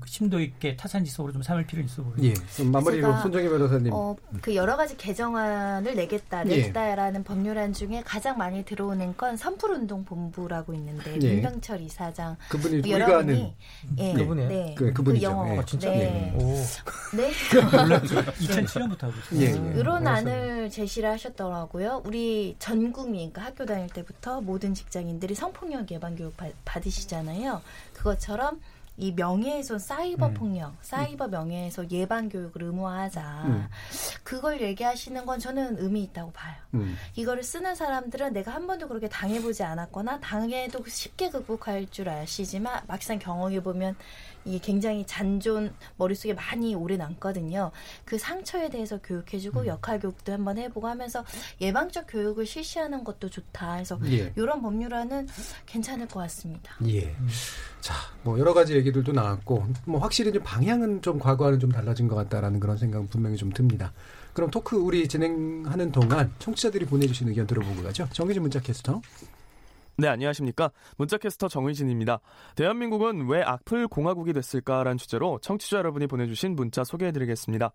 심도 0.07 0.39
있게 0.39 0.76
타산지석으로 0.76 1.34
좀 1.34 1.43
삼을 1.43 1.68
필요 1.68 1.84
있어 1.84 2.01
보여요. 2.01 2.16
예. 2.24 2.64
마무리로 2.64 3.16
손정희 3.22 3.47
변호사님. 3.47 3.93
어, 3.93 4.16
그 4.41 4.55
여러 4.55 4.76
가지 4.76 4.97
개정안을 4.97 5.95
내겠다, 5.95 6.47
예. 6.49 6.64
냈다라는 6.68 7.24
법률안 7.24 7.72
중에 7.72 8.01
가장 8.03 8.38
많이 8.39 8.66
들어오는 8.66 9.16
건 9.16 9.38
선풀운동본부라고 9.38 10.74
있는데 10.74 11.14
예. 11.22 11.34
민병철 11.36 11.82
이사장 11.82 12.38
그분이 12.49 12.82
뭐 12.82 12.95
아는 12.95 13.01
여러 13.07 13.18
분이 13.24 13.55
예, 13.99 14.14
그분이에요? 14.14 14.49
네, 14.49 14.76
그- 14.76 14.93
그분이죠. 14.93 15.26
영어, 15.28 15.53
예. 15.53 15.59
아, 15.59 15.66
진짜? 15.66 15.89
네, 15.91 16.34
오. 16.36 16.55
네. 17.16 17.32
몰랐죠. 17.84 18.16
2007년부터 18.16 19.01
하고 19.01 19.14
있어요. 19.32 19.41
예, 19.41 19.45
예. 19.76 19.80
이런 19.80 20.07
알았어요. 20.07 20.34
안을 20.34 20.70
제시를 20.72 21.09
하셨더라고요. 21.12 22.01
우리 22.05 22.55
전 22.57 22.91
국민, 22.91 23.32
그러니까 23.32 23.43
학교 23.43 23.66
다닐 23.66 23.88
때부터 23.89 24.41
모든 24.41 24.74
직장인들이 24.74 25.36
성폭력 25.36 25.91
예방 25.91 26.16
교육 26.16 26.36
받- 26.36 26.51
받으시잖아요. 26.66 27.62
그것처럼 27.93 28.59
이 28.97 29.11
명예훼손 29.13 29.79
사이버 29.79 30.27
음. 30.27 30.33
폭력, 30.33 30.73
사이버 30.81 31.27
명예훼손 31.27 31.91
예방 31.91 32.29
교육을 32.29 32.63
의무화하자. 32.63 33.43
음. 33.45 33.67
그걸 34.23 34.61
얘기하시는 34.61 35.25
건 35.25 35.39
저는 35.39 35.77
의미 35.79 36.03
있다고 36.03 36.31
봐요. 36.31 36.55
음. 36.73 36.95
이거를 37.15 37.43
쓰는 37.43 37.73
사람들은 37.73 38.33
내가 38.33 38.51
한 38.53 38.67
번도 38.67 38.87
그렇게 38.87 39.07
당해보지 39.07 39.63
않았거나 39.63 40.19
당해도 40.19 40.83
쉽게 40.85 41.29
극복할 41.29 41.89
줄 41.89 42.09
아시지만 42.09 42.81
막상 42.87 43.17
경험해 43.17 43.63
보면 43.63 43.95
이게 44.45 44.59
굉장히 44.59 45.05
잔존 45.05 45.73
머릿속에 45.97 46.33
많이 46.33 46.75
오래 46.75 46.97
남거든요. 46.97 47.71
그 48.05 48.17
상처에 48.17 48.69
대해서 48.69 48.99
교육해주고 49.01 49.67
역할 49.67 49.99
교육도 49.99 50.33
한번 50.33 50.57
해보고 50.57 50.87
하면서 50.87 51.23
예방적 51.59 52.05
교육을 52.07 52.45
실시하는 52.45 53.03
것도 53.03 53.29
좋다. 53.29 53.73
해서 53.73 53.99
예. 54.05 54.31
이런 54.35 54.61
법률안은 54.61 55.27
괜찮을 55.65 56.07
것 56.07 56.19
같습니다. 56.21 56.75
예. 56.87 57.15
자, 57.81 57.95
뭐 58.23 58.37
여러 58.39 58.53
가지 58.53 58.75
얘기들도 58.75 59.11
나왔고, 59.11 59.65
뭐 59.85 59.99
확실히 59.99 60.31
좀 60.31 60.43
방향은 60.43 61.01
좀 61.01 61.19
과거와는 61.19 61.59
좀 61.59 61.71
달라진 61.71 62.07
것 62.07 62.15
같다라는 62.15 62.59
그런 62.59 62.77
생각은 62.77 63.07
분명히 63.07 63.37
좀 63.37 63.51
듭니다. 63.51 63.91
그럼 64.33 64.49
토크 64.49 64.77
우리 64.77 65.07
진행하는 65.07 65.91
동안 65.91 66.31
청취자들이 66.39 66.85
보내주신 66.85 67.27
의견 67.27 67.47
들어보고 67.47 67.83
가죠. 67.83 68.07
정규진 68.11 68.41
문자 68.41 68.59
캐스터. 68.59 69.01
네, 69.97 70.07
안녕하십니까. 70.07 70.71
문자캐스터 70.97 71.47
정의진입니다. 71.47 72.21
대한민국은 72.55 73.27
왜 73.27 73.43
악플 73.43 73.87
공화국이 73.87 74.33
됐을까라는 74.33 74.97
주제로 74.97 75.37
청취자 75.39 75.77
여러분이 75.77 76.07
보내주신 76.07 76.55
문자 76.55 76.83
소개해드리겠습니다. 76.83 77.71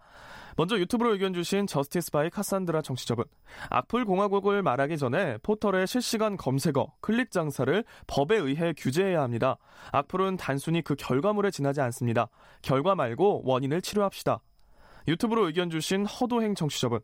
먼저 0.56 0.78
유튜브로 0.78 1.12
의견 1.12 1.34
주신 1.34 1.66
저스티스 1.66 2.10
바이 2.10 2.30
카산드라 2.30 2.80
청취자분. 2.82 3.26
악플 3.68 4.04
공화국을 4.04 4.62
말하기 4.62 4.96
전에 4.96 5.36
포털의 5.42 5.86
실시간 5.86 6.36
검색어, 6.36 6.94
클릭 7.00 7.30
장사를 7.30 7.84
법에 8.06 8.36
의해 8.36 8.72
규제해야 8.76 9.22
합니다. 9.22 9.58
악플은 9.92 10.38
단순히 10.38 10.82
그 10.82 10.96
결과물에 10.96 11.50
지나지 11.50 11.80
않습니다. 11.82 12.28
결과 12.62 12.94
말고 12.94 13.42
원인을 13.44 13.82
치료합시다. 13.82 14.40
유튜브로 15.06 15.46
의견 15.46 15.70
주신 15.70 16.06
허도행 16.06 16.54
청취자분. 16.54 17.00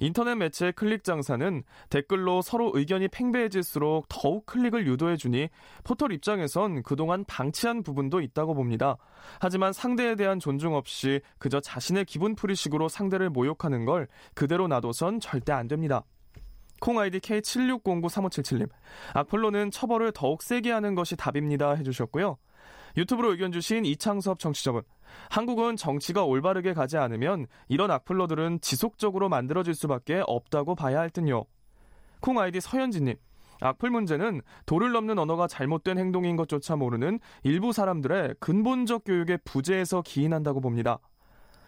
인터넷 0.00 0.34
매체 0.34 0.72
클릭 0.72 1.04
장사는 1.04 1.62
댓글로 1.90 2.42
서로 2.42 2.70
의견이 2.74 3.08
팽배해질수록 3.08 4.06
더욱 4.08 4.46
클릭을 4.46 4.86
유도해주니 4.86 5.48
포털 5.84 6.12
입장에선 6.12 6.82
그동안 6.82 7.24
방치한 7.24 7.82
부분도 7.82 8.20
있다고 8.20 8.54
봅니다. 8.54 8.96
하지만 9.40 9.72
상대에 9.72 10.14
대한 10.16 10.40
존중 10.40 10.74
없이 10.74 11.20
그저 11.38 11.60
자신의 11.60 12.04
기분 12.04 12.34
풀이식으로 12.34 12.88
상대를 12.88 13.30
모욕하는 13.30 13.84
걸 13.84 14.08
그대로 14.34 14.68
놔둬선 14.68 15.20
절대 15.20 15.52
안 15.52 15.68
됩니다. 15.68 16.04
콩 16.80 16.98
아이디 16.98 17.18
K76093577님. 17.20 18.68
악플로는 19.14 19.70
처벌을 19.70 20.12
더욱 20.12 20.42
세게 20.42 20.70
하는 20.70 20.94
것이 20.94 21.16
답입니다 21.16 21.72
해주셨고요. 21.74 22.36
유튜브로 22.96 23.32
의견 23.32 23.52
주신 23.52 23.84
이창섭 23.84 24.38
정치자분. 24.38 24.82
한국은 25.30 25.76
정치가 25.76 26.24
올바르게 26.24 26.74
가지 26.74 26.96
않으면 26.96 27.46
이런 27.68 27.90
악플러들은 27.90 28.60
지속적으로 28.60 29.28
만들어질 29.28 29.74
수밖에 29.74 30.22
없다고 30.26 30.74
봐야 30.74 31.00
할 31.00 31.10
듯요. 31.10 31.46
콩 32.20 32.38
아이디 32.38 32.60
서현진님. 32.60 33.16
악플 33.60 33.90
문제는 33.90 34.42
도를 34.66 34.92
넘는 34.92 35.18
언어가 35.18 35.46
잘못된 35.46 35.98
행동인 35.98 36.36
것조차 36.36 36.76
모르는 36.76 37.20
일부 37.44 37.72
사람들의 37.72 38.36
근본적 38.40 39.04
교육의 39.04 39.38
부재에서 39.44 40.02
기인한다고 40.02 40.60
봅니다. 40.60 40.98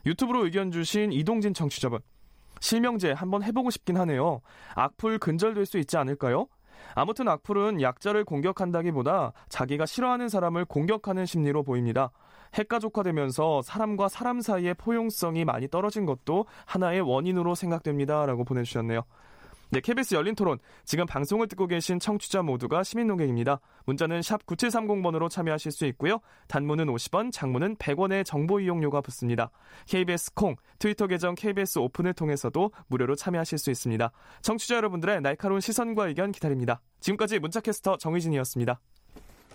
유튜브로 0.04 0.44
의견 0.44 0.70
주신 0.70 1.12
이동진 1.12 1.54
청취자분. 1.54 2.00
실명제 2.60 3.12
한번 3.12 3.42
해보고 3.42 3.70
싶긴 3.70 3.96
하네요. 3.98 4.40
악플 4.74 5.18
근절될 5.18 5.66
수 5.66 5.78
있지 5.78 5.96
않을까요? 5.96 6.48
아무튼 6.94 7.28
악플은 7.28 7.80
약자를 7.80 8.24
공격한다기보다 8.24 9.32
자기가 9.48 9.86
싫어하는 9.86 10.28
사람을 10.28 10.64
공격하는 10.64 11.26
심리로 11.26 11.62
보입니다. 11.62 12.10
핵가족화되면서 12.54 13.62
사람과 13.62 14.08
사람 14.08 14.40
사이의 14.40 14.74
포용성이 14.74 15.44
많이 15.44 15.68
떨어진 15.68 16.06
것도 16.06 16.46
하나의 16.64 17.00
원인으로 17.00 17.54
생각됩니다. 17.54 18.24
라고 18.26 18.44
보내주셨네요. 18.44 19.02
네, 19.70 19.80
KBS 19.80 20.14
열린 20.14 20.34
토론. 20.34 20.58
지금 20.84 21.06
방송을 21.06 21.48
듣고 21.48 21.66
계신 21.66 21.98
청취자 21.98 22.42
모두가 22.42 22.84
시민 22.84 23.08
농객입니다. 23.08 23.60
문자는 23.84 24.22
샵 24.22 24.46
9730번으로 24.46 25.28
참여하실 25.28 25.72
수 25.72 25.86
있고요. 25.86 26.20
단문은 26.46 26.86
50원, 26.86 27.32
장문은 27.32 27.76
100원의 27.76 28.24
정보 28.24 28.60
이용료가 28.60 29.00
붙습니다. 29.00 29.50
KBS 29.86 30.34
콩, 30.34 30.56
트위터 30.78 31.06
계정 31.08 31.34
KBS 31.34 31.80
오픈을 31.80 32.14
통해서도 32.14 32.70
무료로 32.86 33.16
참여하실 33.16 33.58
수 33.58 33.70
있습니다. 33.70 34.10
청취자 34.42 34.76
여러분들의 34.76 35.20
날카로운 35.20 35.60
시선과 35.60 36.08
의견 36.08 36.30
기다립니다. 36.30 36.80
지금까지 37.00 37.40
문자캐스터 37.40 37.96
정의진이었습니다. 37.96 38.80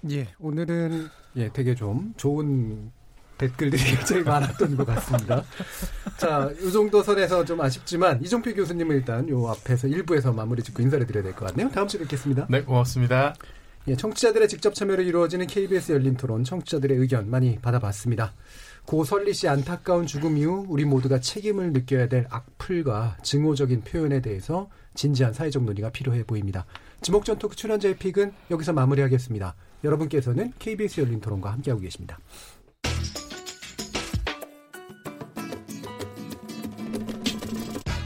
예, 0.09 0.27
오늘은 0.39 1.07
예, 1.37 1.49
되게 1.49 1.73
좀 1.75 2.13
좋은 2.17 2.91
댓글들이 3.41 3.81
굉장히 3.83 4.23
많았던 4.23 4.77
것 4.77 4.85
같습니다. 4.85 5.43
자, 6.17 6.49
이 6.61 6.71
정도 6.71 7.01
선에서 7.01 7.43
좀 7.43 7.59
아쉽지만 7.59 8.21
이종필 8.23 8.55
교수님은 8.55 8.95
일단 8.97 9.27
요 9.29 9.47
앞에서 9.49 9.87
일부에서 9.87 10.31
마무리 10.31 10.61
짓고 10.61 10.81
인사를 10.83 11.05
드려야 11.07 11.23
될 11.23 11.33
것 11.33 11.47
같네요. 11.47 11.69
다음 11.69 11.87
주에 11.87 11.99
뵙겠습니다. 12.01 12.45
네, 12.49 12.61
고맙습니다. 12.61 13.33
예, 13.87 13.95
청취자들의 13.95 14.47
직접 14.47 14.75
참여로 14.75 15.01
이루어지는 15.01 15.47
KBS 15.47 15.93
열린 15.93 16.15
토론, 16.15 16.43
청취자들의 16.43 16.95
의견 16.97 17.29
많이 17.31 17.57
받아봤습니다. 17.59 18.33
고 18.85 19.03
설리 19.03 19.33
씨 19.33 19.47
안타까운 19.47 20.05
죽음 20.05 20.37
이후 20.37 20.65
우리 20.69 20.85
모두가 20.85 21.19
책임을 21.19 21.73
느껴야 21.73 22.07
될 22.07 22.27
악플과 22.29 23.17
증오적인 23.23 23.81
표현에 23.81 24.21
대해서 24.21 24.69
진지한 24.93 25.33
사회적 25.33 25.63
논의가 25.63 25.89
필요해 25.89 26.23
보입니다. 26.25 26.65
지목전 27.01 27.39
토크 27.39 27.55
출연자의 27.55 27.97
픽은 27.97 28.33
여기서 28.51 28.73
마무리하겠습니다. 28.73 29.55
여러분께서는 29.83 30.53
KBS 30.59 31.01
열린 31.01 31.19
토론과 31.19 31.51
함께하고 31.51 31.81
계십니다. 31.81 32.19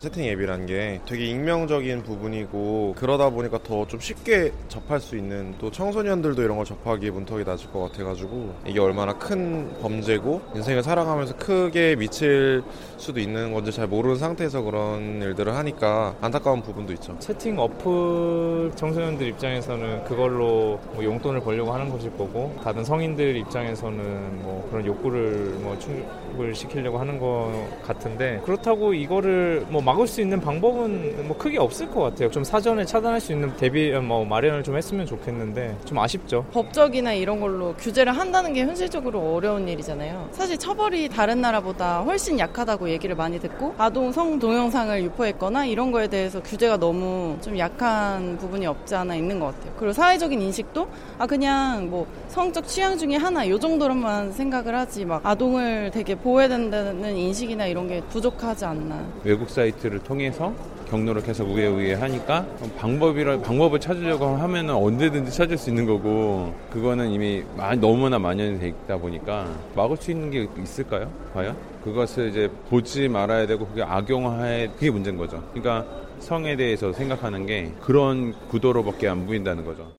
채팅 0.00 0.26
앱이란 0.26 0.66
게 0.66 1.00
되게 1.06 1.24
익명적인 1.26 2.04
부분이고 2.04 2.94
그러다 2.96 3.30
보니까 3.30 3.58
더 3.64 3.84
좀 3.88 3.98
쉽게 3.98 4.52
접할 4.68 5.00
수 5.00 5.16
있는 5.16 5.56
또 5.58 5.72
청소년들도 5.72 6.40
이런 6.40 6.56
걸 6.56 6.64
접하기에 6.64 7.10
문턱이 7.10 7.42
낮을 7.42 7.72
것 7.72 7.80
같아가지고 7.90 8.54
이게 8.64 8.78
얼마나 8.78 9.12
큰 9.14 9.68
범죄고 9.80 10.40
인생을 10.54 10.84
살아가면서 10.84 11.34
크게 11.36 11.96
미칠 11.96 12.62
수도 12.96 13.18
있는 13.18 13.52
건지 13.52 13.72
잘 13.72 13.88
모르는 13.88 14.14
상태에서 14.14 14.62
그런 14.62 15.20
일들을 15.20 15.52
하니까 15.56 16.14
안타까운 16.20 16.62
부분도 16.62 16.92
있죠. 16.92 17.18
채팅 17.18 17.58
어플 17.58 18.70
청소년들 18.76 19.26
입장에서는 19.26 20.04
그걸로 20.04 20.78
뭐 20.94 21.02
용돈을 21.02 21.40
벌려고 21.40 21.72
하는 21.72 21.90
것일 21.90 22.12
거고 22.16 22.54
다른 22.62 22.84
성인들 22.84 23.36
입장에서는 23.38 24.42
뭐 24.42 24.64
그런 24.70 24.86
욕구를 24.86 25.56
뭐 25.60 25.76
충족을 25.80 26.54
시키려고 26.54 26.98
하는 26.98 27.18
것 27.18 27.50
같은데 27.82 28.40
그렇다고 28.44 28.94
이거를 28.94 29.66
뭐 29.70 29.87
막을 29.88 30.06
수 30.06 30.20
있는 30.20 30.38
방법은 30.38 31.28
뭐 31.28 31.38
크게 31.38 31.58
없을 31.58 31.90
것 31.90 32.02
같아요. 32.02 32.30
좀 32.30 32.44
사전에 32.44 32.84
차단할 32.84 33.22
수 33.22 33.32
있는 33.32 33.56
대비 33.56 33.90
뭐 33.92 34.22
마련을 34.22 34.62
좀 34.62 34.76
했으면 34.76 35.06
좋겠는데 35.06 35.78
좀 35.86 35.98
아쉽죠. 35.98 36.44
법적이나 36.52 37.14
이런 37.14 37.40
걸로 37.40 37.72
규제를 37.72 38.14
한다는 38.14 38.52
게 38.52 38.64
현실적으로 38.64 39.34
어려운 39.34 39.66
일이잖아요. 39.66 40.28
사실 40.32 40.58
처벌이 40.58 41.08
다른 41.08 41.40
나라보다 41.40 42.00
훨씬 42.02 42.38
약하다고 42.38 42.90
얘기를 42.90 43.16
많이 43.16 43.40
듣고 43.40 43.74
아동 43.78 44.12
성 44.12 44.38
동영상을 44.38 45.02
유포했거나 45.04 45.64
이런 45.64 45.90
거에 45.90 46.06
대해서 46.06 46.42
규제가 46.42 46.76
너무 46.76 47.38
좀 47.40 47.58
약한 47.58 48.36
부분이 48.36 48.66
없지 48.66 48.94
않아 48.94 49.14
있는 49.16 49.40
것 49.40 49.54
같아요. 49.54 49.72
그리고 49.78 49.94
사회적인 49.94 50.42
인식도 50.42 50.86
아 51.16 51.26
그냥 51.26 51.88
뭐 51.88 52.06
성적 52.28 52.68
취향 52.68 52.98
중에 52.98 53.16
하나 53.16 53.48
요 53.48 53.58
정도로만 53.58 54.32
생각을 54.32 54.74
하지 54.74 55.06
막 55.06 55.24
아동을 55.24 55.92
되게 55.94 56.14
보호해야 56.14 56.48
된다는 56.48 57.16
인식이나 57.16 57.64
이런 57.64 57.88
게 57.88 58.02
부족하지 58.10 58.66
않나. 58.66 59.02
외국 59.24 59.48
사이트 59.48 59.77
를 59.84 60.00
통해서 60.00 60.52
경로를 60.90 61.22
계속 61.22 61.50
위에 61.50 61.94
하니까 61.94 62.44
방법이라 62.78 63.42
방법을 63.42 63.78
찾으려고 63.78 64.26
하면은 64.26 64.74
언제든지 64.74 65.30
찾을 65.30 65.56
수 65.56 65.70
있는 65.70 65.86
거고 65.86 66.52
그거는 66.72 67.10
이미 67.10 67.44
너무나 67.80 68.18
만연이 68.18 68.58
돼 68.58 68.68
있다 68.68 68.96
보니까 68.96 69.46
막을 69.76 69.96
수 69.98 70.10
있는 70.10 70.30
게 70.30 70.48
있을까요? 70.60 71.12
과연 71.32 71.56
그것을 71.84 72.30
이제 72.30 72.50
보지 72.68 73.08
말아야 73.08 73.46
되고 73.46 73.68
그게 73.68 73.82
악용해 73.82 74.70
그게 74.74 74.90
문제인 74.90 75.16
거죠. 75.16 75.42
그러니까 75.52 75.86
성에 76.18 76.56
대해서 76.56 76.92
생각하는 76.92 77.46
게 77.46 77.72
그런 77.80 78.32
구도로밖에 78.48 79.08
안 79.08 79.26
보인다는 79.26 79.64
거죠. 79.64 79.92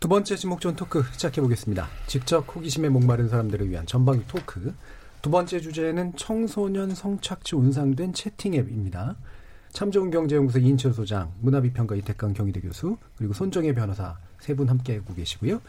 두 0.00 0.08
번째 0.08 0.36
지목전 0.36 0.76
토크 0.76 1.02
시작해 1.12 1.40
보겠습니다. 1.40 1.88
직접 2.06 2.44
호기심에 2.54 2.88
목마른 2.88 3.28
사람들을 3.28 3.68
위한 3.68 3.84
전방위 3.84 4.20
토크. 4.28 4.72
두 5.28 5.32
번째 5.32 5.60
주제는 5.60 6.16
청소년 6.16 6.94
성착취 6.94 7.54
운상된 7.54 8.14
채팅 8.14 8.54
앱입니다. 8.54 9.14
참 9.74 9.90
좋은 9.90 10.10
경제연구소 10.10 10.58
이인철 10.58 10.94
소장, 10.94 11.34
문화비평가 11.42 11.96
이태강 11.96 12.32
경희대 12.32 12.62
교수, 12.62 12.96
그리고 13.18 13.34
손정혜 13.34 13.74
변호사 13.74 14.16
세 14.40 14.54
분 14.54 14.70
함께 14.70 14.96
하고 14.96 15.12
계시고요. 15.12 15.60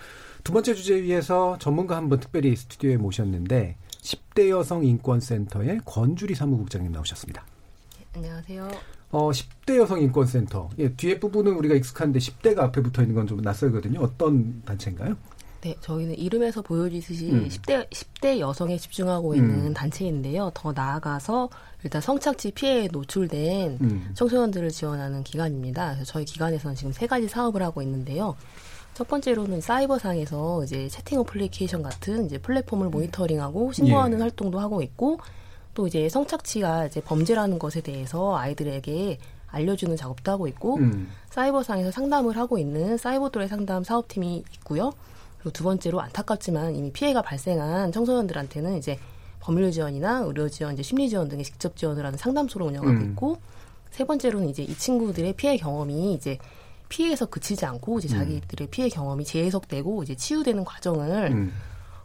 두 0.45 0.53
번째 0.53 0.73
주제에 0.75 1.01
위해서 1.03 1.57
전문가 1.59 1.97
한 1.97 2.07
분 2.07 2.21
특별히 2.21 2.55
스튜디오에 2.55 2.95
모셨는데 2.95 3.75
10대 4.01 4.47
여성 4.49 4.85
인권센터의 4.85 5.81
권주리 5.83 6.35
사무국장님 6.35 6.93
나오셨습니다. 6.93 7.43
안녕하세요. 8.15 8.65
어, 9.11 9.29
10대 9.31 9.75
여성 9.75 9.99
인권센터. 9.99 10.69
예, 10.77 10.93
뒤에 10.93 11.19
부분은 11.19 11.51
우리가 11.55 11.75
익숙한데 11.75 12.19
10대가 12.19 12.59
앞에 12.59 12.81
붙어 12.81 13.01
있는 13.01 13.13
건 13.13 13.27
좀 13.27 13.41
낯설거든요. 13.41 13.99
어떤 13.99 14.61
단체인가요? 14.63 15.17
네, 15.61 15.75
저희는 15.81 16.17
이름에서 16.17 16.61
보여지듯이 16.61 17.31
음. 17.31 17.49
10대 17.49 17.89
10대 17.89 18.39
여성에 18.39 18.77
집중하고 18.77 19.35
있는 19.35 19.67
음. 19.67 19.73
단체인데요. 19.73 20.51
더 20.53 20.71
나아가서 20.71 21.49
일단 21.83 22.01
성착취 22.01 22.51
피해에 22.51 22.87
노출된 22.91 23.77
음. 23.81 24.11
청소년들을 24.13 24.69
지원하는 24.69 25.23
기관입니다. 25.23 25.95
그래서 25.95 26.05
저희 26.05 26.25
기관에서는 26.25 26.75
지금 26.75 26.91
세 26.93 27.07
가지 27.07 27.27
사업을 27.27 27.61
하고 27.61 27.81
있는데요. 27.81 28.35
첫 28.93 29.07
번째로는 29.07 29.61
사이버상에서 29.61 30.63
이제 30.63 30.87
채팅 30.89 31.19
어플리케이션 31.19 31.81
같은 31.83 32.25
이제 32.25 32.37
플랫폼을 32.37 32.89
모니터링하고 32.89 33.71
신고하는 33.71 34.17
예. 34.17 34.21
활동도 34.21 34.59
하고 34.59 34.81
있고 34.81 35.19
또 35.73 35.87
이제 35.87 36.09
성착취가 36.09 36.87
이제 36.87 37.01
범죄라는 37.01 37.59
것에 37.59 37.81
대해서 37.81 38.37
아이들에게 38.37 39.17
알려주는 39.47 39.95
작업도 39.95 40.31
하고 40.31 40.47
있고 40.47 40.77
음. 40.77 41.09
사이버상에서 41.29 41.91
상담을 41.91 42.37
하고 42.37 42.57
있는 42.57 42.97
사이버도의 42.97 43.47
상담 43.47 43.83
사업팀이 43.83 44.43
있고요. 44.55 44.91
그리고 45.39 45.51
두 45.51 45.63
번째로 45.63 46.01
안타깝지만 46.01 46.75
이미 46.75 46.91
피해가 46.91 47.21
발생한 47.21 47.91
청소년들한테는 47.91 48.77
이제 48.77 48.97
법률 49.39 49.71
지원이나 49.71 50.19
의료 50.19 50.49
지원, 50.49 50.73
이제 50.73 50.83
심리 50.83 51.09
지원 51.09 51.29
등의 51.29 51.45
직접 51.45 51.75
지원을 51.75 52.05
하는 52.05 52.17
상담소를 52.17 52.67
운영하고 52.67 52.97
음. 52.97 53.11
있고 53.11 53.37
세 53.91 54.03
번째로는 54.03 54.49
이제 54.49 54.63
이 54.63 54.75
친구들의 54.75 55.33
피해 55.33 55.57
경험이 55.57 56.13
이제 56.13 56.37
피해에서 56.89 57.25
그치지 57.25 57.65
않고 57.65 57.99
이제 57.99 58.13
음. 58.15 58.19
자기들의 58.19 58.67
피해 58.69 58.89
경험이 58.89 59.23
재해석되고 59.23 60.03
이제 60.03 60.15
치유되는 60.15 60.65
과정을 60.65 61.31
음. 61.31 61.53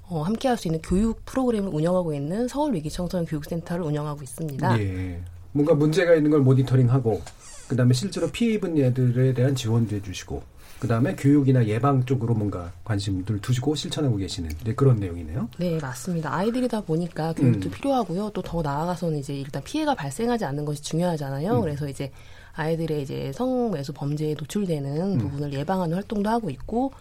어, 0.07 0.23
함께 0.23 0.49
할 0.49 0.57
수 0.59 0.69
있는 0.69 0.81
교육 0.83 1.25
프로그램을 1.25 1.71
운영하고 1.73 2.15
있는 2.15 2.47
서울 2.47 2.75
위기 2.75 2.91
청소년 2.91 3.25
교육센터를 3.27 3.85
운영하고 3.85 4.23
있습니다. 4.23 4.79
예. 4.81 5.21
뭔가 5.53 5.75
문제가 5.75 6.15
있는 6.15 6.31
걸 6.31 6.41
모니터링하고 6.41 7.23
그다음에 7.69 7.95
실제로 7.95 8.29
피해 8.31 8.55
입은 8.55 8.77
애들에 8.77 9.33
대한 9.35 9.55
지원도 9.55 9.97
해주시고 9.97 10.43
그다음에 10.81 11.15
교육이나 11.17 11.65
예방 11.67 12.05
쪽으로 12.05 12.35
뭔가 12.35 12.73
관심들 12.85 13.41
두시고 13.41 13.75
실천하고 13.75 14.17
계시는 14.17 14.51
네, 14.65 14.75
그런 14.75 14.97
내용이네요. 14.97 15.49
네, 15.59 15.79
맞습니다. 15.81 16.35
아이들이다 16.35 16.83
보니까 16.83 17.33
교육도 17.33 17.69
음. 17.69 17.71
필요하고요. 17.71 18.31
또 18.31 18.43
더 18.43 18.61
나아가서는 18.61 19.19
이제 19.19 19.35
일단 19.35 19.63
피해가 19.65 19.95
발생하지 19.95 20.45
않는 20.45 20.65
것이 20.67 20.83
중요하잖아요. 20.83 21.57
음. 21.57 21.61
그래서 21.63 21.89
이제 21.89 22.13
아이들의 22.55 23.03
이제 23.03 23.33
성매수 23.35 23.95
범죄에 23.95 24.35
노출되는 24.39 25.13
음. 25.15 25.19
부분을 25.19 25.53
예방하는 25.55 25.95
활동도 25.97 26.29
하고 26.29 26.51
있고, 26.51 26.93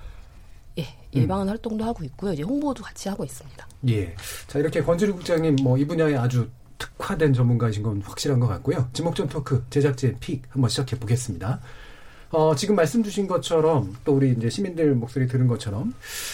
예, 0.79 0.85
예방하는 1.13 1.49
활동도 1.49 1.83
하고 1.83 2.03
있고요. 2.05 2.33
이제 2.33 2.41
홍보도 2.43 2.81
같이 2.83 3.09
하고 3.09 3.23
있습니다. 3.25 3.67
예. 3.89 4.15
자 4.47 4.59
이렇게 4.59 4.81
권주리 4.81 5.11
국장님 5.11 5.57
뭐 5.61 5.77
이 5.77 5.85
분야에 5.85 6.15
아주 6.15 6.49
특화된 6.79 7.33
전문가이신 7.33 7.83
건 7.83 8.01
확실한 8.01 8.39
것 8.39 8.47
같고요. 8.47 8.87
지목전 8.93 9.27
토크 9.27 9.63
제작진 9.69 10.15
픽 10.19 10.41
한번 10.49 10.69
시작해 10.69 10.97
보겠습니다. 10.97 11.59
어, 12.33 12.55
지금 12.55 12.75
말씀 12.75 13.03
주신 13.03 13.27
것처럼 13.27 13.95
또 14.03 14.15
우리 14.15 14.31
이제 14.31 14.49
시민들 14.49 14.95
목소리 14.95 15.27
들은 15.27 15.47
것처럼 15.47 15.93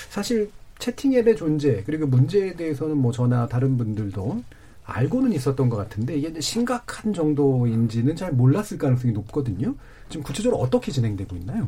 사실 0.10 0.50
채팅 0.80 1.14
앱의 1.14 1.36
존재 1.36 1.84
그리고 1.86 2.08
문제에 2.08 2.54
대해서는 2.54 2.98
뭐 2.98 3.12
저나 3.12 3.48
다른 3.48 3.78
분들도 3.78 4.42
알고는 4.86 5.34
있었던 5.34 5.70
것 5.70 5.76
같은데 5.76 6.16
이게 6.16 6.40
심각한 6.40 7.14
정도인지는 7.14 8.16
잘 8.16 8.32
몰랐을 8.32 8.78
가능성이 8.80 9.12
높거든요. 9.14 9.76
지금 10.08 10.24
구체적으로 10.24 10.62
어떻게 10.62 10.90
진행되고 10.90 11.36
있나요? 11.36 11.68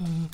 음, 0.00 0.28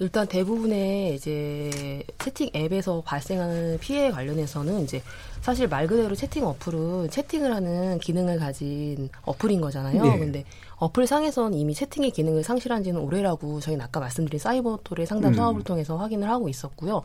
일단 0.00 0.26
대부분의 0.26 1.14
이제 1.14 2.02
채팅 2.18 2.50
앱에서 2.54 3.00
발생하는 3.00 3.78
피해 3.78 4.10
관련해서는 4.10 4.82
이제 4.82 5.00
사실 5.40 5.68
말 5.68 5.86
그대로 5.86 6.16
채팅 6.16 6.44
어플은 6.44 7.10
채팅을 7.10 7.54
하는 7.54 8.00
기능을 8.00 8.40
가진 8.40 9.08
어플인 9.22 9.60
거잖아요. 9.60 10.02
네. 10.02 10.18
근데 10.18 10.44
어플 10.78 11.06
상에서는 11.06 11.58
이미 11.58 11.74
채팅의 11.74 12.10
기능을 12.10 12.44
상실한 12.44 12.82
지는 12.82 13.00
오래라고 13.00 13.60
저희는 13.60 13.84
아까 13.84 14.00
말씀드린 14.00 14.38
사이버또래 14.38 15.06
상담 15.06 15.32
음. 15.32 15.34
사업을 15.34 15.62
통해서 15.62 15.96
확인을 15.96 16.28
하고 16.28 16.48
있었고요. 16.48 17.02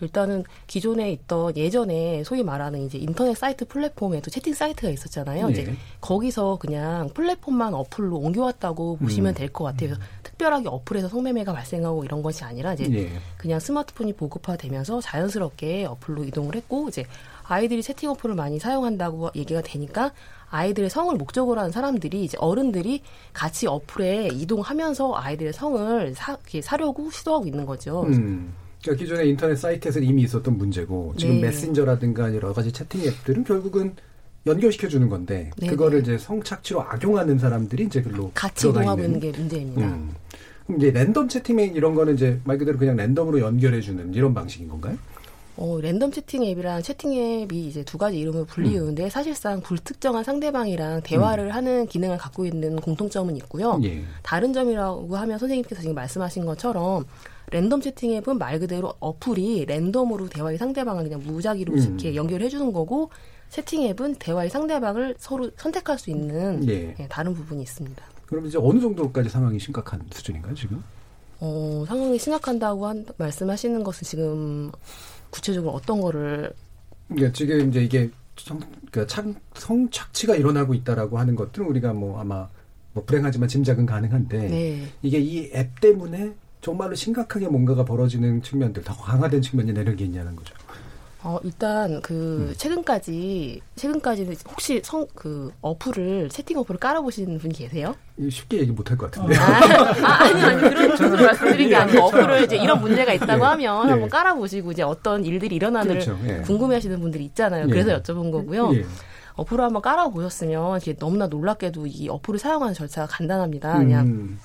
일단은 0.00 0.42
기존에 0.66 1.12
있던 1.12 1.56
예전에 1.56 2.24
소위 2.24 2.42
말하는 2.42 2.80
이제 2.86 2.98
인터넷 2.98 3.36
사이트 3.36 3.64
플랫폼에도 3.64 4.30
채팅 4.30 4.52
사이트가 4.52 4.90
있었잖아요. 4.90 5.46
네. 5.46 5.52
이제 5.52 5.76
거기서 6.00 6.58
그냥 6.60 7.08
플랫폼만 7.14 7.72
어플로 7.72 8.16
옮겨왔다고 8.16 8.96
보시면 8.96 9.32
음. 9.32 9.34
될것 9.34 9.64
같아요. 9.64 9.90
그래서 9.90 10.02
특별하게 10.24 10.68
어플에서 10.68 11.08
성매매가 11.08 11.52
발생하고 11.52 12.04
이런 12.04 12.22
것이 12.22 12.42
아니라 12.42 12.74
이제 12.74 12.88
예. 12.92 13.12
그냥 13.36 13.60
스마트폰이 13.60 14.14
보급화되면서 14.14 15.00
자연스럽게 15.00 15.84
어플로 15.84 16.24
이동을 16.24 16.56
했고 16.56 16.88
이제 16.88 17.04
아이들이 17.44 17.82
채팅 17.82 18.10
어플을 18.10 18.34
많이 18.34 18.58
사용한다고 18.58 19.30
얘기가 19.36 19.60
되니까 19.60 20.12
아이들의 20.52 20.90
성을 20.90 21.14
목적으로 21.16 21.58
하는 21.60 21.72
사람들이 21.72 22.24
이제 22.24 22.36
어른들이 22.38 23.00
같이 23.32 23.66
어플에 23.66 24.28
이동하면서 24.32 25.14
아이들의 25.16 25.52
성을 25.54 26.14
사, 26.14 26.36
사려고 26.62 27.10
시도하고 27.10 27.46
있는 27.46 27.64
거죠. 27.66 28.02
음. 28.02 28.52
그러니까 28.82 29.02
기존의 29.02 29.30
인터넷 29.30 29.56
사이트에서 29.56 30.00
이미 30.00 30.22
있었던 30.22 30.58
문제고 30.58 31.14
지금 31.16 31.36
네. 31.36 31.46
메신저라든가 31.46 32.34
여러 32.34 32.52
가지 32.52 32.70
채팅 32.70 33.00
앱들은 33.02 33.44
결국은 33.44 33.94
연결시켜 34.44 34.88
주는 34.88 35.08
건데 35.08 35.50
네, 35.56 35.68
그거를 35.68 36.00
이제 36.00 36.18
성착취로 36.18 36.82
악용하는 36.82 37.38
사람들이 37.38 37.84
이제 37.84 38.02
글로 38.02 38.30
같이 38.34 38.68
이동하고 38.68 39.02
있는. 39.02 39.16
있는 39.16 39.20
게 39.32 39.38
문제입니다. 39.38 39.86
음. 39.86 40.10
그럼 40.66 40.80
이제 40.80 40.90
랜덤 40.90 41.28
채팅앱 41.28 41.76
이런 41.76 41.94
거는 41.94 42.14
이제 42.14 42.40
말 42.44 42.58
그대로 42.58 42.76
그냥 42.76 42.96
랜덤으로 42.96 43.40
연결해 43.40 43.80
주는 43.80 44.12
이런 44.12 44.34
방식인 44.34 44.68
건가요? 44.68 44.98
어, 45.56 45.78
랜덤 45.80 46.10
채팅 46.10 46.44
앱이랑 46.44 46.82
채팅 46.82 47.12
앱이 47.12 47.66
이제 47.66 47.84
두 47.84 47.98
가지 47.98 48.18
이름을 48.18 48.40
음. 48.40 48.46
불리우는데 48.46 49.10
사실상 49.10 49.60
불특정한 49.60 50.24
상대방이랑 50.24 51.02
대화를 51.02 51.54
하는 51.54 51.86
기능을 51.86 52.16
갖고 52.16 52.46
있는 52.46 52.76
공통점은 52.76 53.36
있고요. 53.36 53.78
예. 53.84 54.02
다른 54.22 54.52
점이라고 54.52 55.14
하면 55.16 55.38
선생님께서 55.38 55.82
지금 55.82 55.94
말씀하신 55.94 56.46
것처럼 56.46 57.04
랜덤 57.50 57.82
채팅 57.82 58.12
앱은 58.14 58.38
말 58.38 58.58
그대로 58.58 58.94
어플이 58.98 59.66
랜덤으로 59.66 60.28
대화의 60.30 60.56
상대방을 60.56 61.04
그냥 61.04 61.20
무작위로 61.22 61.74
음. 61.74 61.78
이렇게 61.78 62.14
연결해 62.14 62.48
주는 62.48 62.72
거고 62.72 63.10
채팅 63.50 63.82
앱은 63.82 64.14
대화의 64.14 64.48
상대방을 64.48 65.16
서로 65.18 65.50
선택할 65.56 65.98
수 65.98 66.08
있는 66.08 66.66
예. 66.68 66.94
예, 66.98 67.08
다른 67.08 67.34
부분이 67.34 67.62
있습니다. 67.62 68.02
그럼 68.24 68.46
이제 68.46 68.56
어느 68.58 68.80
정도까지 68.80 69.28
상황이 69.28 69.58
심각한 69.58 70.00
수준인가요 70.10 70.54
지금? 70.54 70.82
어, 71.40 71.84
상황이 71.86 72.18
심각한다고 72.18 72.86
한, 72.86 73.04
말씀하시는 73.18 73.84
것은 73.84 74.06
지금 74.06 74.70
구체적으로 75.32 75.72
어떤 75.72 76.00
거를 76.00 76.52
그러니까 77.08 77.32
지금 77.32 77.70
이제 77.70 77.82
이게 77.82 78.10
성, 78.36 78.60
그러니까 78.90 79.06
착, 79.06 79.26
성착취가 79.54 80.36
일어나고 80.36 80.74
있다라고 80.74 81.18
하는 81.18 81.34
것들은 81.34 81.66
우리가 81.66 81.92
뭐 81.92 82.20
아마 82.20 82.48
뭐 82.92 83.04
불행하지만 83.04 83.48
짐작은 83.48 83.86
가능한데 83.86 84.38
네. 84.38 84.88
이게 85.02 85.18
이 85.18 85.50
앱 85.54 85.80
때문에 85.80 86.34
정말로 86.60 86.94
심각하게 86.94 87.48
뭔가가 87.48 87.84
벌어지는 87.84 88.42
측면들 88.42 88.84
더 88.84 88.94
강화된 88.96 89.42
측면이 89.42 89.72
내는 89.72 89.96
게 89.96 90.04
있냐는 90.04 90.36
거죠. 90.36 90.54
어, 91.24 91.38
일단 91.44 92.00
그 92.02 92.52
최근까지 92.56 93.60
최근까지는 93.76 94.34
혹시 94.48 94.80
성 94.84 95.06
그 95.14 95.52
어플을 95.60 96.28
채팅 96.30 96.58
어플을 96.58 96.78
깔아보신 96.80 97.38
분 97.38 97.52
계세요? 97.52 97.94
쉽게 98.30 98.58
얘기 98.58 98.72
못할 98.72 98.96
것 98.96 99.10
같은데. 99.10 99.36
아, 99.38 99.42
아, 100.04 100.24
아니 100.24 100.42
아니 100.42 100.60
그런 100.60 100.90
뜻으로 100.90 101.24
말씀드린 101.24 101.68
게 101.68 101.76
아니고 101.76 101.96
예, 101.98 102.00
어플을 102.00 102.44
이제 102.44 102.56
이런 102.56 102.80
문제가 102.80 103.12
있다고 103.12 103.44
예, 103.44 103.48
하면 103.48 103.86
예. 103.86 103.90
한번 103.90 104.08
깔아보시고 104.08 104.72
이제 104.72 104.82
어떤 104.82 105.24
일들이 105.24 105.56
일어나는 105.56 105.92
그렇죠, 105.92 106.18
예. 106.26 106.38
궁금해하시는 106.42 106.98
분들이 107.00 107.24
있잖아요. 107.26 107.66
예. 107.66 107.70
그래서 107.70 108.00
여쭤본 108.00 108.32
거고요. 108.32 108.74
예. 108.74 108.84
어플을 109.34 109.64
한번 109.64 109.80
깔아보셨으면 109.82 110.80
이게 110.80 110.94
너무나 110.96 111.26
놀랍게도 111.26 111.86
이 111.86 112.08
어플을 112.08 112.38
사용하는 112.38 112.74
절차가 112.74 113.06
간단합니다. 113.06 113.78
그냥 113.78 114.06
음. 114.06 114.40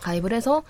가입을 0.00 0.32
해서 0.32 0.62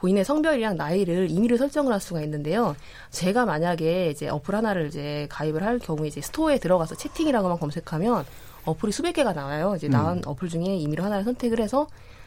본인의 0.00 0.24
성별이랑 0.24 0.76
나이를 0.76 1.30
임의로 1.30 1.56
설정을 1.58 1.92
할 1.92 2.00
수가 2.00 2.22
있는데요. 2.22 2.74
제가 3.10 3.44
만약에 3.44 4.10
이제 4.10 4.28
어플 4.28 4.54
하나를 4.54 4.86
이제 4.88 5.26
가입을 5.30 5.62
할 5.62 5.78
경우에 5.78 6.08
이제 6.08 6.20
스토어에 6.22 6.58
들어가서 6.58 6.94
채팅이라고만 6.94 7.58
검색하면 7.58 8.24
어플이 8.64 8.92
수백 8.92 9.12
개가 9.12 9.34
나와요. 9.34 9.74
이제 9.76 9.88
음. 9.88 9.92
나온 9.92 10.22
어플 10.24 10.48
중에 10.48 10.64
임의로 10.76 11.04
하나를 11.04 11.24
선택을 11.24 11.60
해서 11.60 11.86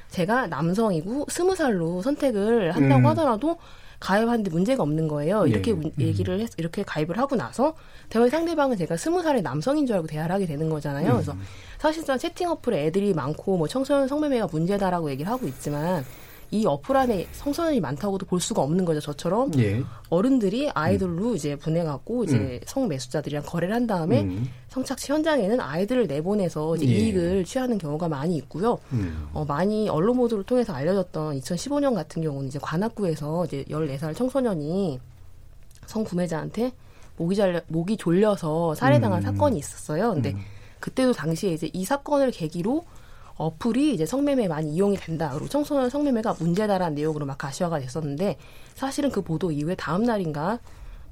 제가 0.09 0.47
남성이고 0.47 1.25
스무 1.29 1.55
살로 1.55 2.03
선택을 2.03 2.73
한다고 2.75 3.01
음. 3.01 3.05
하더라도 3.07 3.57
가입하는데 3.99 4.51
문제가 4.51 4.83
없는 4.83 5.07
거예요. 5.07 5.45
예. 5.47 5.49
이렇게 5.51 5.73
문- 5.73 5.91
얘기를 5.97 6.39
해서 6.39 6.53
이렇게 6.57 6.83
가입을 6.83 7.17
하고 7.17 7.35
나서 7.37 7.73
대화의 8.09 8.29
상대방은 8.29 8.77
제가 8.77 8.97
스무 8.97 9.23
살의 9.23 9.41
남성인 9.41 9.87
줄 9.87 9.95
알고 9.95 10.07
대화를 10.07 10.35
하게 10.35 10.45
되는 10.45 10.69
거잖아요. 10.69 11.07
음. 11.07 11.13
그래서 11.13 11.33
사실상 11.79 12.17
채팅 12.19 12.49
어플에 12.49 12.85
애들이 12.87 13.13
많고 13.13 13.57
뭐 13.57 13.67
청소년 13.67 14.07
성매매가 14.07 14.49
문제다라고 14.51 15.09
얘기를 15.09 15.31
하고 15.31 15.47
있지만 15.47 16.03
이 16.53 16.67
어플 16.67 16.95
안에 16.95 17.27
성소년이 17.31 17.79
많다고도 17.79 18.27
볼 18.27 18.39
수가 18.39 18.61
없는 18.61 18.85
거죠. 18.85 18.99
저처럼 18.99 19.51
예. 19.57 19.83
어른들이 20.09 20.69
아이들로 20.69 21.33
이제 21.33 21.55
보내갖고 21.55 22.25
이제 22.25 22.37
음. 22.37 22.59
성매수자들이랑 22.67 23.43
거래를 23.43 23.73
한 23.73 23.87
다음에 23.87 24.21
음. 24.21 24.47
성착취 24.69 25.11
현장에는 25.11 25.59
아이들을 25.59 26.05
내보내서 26.05 26.75
이제 26.75 26.85
예. 26.85 26.91
이익을 26.91 27.43
취하는 27.45 27.79
경우가 27.79 28.07
많이 28.07 28.35
있고요. 28.35 28.77
음. 28.91 29.29
어, 29.33 29.43
많이 29.45 29.89
언론 29.89 30.17
보도를 30.17 30.43
통해서 30.43 30.73
알려졌던 30.73 31.39
2015년 31.39 31.95
같은 31.95 32.21
경우는 32.21 32.49
이제 32.49 32.59
관악구에서 32.61 33.45
이제 33.45 33.65
14살 33.71 34.15
청소년이 34.15 34.99
성구매자한테 35.87 36.71
목이 37.17 37.35
잘려, 37.35 37.61
목이 37.67 37.97
졸려서 37.97 38.75
살해당한 38.75 39.21
음. 39.21 39.23
사건이 39.23 39.57
있었어요. 39.57 40.13
근데 40.13 40.35
그때도 40.79 41.13
당시에 41.13 41.53
이제 41.53 41.67
이 41.73 41.83
사건을 41.83 42.29
계기로 42.29 42.85
어플이 43.35 43.93
이제 43.93 44.05
성매매 44.05 44.47
많이 44.47 44.73
이용이 44.73 44.97
된다. 44.97 45.29
그리고 45.31 45.47
청소년 45.47 45.89
성매매가 45.89 46.35
문제다라는 46.39 46.95
내용으로 46.95 47.25
막 47.25 47.37
가시화가 47.37 47.79
됐었는데 47.79 48.37
사실은 48.75 49.11
그 49.11 49.21
보도 49.21 49.51
이후에 49.51 49.75
다음 49.75 50.03
날인가 50.03 50.59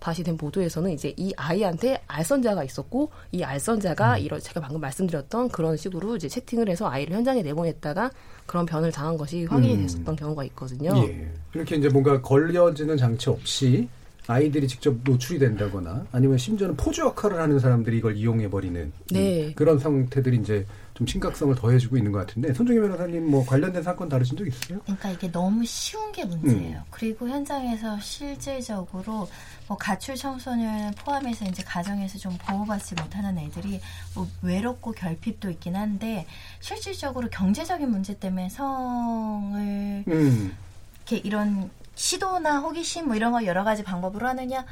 다시 0.02 0.24
된 0.24 0.36
보도에서는 0.36 0.92
이제 0.92 1.14
이 1.16 1.32
아이한테 1.38 2.02
알선자가 2.08 2.64
있었고 2.64 3.12
이 3.32 3.44
알선자가 3.44 4.16
음. 4.16 4.20
이런 4.20 4.40
제가 4.40 4.60
방금 4.60 4.82
말씀드렸던 4.82 5.50
그런 5.50 5.78
식으로 5.78 6.16
이제 6.16 6.28
채팅을 6.28 6.70
해서 6.70 6.90
아이를 6.90 7.16
현장에 7.16 7.44
내보냈다가 7.44 8.10
그런 8.48 8.66
변을 8.66 8.92
당한 8.92 9.16
것이 9.16 9.46
확인이 9.46 9.76
음. 9.76 9.82
됐었던 9.84 10.16
경우가 10.16 10.44
있거든요. 10.46 10.92
예. 10.98 11.32
이렇게 11.54 11.76
이제 11.76 11.88
뭔가 11.88 12.20
걸려지는 12.20 12.98
장치 12.98 13.30
없이 13.30 13.88
아이들이 14.26 14.68
직접 14.68 14.96
노출이 15.04 15.38
된다거나 15.38 16.06
아니면 16.12 16.38
심지어는 16.38 16.78
포주 16.78 17.02
역할을 17.02 17.40
하는 17.40 17.60
사람들이 17.60 17.98
이걸 17.98 18.18
이용해 18.18 18.50
버리는 18.50 18.92
네. 19.12 19.54
그런 19.54 19.78
상태들이 19.78 20.38
이제 20.38 20.66
좀 21.02 21.08
심각성을 21.08 21.56
더해주고 21.56 21.98
있는 21.98 22.12
것 22.12 22.20
같은데 22.20 22.54
손정희 22.54 22.80
변호사님 22.80 23.26
뭐 23.26 23.44
관련된 23.44 23.82
사건 23.82 24.08
다루신 24.08 24.38
적 24.38 24.48
있으세요? 24.48 24.80
그러니까 24.84 25.10
이게 25.10 25.32
너무 25.32 25.66
쉬운 25.66 26.12
게 26.12 26.24
문제예요. 26.26 26.78
음. 26.78 26.84
그리고 26.92 27.28
현장에서 27.28 28.00
실질적으로 28.00 29.28
뭐 29.68 29.78
가출 29.78 30.16
청소년 30.16 30.94
포함해서 30.94 31.46
이제 31.46 31.64
가정에서 31.64 32.20
좀 32.20 32.38
보호받지 32.38 32.94
못하는 32.96 33.40
애들이 33.40 33.82
뭐 34.14 34.28
외롭고 34.44 34.92
결핍도 34.92 35.50
있긴 35.50 35.76
한데 35.76 36.28
실질적으로 36.60 37.30
경제적인 37.30 37.90
문제 37.90 38.20
때문에 38.20 38.50
성을 38.50 40.04
음. 40.08 40.56
이렇게 40.98 41.18
이런 41.28 41.72
시도나 41.96 42.60
호기심 42.60 43.08
뭐 43.08 43.16
이런 43.16 43.32
거 43.32 43.44
여러 43.46 43.64
가지 43.64 43.84
방법으로 43.84 44.28
하느냐 44.28 44.66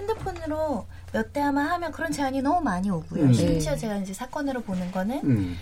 핸드폰으로 0.00 0.86
몇대 1.12 1.40
하면 1.40 1.66
하면 1.66 1.92
그런 1.92 2.10
제안이 2.12 2.42
너무 2.42 2.60
많이 2.60 2.90
오고요. 2.90 3.24
음. 3.24 3.32
심지어 3.32 3.72
네. 3.72 3.78
제가 3.78 3.96
이제 3.98 4.12
사건으로 4.12 4.62
보는 4.62 4.90
거는 4.92 5.20
음. 5.24 5.56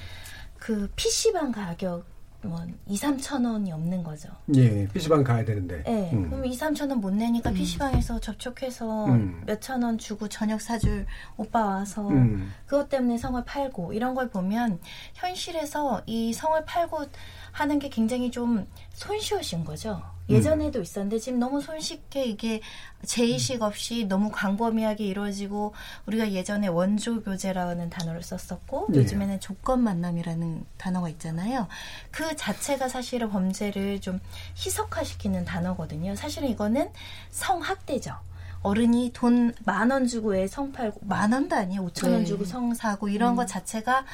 그 0.59 0.91
PC방 0.97 1.53
가격 1.53 2.05
뭐 2.41 2.64
2, 2.86 2.95
3천 2.97 3.45
원이 3.45 3.72
없는 3.72 4.05
거죠. 4.05 4.28
예, 4.55 4.86
PC방 4.93 5.24
가야 5.24 5.45
되는데. 5.45 5.82
네, 5.82 6.11
음. 6.12 6.30
그럼 6.30 6.45
2, 6.47 6.57
3천 6.57 6.89
원 6.89 7.01
못 7.01 7.12
내니까 7.12 7.51
PC방에서 7.51 8.20
접촉해서 8.20 9.07
음. 9.07 9.43
몇천 9.45 9.82
원 9.82 9.99
주고 9.99 10.28
저녁 10.28 10.61
사줄 10.61 11.05
오빠 11.36 11.64
와서 11.64 12.07
음. 12.09 12.53
그것 12.64 12.89
때문에 12.89 13.18
성을 13.18 13.43
팔고 13.45 13.93
이런 13.93 14.14
걸 14.14 14.28
보면 14.30 14.78
현실에서 15.14 16.03
이 16.07 16.32
성을 16.32 16.64
팔고 16.64 17.07
하는 17.51 17.78
게 17.80 17.89
굉장히 17.89 18.30
좀 18.30 18.66
손쉬우신 18.93 19.64
거죠. 19.64 20.01
음. 20.31 20.35
예전에도 20.35 20.81
있었는데 20.81 21.18
지금 21.18 21.39
너무 21.39 21.61
손쉽게 21.61 22.24
이게 22.24 22.61
제의식 23.05 23.62
없이 23.62 24.05
너무 24.05 24.31
광범위하게 24.31 25.05
이루어지고 25.05 25.74
우리가 26.07 26.33
예전에 26.33 26.68
원조 26.68 27.22
교제라는 27.22 27.91
단어를 27.91 28.22
썼었고 28.22 28.89
네. 28.91 28.99
요즘에는 28.99 29.41
조건 29.41 29.83
만남이라는 29.83 30.64
단어가 30.76 31.09
있잖아요. 31.11 31.68
그 32.11 32.37
자체가 32.37 32.89
사실은 32.89 33.31
범죄를 33.31 34.01
좀 34.01 34.20
희석화시키는 34.57 35.45
단어거든요. 35.45 36.14
사실은 36.16 36.49
이거는 36.49 36.91
성학대죠. 37.31 38.28
어른이 38.62 39.12
돈 39.14 39.54
만 39.64 39.90
원 39.90 40.06
주고 40.06 40.34
애 40.36 40.46
성 40.48 40.72
팔고 40.72 41.00
만 41.02 41.32
원도 41.32 41.54
아니에요. 41.56 41.82
오천 41.82 42.11
원 42.11 42.20
네. 42.20 42.24
주고 42.26 42.44
성 42.44 42.74
사고 42.74 43.09
이런 43.09 43.32
음. 43.32 43.36
것 43.36 43.46
자체가 43.46 44.04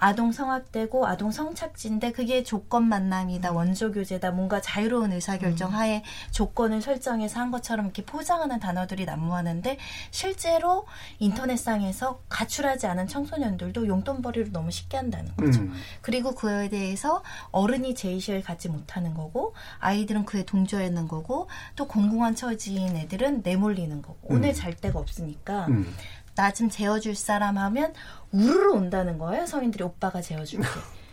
아동 0.00 0.30
성학대고 0.30 1.06
아동 1.08 1.30
성착취인데 1.32 2.12
그게 2.12 2.42
조건 2.44 2.84
만남이다 2.84 3.50
원조 3.52 3.90
교제다 3.90 4.30
뭔가 4.30 4.60
자유로운 4.60 5.12
의사결정 5.12 5.74
하에 5.74 6.04
조건을 6.30 6.80
설정해서 6.82 7.40
한 7.40 7.50
것처럼 7.50 7.86
이렇게 7.86 8.04
포장하는 8.04 8.60
단어들이 8.60 9.04
난무하는데 9.06 9.76
실제로 10.12 10.86
인터넷상에서 11.18 12.20
가출하지 12.28 12.86
않은 12.86 13.08
청소년들도 13.08 13.86
용돈벌이를 13.88 14.52
너무 14.52 14.70
쉽게 14.70 14.96
한다는 14.96 15.34
거죠. 15.36 15.60
음. 15.60 15.72
그리고 16.00 16.34
그에 16.34 16.68
대해서 16.68 17.22
어른이 17.50 17.94
제의식을 17.94 18.42
갖지 18.42 18.68
못하는 18.68 19.14
거고 19.14 19.54
아이들은 19.80 20.24
그에 20.24 20.44
동조하는 20.44 21.08
거고 21.08 21.48
또 21.76 21.86
공공한 21.88 22.34
처지인 22.34 22.96
애들은 22.96 23.42
내몰리는 23.42 23.87
거고 24.02 24.18
오늘 24.22 24.50
음. 24.50 24.54
잘 24.54 24.74
데가 24.74 24.98
없으니까 24.98 25.66
음. 25.68 25.92
나좀 26.34 26.70
재워줄 26.70 27.14
사람 27.14 27.58
하면 27.58 27.92
우르르 28.32 28.72
온다는 28.72 29.18
거예요 29.18 29.46
성인들이 29.46 29.82
오빠가 29.84 30.20
재워줄게 30.20 30.66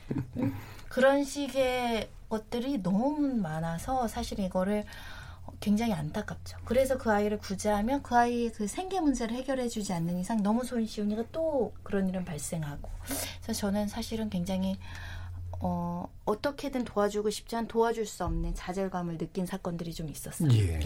음? 0.38 0.56
그런 0.90 1.24
식의 1.24 2.10
것들이 2.30 2.82
너무 2.82 3.20
많아서 3.20 4.08
사실 4.08 4.40
이거를 4.40 4.86
굉장히 5.60 5.94
안타깝죠. 5.94 6.58
그래서 6.66 6.98
그 6.98 7.12
아이를 7.12 7.38
구제하면 7.38 8.04
그 8.04 8.16
아이의 8.16 8.52
그 8.52 8.68
생계 8.68 9.00
문제를 9.00 9.36
해결해주지 9.36 9.94
않는 9.94 10.18
이상 10.20 10.44
너무 10.44 10.64
손쉬우니까 10.64 11.26
또 11.32 11.74
그런 11.84 12.10
일은 12.10 12.26
발생하고. 12.26 12.90
그래서 13.42 13.60
저는 13.60 13.88
사실은 13.88 14.30
굉장히 14.30 14.78
어, 15.62 16.08
어떻게든 16.26 16.86
도와주고 16.86 17.30
싶지만 17.30 17.68
도와줄 17.68 18.06
수 18.06 18.24
없는 18.24 18.54
좌절감을 18.56 19.18
느낀 19.18 19.46
사건들이 19.46 19.94
좀 19.94 20.10
있었어요. 20.10 20.50
예. 20.54 20.80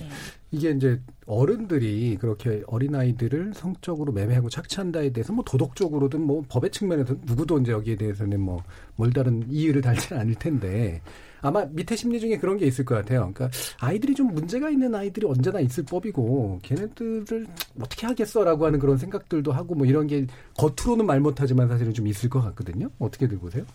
이게 0.51 0.71
이제 0.71 1.01
어른들이 1.25 2.17
그렇게 2.19 2.63
어린아이들을 2.67 3.53
성적으로 3.53 4.11
매매하고 4.11 4.49
착취한다에 4.49 5.11
대해서 5.11 5.33
뭐 5.33 5.43
도덕적으로든 5.45 6.21
뭐 6.21 6.43
법의 6.49 6.71
측면에서 6.71 7.15
누구도 7.25 7.59
이제 7.59 7.71
여기에 7.71 7.95
대해서는 7.95 8.39
뭐 8.39 8.63
뭘다른 8.95 9.45
이유를 9.49 9.81
달지는 9.81 10.21
않을 10.21 10.35
텐데 10.35 11.01
아마 11.41 11.65
밑에 11.65 11.95
심리 11.95 12.19
중에 12.19 12.37
그런 12.37 12.57
게 12.57 12.65
있을 12.65 12.85
것 12.85 12.95
같아요. 12.95 13.31
그러니까 13.33 13.49
아이들이 13.79 14.13
좀 14.13 14.27
문제가 14.33 14.69
있는 14.69 14.93
아이들이 14.93 15.25
언제나 15.25 15.59
있을 15.59 15.85
법이고 15.85 16.59
걔네들을 16.63 17.47
어떻게 17.81 18.07
하겠어라고 18.07 18.65
하는 18.65 18.79
그런 18.79 18.97
생각들도 18.97 19.51
하고 19.51 19.75
뭐 19.75 19.85
이런 19.85 20.07
게 20.07 20.25
겉으로는 20.57 21.05
말 21.05 21.19
못하지만 21.19 21.67
사실은 21.67 21.93
좀 21.93 22.07
있을 22.07 22.29
것 22.29 22.41
같거든요. 22.41 22.89
어떻게 22.99 23.27
들 23.27 23.37
보세요? 23.39 23.65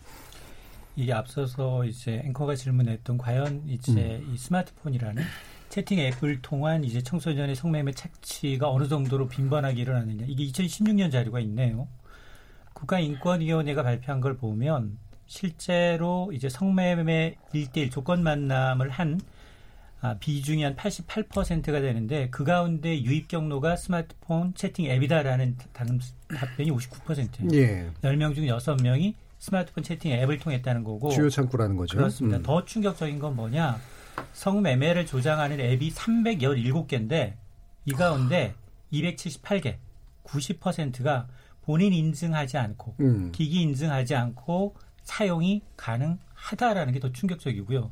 이게 0.96 1.12
앞서서 1.12 1.84
이제 1.84 2.22
앵커가 2.24 2.54
질문했던 2.54 3.18
과연 3.18 3.64
이제 3.66 4.20
음. 4.24 4.32
이 4.32 4.38
스마트폰이라는 4.38 5.22
채팅 5.68 5.98
앱을 5.98 6.40
통한 6.42 6.84
이제 6.84 7.02
청소년의 7.02 7.56
성매매 7.56 7.92
착취가 7.92 8.70
어느 8.70 8.86
정도로 8.86 9.26
빈번하게 9.28 9.80
일어나느냐 9.80 10.24
이게 10.28 10.44
2016년 10.46 11.10
자료가 11.10 11.40
있네요. 11.40 11.88
국가인권위원회가 12.74 13.82
발표한 13.82 14.20
걸 14.20 14.36
보면 14.36 14.98
실제로 15.26 16.30
이제 16.32 16.48
성매매 16.48 17.36
1대1 17.54 17.90
조건 17.90 18.22
만남을 18.22 18.90
한 18.90 19.20
아, 20.00 20.18
비중이 20.18 20.62
한 20.62 20.76
88%가 20.76 21.80
되는데 21.80 22.28
그 22.30 22.44
가운데 22.44 23.02
유입 23.02 23.26
경로가 23.28 23.76
스마트폰 23.76 24.52
채팅 24.54 24.84
앱이다라는 24.84 25.56
단- 25.72 25.98
답변이 26.28 26.70
59%예요. 26.70 27.48
예. 27.54 27.90
10명 28.02 28.34
중 28.34 28.44
6명이 28.44 29.14
스마트폰 29.48 29.84
채팅 29.84 30.10
앱을 30.12 30.38
통했다는 30.38 30.84
거고 30.84 31.10
주요 31.10 31.28
창구라는 31.28 31.76
거죠. 31.76 31.98
그렇습니다. 31.98 32.38
음. 32.38 32.42
더 32.42 32.64
충격적인 32.64 33.18
건 33.18 33.36
뭐냐? 33.36 33.78
성매매를 34.32 35.04
조장하는 35.04 35.60
앱이 35.60 35.90
317개인데 35.90 37.34
이 37.84 37.92
가운데 37.92 38.54
278개, 38.90 39.76
90%가 40.24 41.28
본인 41.60 41.92
인증하지 41.92 42.56
않고 42.56 42.94
음. 43.00 43.32
기기 43.32 43.60
인증하지 43.60 44.14
않고 44.14 44.76
사용이 45.02 45.60
가능하다라는 45.76 46.94
게 46.94 47.00
더 47.00 47.12
충격적이고요. 47.12 47.90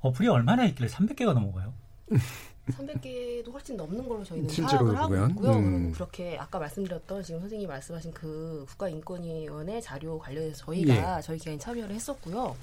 어플이 0.00 0.28
얼마나 0.28 0.64
있길래 0.66 0.88
300개가 0.88 1.34
넘어가요? 1.34 1.74
300개도 2.72 3.52
훨씬 3.52 3.76
넘는 3.76 4.08
걸로 4.08 4.24
저희는 4.24 4.48
실제로 4.48 4.86
파악을 4.86 4.98
하고 4.98 5.08
보면, 5.14 5.30
있고요. 5.30 5.52
음. 5.52 5.92
그렇게 5.92 6.36
아까 6.38 6.58
말씀드렸던 6.58 7.22
지금 7.22 7.40
선생님이 7.40 7.68
말씀하신 7.68 8.12
그 8.12 8.64
국가인권위원회 8.68 9.80
자료 9.80 10.18
관련해서 10.18 10.66
저희가 10.66 11.18
예. 11.18 11.22
저희 11.22 11.38
기관이 11.38 11.58
참여를 11.58 11.94
했었고요. 11.94 12.56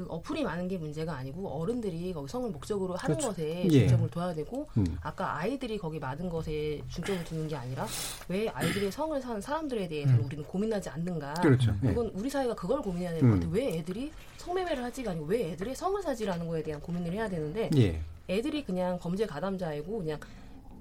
그 0.00 0.06
어플이 0.08 0.44
많은 0.44 0.66
게 0.66 0.78
문제가 0.78 1.14
아니고 1.14 1.46
어른들이 1.48 2.12
거기 2.14 2.26
성을 2.26 2.48
목적으로 2.50 2.94
하는 2.94 3.16
그렇죠. 3.16 3.28
것에 3.28 3.64
예. 3.66 3.80
중점을 3.80 4.08
둬야 4.08 4.32
되고 4.32 4.66
음. 4.78 4.96
아까 5.02 5.36
아이들이 5.36 5.76
거기 5.76 5.98
많은 5.98 6.30
것에 6.30 6.80
중점을 6.88 7.22
두는 7.24 7.48
게 7.48 7.56
아니라 7.56 7.86
왜 8.28 8.48
아이들의 8.48 8.90
성을 8.92 9.20
사는 9.20 9.40
사람들에 9.42 9.88
대해서 9.88 10.14
음. 10.14 10.24
우리는 10.24 10.42
고민하지 10.44 10.88
않는가? 10.88 11.34
그렇죠. 11.34 11.74
예. 11.84 11.90
이건 11.90 12.10
우리 12.14 12.30
사회가 12.30 12.54
그걸 12.54 12.80
고민해야 12.80 13.10
될것 13.10 13.28
음. 13.28 13.34
같아요. 13.34 13.50
왜 13.52 13.78
애들이 13.78 14.10
성매매를 14.38 14.82
하지가 14.84 15.10
아니고 15.10 15.26
왜 15.26 15.50
애들이 15.52 15.74
성을 15.74 16.00
사지라는 16.00 16.46
거에 16.48 16.62
대한 16.62 16.80
고민을 16.80 17.12
해야 17.12 17.28
되는데 17.28 17.68
예. 17.76 18.00
애들이 18.30 18.64
그냥 18.64 18.98
범죄 18.98 19.26
가담자이고 19.26 19.98
그냥 19.98 20.18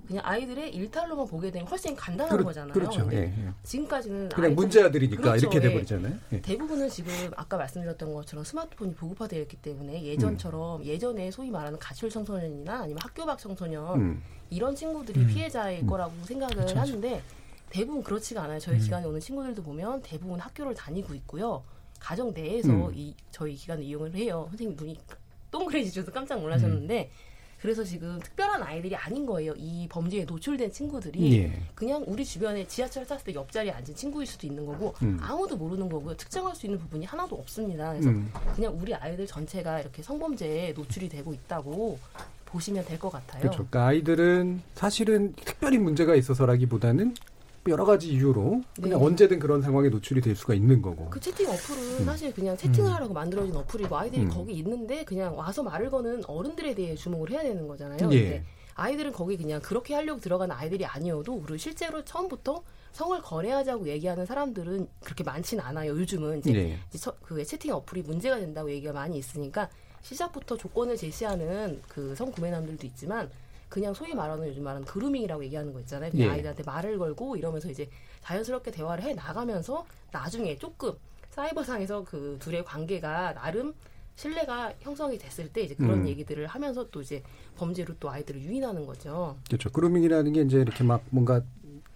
그냥 0.08 0.26
아이들의 0.26 0.74
일탈로만 0.74 1.28
보게 1.28 1.52
되면 1.52 1.68
훨씬 1.68 1.96
간단한 1.96 2.36
그렇- 2.36 2.44
거잖아요. 2.44 2.74
그렇죠. 2.74 3.08
예, 3.12 3.18
예. 3.26 3.50
지금까지는 3.62 4.30
그냥 4.30 4.56
문제아들이니까 4.56 5.22
그렇죠. 5.22 5.38
이렇게 5.46 5.58
예. 5.58 5.62
돼버리잖아요. 5.62 6.16
예. 6.32 6.42
대부분은 6.42 6.90
지금 6.90 7.14
아까 7.36 7.58
말씀드렸던 7.58 8.12
것처럼 8.16 8.44
스마트폰이 8.44 8.96
보급화되어 8.96 9.40
있기 9.44 9.58
때문에 9.58 10.04
예전처럼 10.04 10.84
예전에 10.84 11.30
소위 11.30 11.52
말하는 11.52 11.78
가출 11.78 12.10
청소년이나 12.10 12.80
아니면 12.82 12.98
학교 13.04 13.24
밖 13.28 13.38
청소년 13.38 14.00
음. 14.02 14.24
이런 14.50 14.74
친구들이 14.76 15.20
음. 15.22 15.28
피해자일 15.28 15.86
거라고 15.86 16.14
생각을 16.24 16.56
그렇죠. 16.56 16.80
하는데 16.80 17.22
대부분 17.70 18.02
그렇지가 18.02 18.42
않아요. 18.46 18.58
저희 18.58 18.78
음. 18.78 18.82
기관에 18.82 19.06
오는 19.06 19.20
친구들도 19.20 19.62
보면 19.62 20.02
대부분 20.02 20.40
학교를 20.40 20.74
다니고 20.74 21.14
있고요. 21.14 21.64
가정 22.00 22.34
내에서 22.34 22.70
음. 22.72 22.92
이 22.96 23.14
저희 23.30 23.54
기관을 23.54 23.84
이용을 23.84 24.16
해요. 24.16 24.48
선생님 24.50 24.76
눈이 24.76 24.98
동그래지셔서 25.52 26.12
깜짝 26.12 26.40
놀라셨는데 26.42 27.12
음. 27.14 27.29
그래서 27.62 27.84
지금 27.84 28.20
특별한 28.20 28.64
아이들이 28.64 28.96
아닌 28.96 29.26
거예요. 29.26 29.54
이 29.58 29.88
범죄에 29.90 30.24
노출된 30.24 30.72
친구들이 30.72 31.38
예. 31.38 31.62
그냥 31.76 32.04
우리 32.08 32.24
주변에 32.24 32.66
지하철 32.68 33.06
탔을 33.06 33.26
때 33.26 33.34
옆자리에 33.34 33.72
앉은 33.72 33.96
친구일 33.96 34.26
수도 34.28 34.48
있는 34.48 34.66
거고 34.66 34.96
음. 35.02 35.18
아무도 35.22 35.58
모르는 35.58 35.90
거고요. 35.90 36.16
특정할 36.16 36.56
수 36.56 36.66
있는 36.66 36.80
부분이 36.80 37.06
하나도 37.06 37.36
없습니다. 37.36 37.92
그래서 37.92 38.10
음. 38.10 38.32
그냥 38.56 38.78
우리 38.80 38.94
아이들 38.96 39.28
전체가 39.28 39.82
이렇게 39.82 40.02
성범죄에 40.02 40.72
노출이 40.74 41.10
되고 41.10 41.34
있다고 41.34 42.00
보시면 42.46 42.86
될 42.86 42.98
것 42.98 43.12
같아요. 43.12 43.42
그렇죠. 43.42 43.58
그러니까 43.58 43.86
아이들은 43.88 44.62
사실은 44.76 45.34
특별히 45.46 45.78
문제가 45.78 46.16
있어서라기보다는 46.16 47.14
여러 47.70 47.86
가지 47.86 48.10
이유로 48.10 48.62
그냥 48.82 49.00
네. 49.00 49.06
언제든 49.06 49.40
그런 49.40 49.62
상황에 49.62 49.90
노출이 49.90 50.22
될 50.22 50.36
수가 50.36 50.54
있는 50.54 50.82
거고. 50.82 51.10
그 51.10 51.20
채팅 51.20 51.48
어플은 51.50 52.00
음. 52.00 52.06
사실 52.06 52.34
그냥 52.34 52.58
채팅을 52.58 52.90
음. 52.90 52.94
하라고 52.96 53.14
만들어진 53.14 53.56
어플이고 53.56 53.96
아이들이 53.98 54.24
음. 54.24 54.30
거기 54.30 54.54
있는데 54.54 55.04
그냥 55.06 55.38
와서 55.38 55.64
말을 55.64 55.90
거는 55.90 56.26
어른들에 56.26 56.74
대해 56.76 56.96
주목을 56.96 57.32
해야 57.32 57.44
되는 57.44 57.68
거잖아요. 57.68 58.12
예. 58.14 58.44
아이들은 58.76 59.12
거기 59.12 59.36
그냥 59.38 59.62
그렇게 59.62 59.94
하려고 59.94 60.20
들어가는 60.22 60.56
아이들이 60.56 60.86
아니어도 60.86 61.42
그리고 61.42 61.58
실제로 61.58 62.04
처음부터 62.04 62.64
성을 62.94 63.22
거래하자고 63.22 63.88
얘기하는 63.88 64.26
사람들은 64.26 64.88
그렇게 65.04 65.24
많지는 65.24 65.64
않아요. 65.64 65.92
요즘은 65.92 66.40
이제, 66.40 66.54
예. 66.56 66.78
이제 66.90 66.98
서- 66.98 67.14
그 67.22 67.44
채팅 67.44 67.74
어플이 67.74 68.02
문제가 68.04 68.40
된다고 68.40 68.72
얘기가 68.72 68.94
많이 68.94 69.18
있으니까 69.18 69.70
시작부터 70.02 70.56
조건을 70.58 70.96
제시하는 70.98 71.82
그 71.88 72.16
성구매남들도 72.16 72.88
있지만 72.88 73.30
그냥 73.70 73.94
소위 73.94 74.14
말하는 74.14 74.48
요즘 74.48 74.64
말하는 74.64 74.86
그루밍이라고 74.86 75.44
얘기하는 75.46 75.72
거 75.72 75.80
있잖아요. 75.82 76.12
그냥 76.12 76.28
예. 76.28 76.32
아이들한테 76.34 76.64
말을 76.64 76.98
걸고 76.98 77.38
이러면서 77.38 77.70
이제 77.70 77.88
자연스럽게 78.22 78.72
대화를 78.72 79.04
해 79.04 79.14
나가면서 79.14 79.86
나중에 80.12 80.58
조금 80.58 80.94
사이버상에서 81.30 82.04
그 82.04 82.38
둘의 82.40 82.66
관계가 82.66 83.36
나름 83.36 83.74
신뢰가 84.16 84.74
형성이 84.82 85.18
됐을 85.18 85.48
때 85.48 85.62
이제 85.62 85.76
그런 85.76 86.02
음. 86.02 86.08
얘기들을 86.08 86.46
하면서 86.48 86.90
또 86.90 87.02
이제 87.02 87.24
범죄로 87.56 87.94
또 88.02 88.10
아이들을 88.10 88.42
유인하는 88.42 88.86
거죠. 88.86 89.38
그렇죠. 89.48 89.70
그루밍이라는 89.70 90.34
게 90.34 90.42
이제 90.42 90.60
이렇게 90.60 90.84
막 90.84 91.04
뭔가 91.10 91.42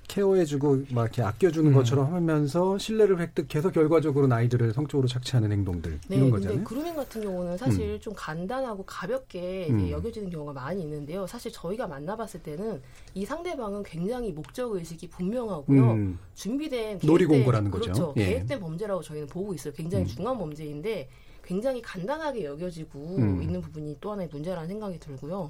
케어해주고 0.08 0.84
막 0.92 1.04
이렇게 1.04 1.22
아껴주는 1.22 1.72
음. 1.72 1.74
것처럼 1.76 2.14
하면서 2.14 2.78
신뢰를 2.78 3.20
획득해서 3.20 3.72
결과적으로 3.72 4.32
아이들을 4.34 4.74
성적으로 4.74 5.08
착취하는 5.08 5.52
행동들 5.52 6.00
네, 6.08 6.16
이런 6.18 6.30
근데 6.32 6.48
거잖아요. 6.48 6.64
그루밍 6.66 6.96
같은 6.96 7.22
경우는 7.22 7.58
사실 7.58 8.00
좀 8.00 8.14
간단하고 8.16 8.84
가볍게 8.86 9.64
이제 9.66 9.74
음. 9.74 9.90
여겨지는 9.92 10.30
경우가 10.30 10.54
많이 10.54 10.82
있는데요. 10.84 11.26
사실 11.28 11.52
저희가 11.52 11.88
만나봤을 11.88 12.42
때는 12.44 12.82
이 13.16 13.26
상대방은 13.26 13.84
굉장히 13.84 14.32
목적 14.32 14.74
의식이 14.74 15.10
분명하고요. 15.10 15.92
음. 15.92 16.20
준비된 16.36 17.00
놀이공고라는 17.04 17.70
계획된- 17.70 17.74
거죠. 17.74 17.84
그렇죠. 17.92 18.14
예. 18.18 18.26
계획된 18.26 18.60
범죄라고 18.60 19.02
저희는 19.02 19.28
보고 19.28 19.54
있어요. 19.54 19.74
굉장히 19.74 20.06
음. 20.06 20.08
중한 20.08 20.38
범죄인데 20.38 21.10
굉장히 21.44 21.82
간단하게 21.82 22.46
여겨지고 22.46 23.16
음. 23.18 23.42
있는 23.44 23.62
부분이 23.62 23.98
또 24.00 24.12
하나의 24.12 24.30
문제라는 24.32 24.68
생각이 24.68 25.00
들고요. 25.00 25.50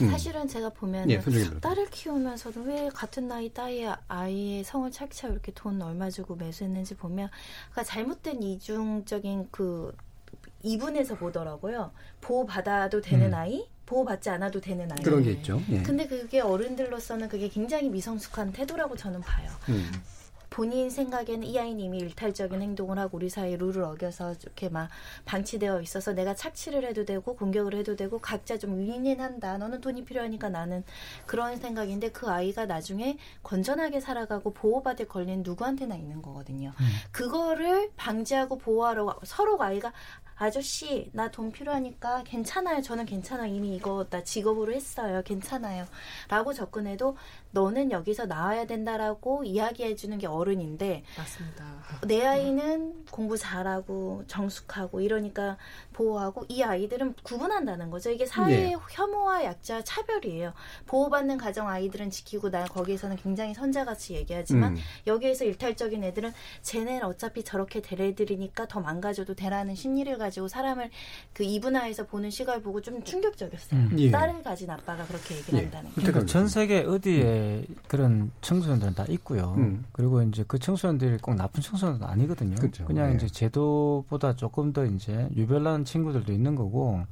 음. 0.00 0.10
사실은 0.10 0.48
제가 0.48 0.70
보면 0.70 1.10
예. 1.10 1.20
딸을 1.60 1.90
키우면서도 1.90 2.62
왜 2.62 2.88
같은 2.88 3.28
나이 3.28 3.52
따위의 3.52 3.94
아이의 4.08 4.64
성을 4.64 4.90
착취하고 4.90 5.34
이렇게 5.34 5.52
돈 5.52 5.80
얼마 5.82 6.10
주고 6.10 6.36
매수했는지 6.36 6.96
보면 6.96 7.28
그러니까 7.70 7.84
잘못된 7.84 8.42
이중적인 8.42 9.48
그 9.50 9.94
이분에서 10.62 11.16
보더라고요. 11.16 11.90
보호받아도 12.20 13.00
되는 13.00 13.28
음. 13.28 13.34
아이, 13.34 13.66
보호받지 13.86 14.30
않아도 14.30 14.60
되는 14.60 14.90
아이. 14.90 15.02
그런 15.02 15.22
게 15.22 15.32
있죠. 15.32 15.60
예. 15.70 15.82
근데 15.82 16.06
그게 16.06 16.40
어른들로서는 16.40 17.28
그게 17.28 17.48
굉장히 17.48 17.88
미성숙한 17.88 18.52
태도라고 18.52 18.96
저는 18.96 19.20
봐요. 19.20 19.50
음. 19.70 19.90
본인 20.50 20.90
생각에는 20.90 21.44
이 21.44 21.58
아이는 21.58 21.80
이미 21.80 21.98
일탈적인 21.98 22.60
행동을 22.60 22.98
하고 22.98 23.16
우리 23.16 23.30
사회 23.30 23.56
룰을 23.56 23.82
어겨서 23.84 24.34
이렇게 24.42 24.68
막 24.68 24.88
방치되어 25.24 25.80
있어서 25.80 26.12
내가 26.12 26.34
착취를 26.34 26.84
해도 26.84 27.04
되고 27.04 27.36
공격을 27.36 27.74
해도 27.76 27.96
되고 27.96 28.18
각자 28.18 28.58
좀 28.58 28.78
윈윈한다. 28.78 29.58
너는 29.58 29.80
돈이 29.80 30.04
필요하니까 30.04 30.48
나는 30.48 30.84
그런 31.26 31.56
생각인데 31.56 32.10
그 32.10 32.28
아이가 32.28 32.66
나중에 32.66 33.16
건전하게 33.44 34.00
살아가고 34.00 34.52
보호받을 34.52 35.06
권리는 35.06 35.42
누구한테나 35.44 35.94
있는 35.94 36.20
거거든요. 36.20 36.72
그거를 37.12 37.90
방지하고 37.96 38.58
보호하러 38.58 39.20
서로 39.24 39.60
아이가 39.62 39.92
아저씨 40.36 41.10
나 41.12 41.30
돈 41.30 41.52
필요하니까 41.52 42.24
괜찮아요. 42.24 42.80
저는 42.82 43.04
괜찮아요. 43.06 43.54
이미 43.54 43.76
이거 43.76 44.06
나 44.08 44.24
직업으로 44.24 44.72
했어요. 44.72 45.22
괜찮아요. 45.22 45.84
라고 46.28 46.52
접근해도 46.54 47.16
너는 47.52 47.90
여기서 47.90 48.26
나와야 48.26 48.66
된다라고 48.66 49.44
이야기해 49.44 49.96
주는 49.96 50.16
게 50.18 50.26
어른인데 50.26 51.02
맞습니다. 51.16 51.64
내 52.06 52.24
아이는 52.24 53.04
공부 53.10 53.36
잘하고 53.36 54.24
정숙하고 54.26 55.00
이러니까 55.00 55.56
보호하고 55.92 56.44
이 56.48 56.62
아이들은 56.62 57.14
구분한다는 57.22 57.90
거죠. 57.90 58.10
이게 58.10 58.24
사회의 58.26 58.72
예. 58.72 58.76
혐오와 58.90 59.44
약자 59.44 59.82
차별이에요. 59.82 60.52
보호받는 60.86 61.38
가정 61.38 61.68
아이들은 61.68 62.10
지키고 62.10 62.50
나 62.50 62.64
거기에서는 62.64 63.16
굉장히 63.16 63.54
선자같이 63.54 64.14
얘기하지만 64.14 64.76
음. 64.76 64.78
여기에서 65.06 65.44
일탈적인 65.44 66.04
애들은 66.04 66.32
쟤네는 66.62 67.04
어차피 67.04 67.42
저렇게 67.42 67.82
될 67.82 68.00
애들이니까 68.00 68.68
더 68.68 68.80
망가져도 68.80 69.34
되라는 69.34 69.74
심리를 69.74 70.16
가지고 70.18 70.48
사람을 70.48 70.90
그 71.32 71.42
이분화해서 71.42 72.06
보는 72.06 72.30
시각을 72.30 72.62
보고 72.62 72.80
좀 72.80 73.02
충격적이었어요. 73.02 73.80
음. 73.80 73.96
예. 73.98 74.10
딸을 74.10 74.42
가진 74.42 74.70
아빠가 74.70 75.04
그렇게 75.04 75.36
얘기를 75.36 75.64
한다는 75.64 75.90
게. 75.90 76.02
그러니까 76.02 76.26
전 76.26 76.46
세계 76.46 76.80
어디에 76.80 77.39
그런 77.88 78.30
청소년들은 78.40 78.94
다 78.94 79.04
있고요. 79.08 79.54
음. 79.58 79.84
그리고 79.92 80.22
이제 80.22 80.44
그 80.46 80.58
청소년들이 80.58 81.18
꼭 81.18 81.34
나쁜 81.34 81.62
청소년은 81.62 82.04
아니거든요. 82.06 82.56
그렇죠. 82.56 82.84
그냥 82.84 83.10
예. 83.10 83.14
이제 83.16 83.26
제도보다 83.26 84.34
조금 84.36 84.72
더 84.72 84.84
이제 84.84 85.28
유별난 85.36 85.84
친구들도 85.84 86.32
있는 86.32 86.54
거고 86.54 87.02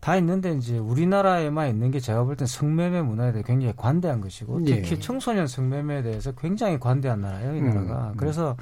다 0.00 0.16
있는데 0.16 0.52
이제 0.54 0.78
우리나라에만 0.78 1.68
있는 1.68 1.90
게 1.90 2.00
제가 2.00 2.24
볼 2.24 2.36
땐 2.36 2.46
성매매 2.46 3.02
문화에 3.02 3.32
대해 3.32 3.44
굉장히 3.46 3.74
관대한 3.76 4.20
것이고 4.20 4.66
예. 4.66 4.76
특히 4.76 4.98
청소년 4.98 5.46
성매매에 5.46 6.02
대해서 6.02 6.32
굉장히 6.32 6.78
관대한 6.80 7.20
나라예요, 7.20 7.56
이 7.56 7.60
음, 7.60 7.68
나라가. 7.68 8.10
음. 8.10 8.16
그래서 8.16 8.56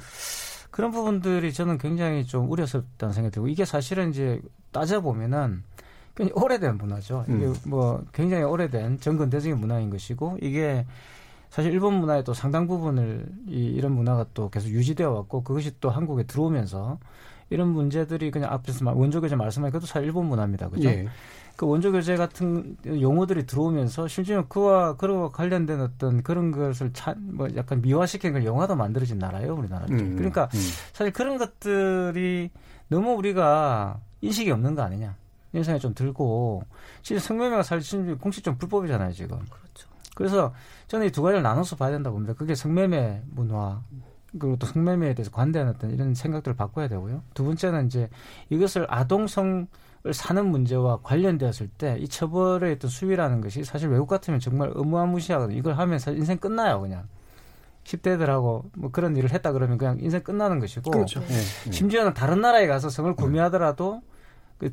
그런 0.69 0.91
부분들이 0.91 1.53
저는 1.53 1.77
굉장히 1.77 2.25
좀 2.25 2.49
우려스럽다는 2.51 3.13
생각이 3.13 3.33
들고 3.33 3.47
이게 3.47 3.65
사실은 3.65 4.09
이제 4.11 4.41
따져보면은 4.71 5.63
오래된 6.33 6.77
문화죠. 6.77 7.25
이게 7.27 7.45
음. 7.45 7.55
뭐 7.65 8.03
굉장히 8.13 8.43
오래된 8.43 8.99
전근대적인 8.99 9.57
문화인 9.59 9.89
것이고 9.89 10.37
이게 10.41 10.85
사실 11.49 11.71
일본 11.73 11.95
문화의 11.95 12.23
또 12.23 12.33
상당 12.33 12.67
부분을 12.67 13.25
이, 13.47 13.65
이런 13.65 13.93
문화가 13.93 14.25
또 14.33 14.49
계속 14.49 14.69
유지되어 14.69 15.11
왔고 15.11 15.43
그것이 15.43 15.71
또 15.79 15.89
한국에 15.89 16.23
들어오면서 16.23 16.99
이런 17.49 17.69
문제들이 17.69 18.29
그냥 18.31 18.51
앞에서 18.53 18.85
말- 18.85 18.93
원조 18.95 19.21
교재 19.21 19.35
말씀하신 19.35 19.71
것도 19.71 19.85
사실 19.87 20.05
일본 20.05 20.27
문화입니다. 20.27 20.69
그죠? 20.69 20.89
예. 20.89 21.07
그 21.55 21.65
원조 21.67 21.91
교재 21.91 22.15
같은 22.15 22.77
용어들이 22.85 23.45
들어오면서 23.45 24.07
실제로 24.07 24.47
그와 24.47 24.95
그와 24.95 25.29
관련된 25.29 25.81
어떤 25.81 26.23
그런 26.23 26.51
것을 26.51 26.93
차, 26.93 27.15
뭐 27.17 27.47
약간 27.57 27.81
미화시킨 27.81 28.31
걸 28.31 28.45
영화도 28.45 28.75
만들어진 28.75 29.17
나라예요, 29.19 29.55
우리나라. 29.55 29.85
음, 29.89 30.15
그러니까 30.15 30.43
음. 30.53 30.59
사실 30.93 31.11
그런 31.11 31.37
것들이 31.37 32.49
너무 32.87 33.11
우리가 33.13 33.99
인식이 34.21 34.51
없는 34.51 34.75
거 34.75 34.83
아니냐. 34.83 35.15
이런 35.53 35.63
생각이 35.63 35.81
좀 35.81 35.93
들고, 35.93 36.63
실제 37.01 37.19
성매매가 37.19 37.63
사실 37.63 38.17
공식적 38.17 38.57
불법이잖아요, 38.59 39.11
지금. 39.13 39.39
그렇죠. 39.39 39.89
그래서 40.15 40.53
저는 40.87 41.07
이 41.07 41.11
두 41.11 41.21
가지를 41.21 41.41
나눠서 41.43 41.75
봐야 41.75 41.91
된다고 41.91 42.15
봅니다. 42.15 42.33
그게 42.33 42.53
성매매 42.55 43.23
문화, 43.31 43.81
그리고 44.31 44.57
또 44.57 44.67
성매매에 44.67 45.13
대해서 45.15 45.31
관대한 45.31 45.69
어떤 45.69 45.91
이런 45.91 46.13
생각들을 46.13 46.55
바꿔야 46.55 46.87
되고요. 46.87 47.23
두 47.33 47.43
번째는 47.45 47.87
이제 47.87 48.09
이것을 48.49 48.85
아동성을 48.89 49.67
사는 50.11 50.45
문제와 50.45 50.99
관련되었을 51.03 51.67
때 51.77 51.97
이 51.99 52.07
처벌의 52.07 52.73
어떤 52.73 52.89
수위라는 52.91 53.41
것이 53.41 53.63
사실 53.63 53.89
외국 53.89 54.07
같으면 54.07 54.39
정말 54.39 54.71
어마무시하거든요. 54.75 55.57
이걸 55.57 55.77
하면서 55.77 56.11
인생 56.11 56.37
끝나요, 56.37 56.79
그냥. 56.81 57.07
10대들하고 57.85 58.69
뭐 58.77 58.91
그런 58.91 59.15
일을 59.17 59.31
했다 59.31 59.51
그러면 59.51 59.77
그냥 59.77 59.97
인생 59.99 60.21
끝나는 60.21 60.59
것이고. 60.59 60.91
그렇죠. 60.91 61.21
예, 61.29 61.33
예. 61.67 61.71
심지어는 61.71 62.13
다른 62.13 62.41
나라에 62.41 62.67
가서 62.67 62.89
성을 62.89 63.15
구매하더라도 63.15 64.01
그 64.01 64.08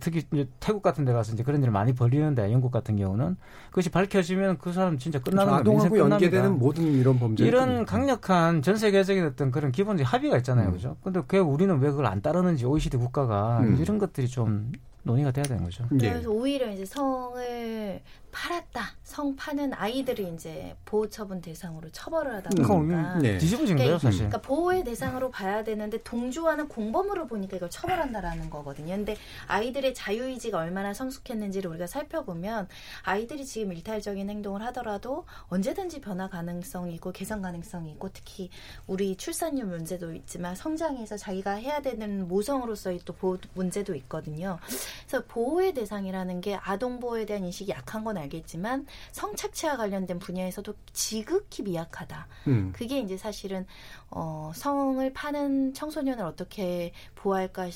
특히 0.01 0.25
이제 0.33 0.49
태국 0.59 0.83
같은 0.83 1.05
데 1.05 1.13
가서 1.13 1.33
이제 1.33 1.45
그런 1.45 1.63
일을 1.63 1.73
많이 1.73 1.95
벌이는데 1.95 2.51
영국 2.53 2.73
같은 2.73 2.97
경우는 2.97 3.37
그것이 3.71 3.91
밝혀지면 3.91 4.59
그 4.59 4.73
사람 4.73 4.99
진짜 4.99 5.21
끝나는. 5.21 5.53
인생 5.53 5.61
아동하고. 5.61 5.99
연계되는 5.99 6.59
모든 6.59 6.85
이런 6.85 7.19
범죄 7.19 7.45
이런 7.45 7.85
강력한 7.85 8.63
전 8.63 8.77
세계적인 8.77 9.25
어떤 9.25 9.51
그런 9.51 9.71
기본적 9.71 10.13
합의가 10.13 10.37
있잖아요, 10.39 10.73
그죠? 10.73 10.97
근데 11.03 11.21
그 11.27 11.39
우리는 11.39 11.79
왜 11.79 11.91
그걸 11.91 12.07
안 12.07 12.21
따르는지 12.21 12.67
OECD 12.67 12.97
국가가 12.97 13.61
음. 13.61 13.79
이런 13.81 13.99
것들이 13.99 14.27
좀 14.29 14.73
논의가 15.05 15.31
돼야 15.31 15.45
되는 15.45 15.63
거죠. 15.63 15.85
예. 16.03 16.11
그래서 16.11 16.31
오히려 16.31 16.69
이제 16.71 16.85
성을 16.85 18.01
팔았다, 18.37 18.91
성 19.03 19.35
파는 19.35 19.73
아이들이 19.73 20.31
이제 20.35 20.77
보호 20.85 21.09
처분 21.09 21.41
대상으로 21.41 21.89
처벌을 21.91 22.35
하다 22.35 22.51
음. 22.59 22.67
보니까 22.67 23.15
음, 23.15 23.23
네. 23.23 23.39
뒤집어진 23.39 23.79
거예요, 23.79 23.99
사실. 23.99 24.29
그러니까 24.29 24.43
보호의 24.43 24.85
대상으로 24.85 25.31
봐야 25.31 25.65
되는데 25.65 26.03
동조하는 26.03 26.69
공범으로 26.69 27.29
보니까 27.29 27.57
이걸 27.57 27.71
처벌한다라는 27.71 28.51
거거든요. 28.51 28.95
근데 28.95 29.17
아이들의 29.47 29.95
자유 29.95 30.25
의지가 30.25 30.59
얼마나 30.59 30.93
성숙했는지를 30.93 31.71
우리가 31.71 31.87
살펴보면 31.87 32.69
아이들이 33.05 33.47
지금 33.47 33.73
일탈적인 33.73 34.29
행동을 34.29 34.63
하더라도 34.67 35.25
언제든지 35.49 36.03
변화 36.03 36.29
가능성이 36.29 36.95
있고 36.97 37.13
개선 37.13 37.41
가능성이 37.41 37.93
있고 37.93 38.11
특히 38.13 38.51
우리 38.87 39.17
출산율 39.17 39.65
문제도 39.65 40.13
있지만 40.13 40.55
성장해서 40.55 41.17
자기가 41.17 41.53
해야 41.53 41.81
되는 41.81 42.29
모성으로서의 42.29 43.01
또 43.07 43.15
보호 43.15 43.39
문제도 43.55 43.95
있거든요. 43.95 44.59
그래서 45.07 45.25
보호의 45.27 45.73
대상이라는 45.73 46.43
게 46.43 46.57
아동 46.57 47.01
보호에 47.01 47.25
대한 47.25 47.43
인식이 47.43 47.71
약한 47.71 48.05
건 48.05 48.26
알겠지만 48.27 48.87
성착취와 49.13 49.77
관련된 49.77 50.19
분야에서도 50.19 50.75
지극히 50.93 51.63
미약하다. 51.63 52.27
음. 52.49 52.73
그게 52.75 52.99
이제 53.01 53.17
사실은 53.17 53.67
어, 54.11 54.53
성을 54.55 55.13
파는 55.13 55.75
청소년을 55.75 56.25
어떻게 56.25 56.93
보호할까에 57.15 57.71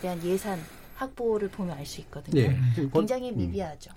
대한 0.00 0.22
예산 0.24 0.60
확보를 0.96 1.48
보면 1.48 1.76
알 1.76 1.84
수 1.84 2.00
있거든요. 2.02 2.40
예. 2.40 2.58
굉장히 2.92 3.30
음. 3.30 3.36
미비하죠. 3.36 3.90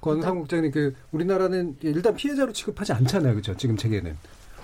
권상 0.00 0.38
국장님 0.38 0.70
그 0.70 0.94
우리나라는 1.10 1.76
일단 1.80 2.14
피해자로 2.14 2.52
취급하지 2.52 2.92
않잖아요, 2.92 3.32
그렇죠? 3.32 3.56
지금 3.56 3.76
체계는. 3.76 4.16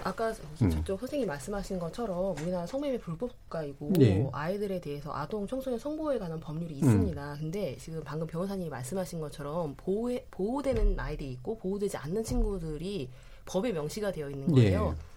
아까 0.04 0.32
음. 0.62 0.70
저쪽 0.70 0.98
선생님 1.00 1.28
말씀하신 1.28 1.78
것처럼 1.78 2.36
우리나라 2.38 2.66
성매매 2.66 2.98
불법 2.98 3.30
국가이고 3.44 3.92
예. 4.00 4.28
아이들에 4.32 4.80
대해서 4.80 5.12
아동 5.14 5.46
청소년 5.46 5.78
성보호에 5.78 6.18
관한 6.18 6.40
법률이 6.40 6.74
음. 6.74 6.78
있습니다. 6.78 7.36
근데 7.38 7.76
지금 7.78 8.02
방금 8.04 8.26
변호사님이 8.26 8.68
말씀하신 8.68 9.20
것처럼 9.20 9.74
보호해, 9.76 10.24
보호되는 10.30 10.98
아이들이 10.98 11.30
있고 11.32 11.58
보호되지 11.58 11.96
않는 11.98 12.24
친구들이 12.24 13.08
법에 13.46 13.72
명시가 13.72 14.12
되어 14.12 14.30
있는 14.30 14.48
거예요. 14.52 14.94
예. 14.96 15.12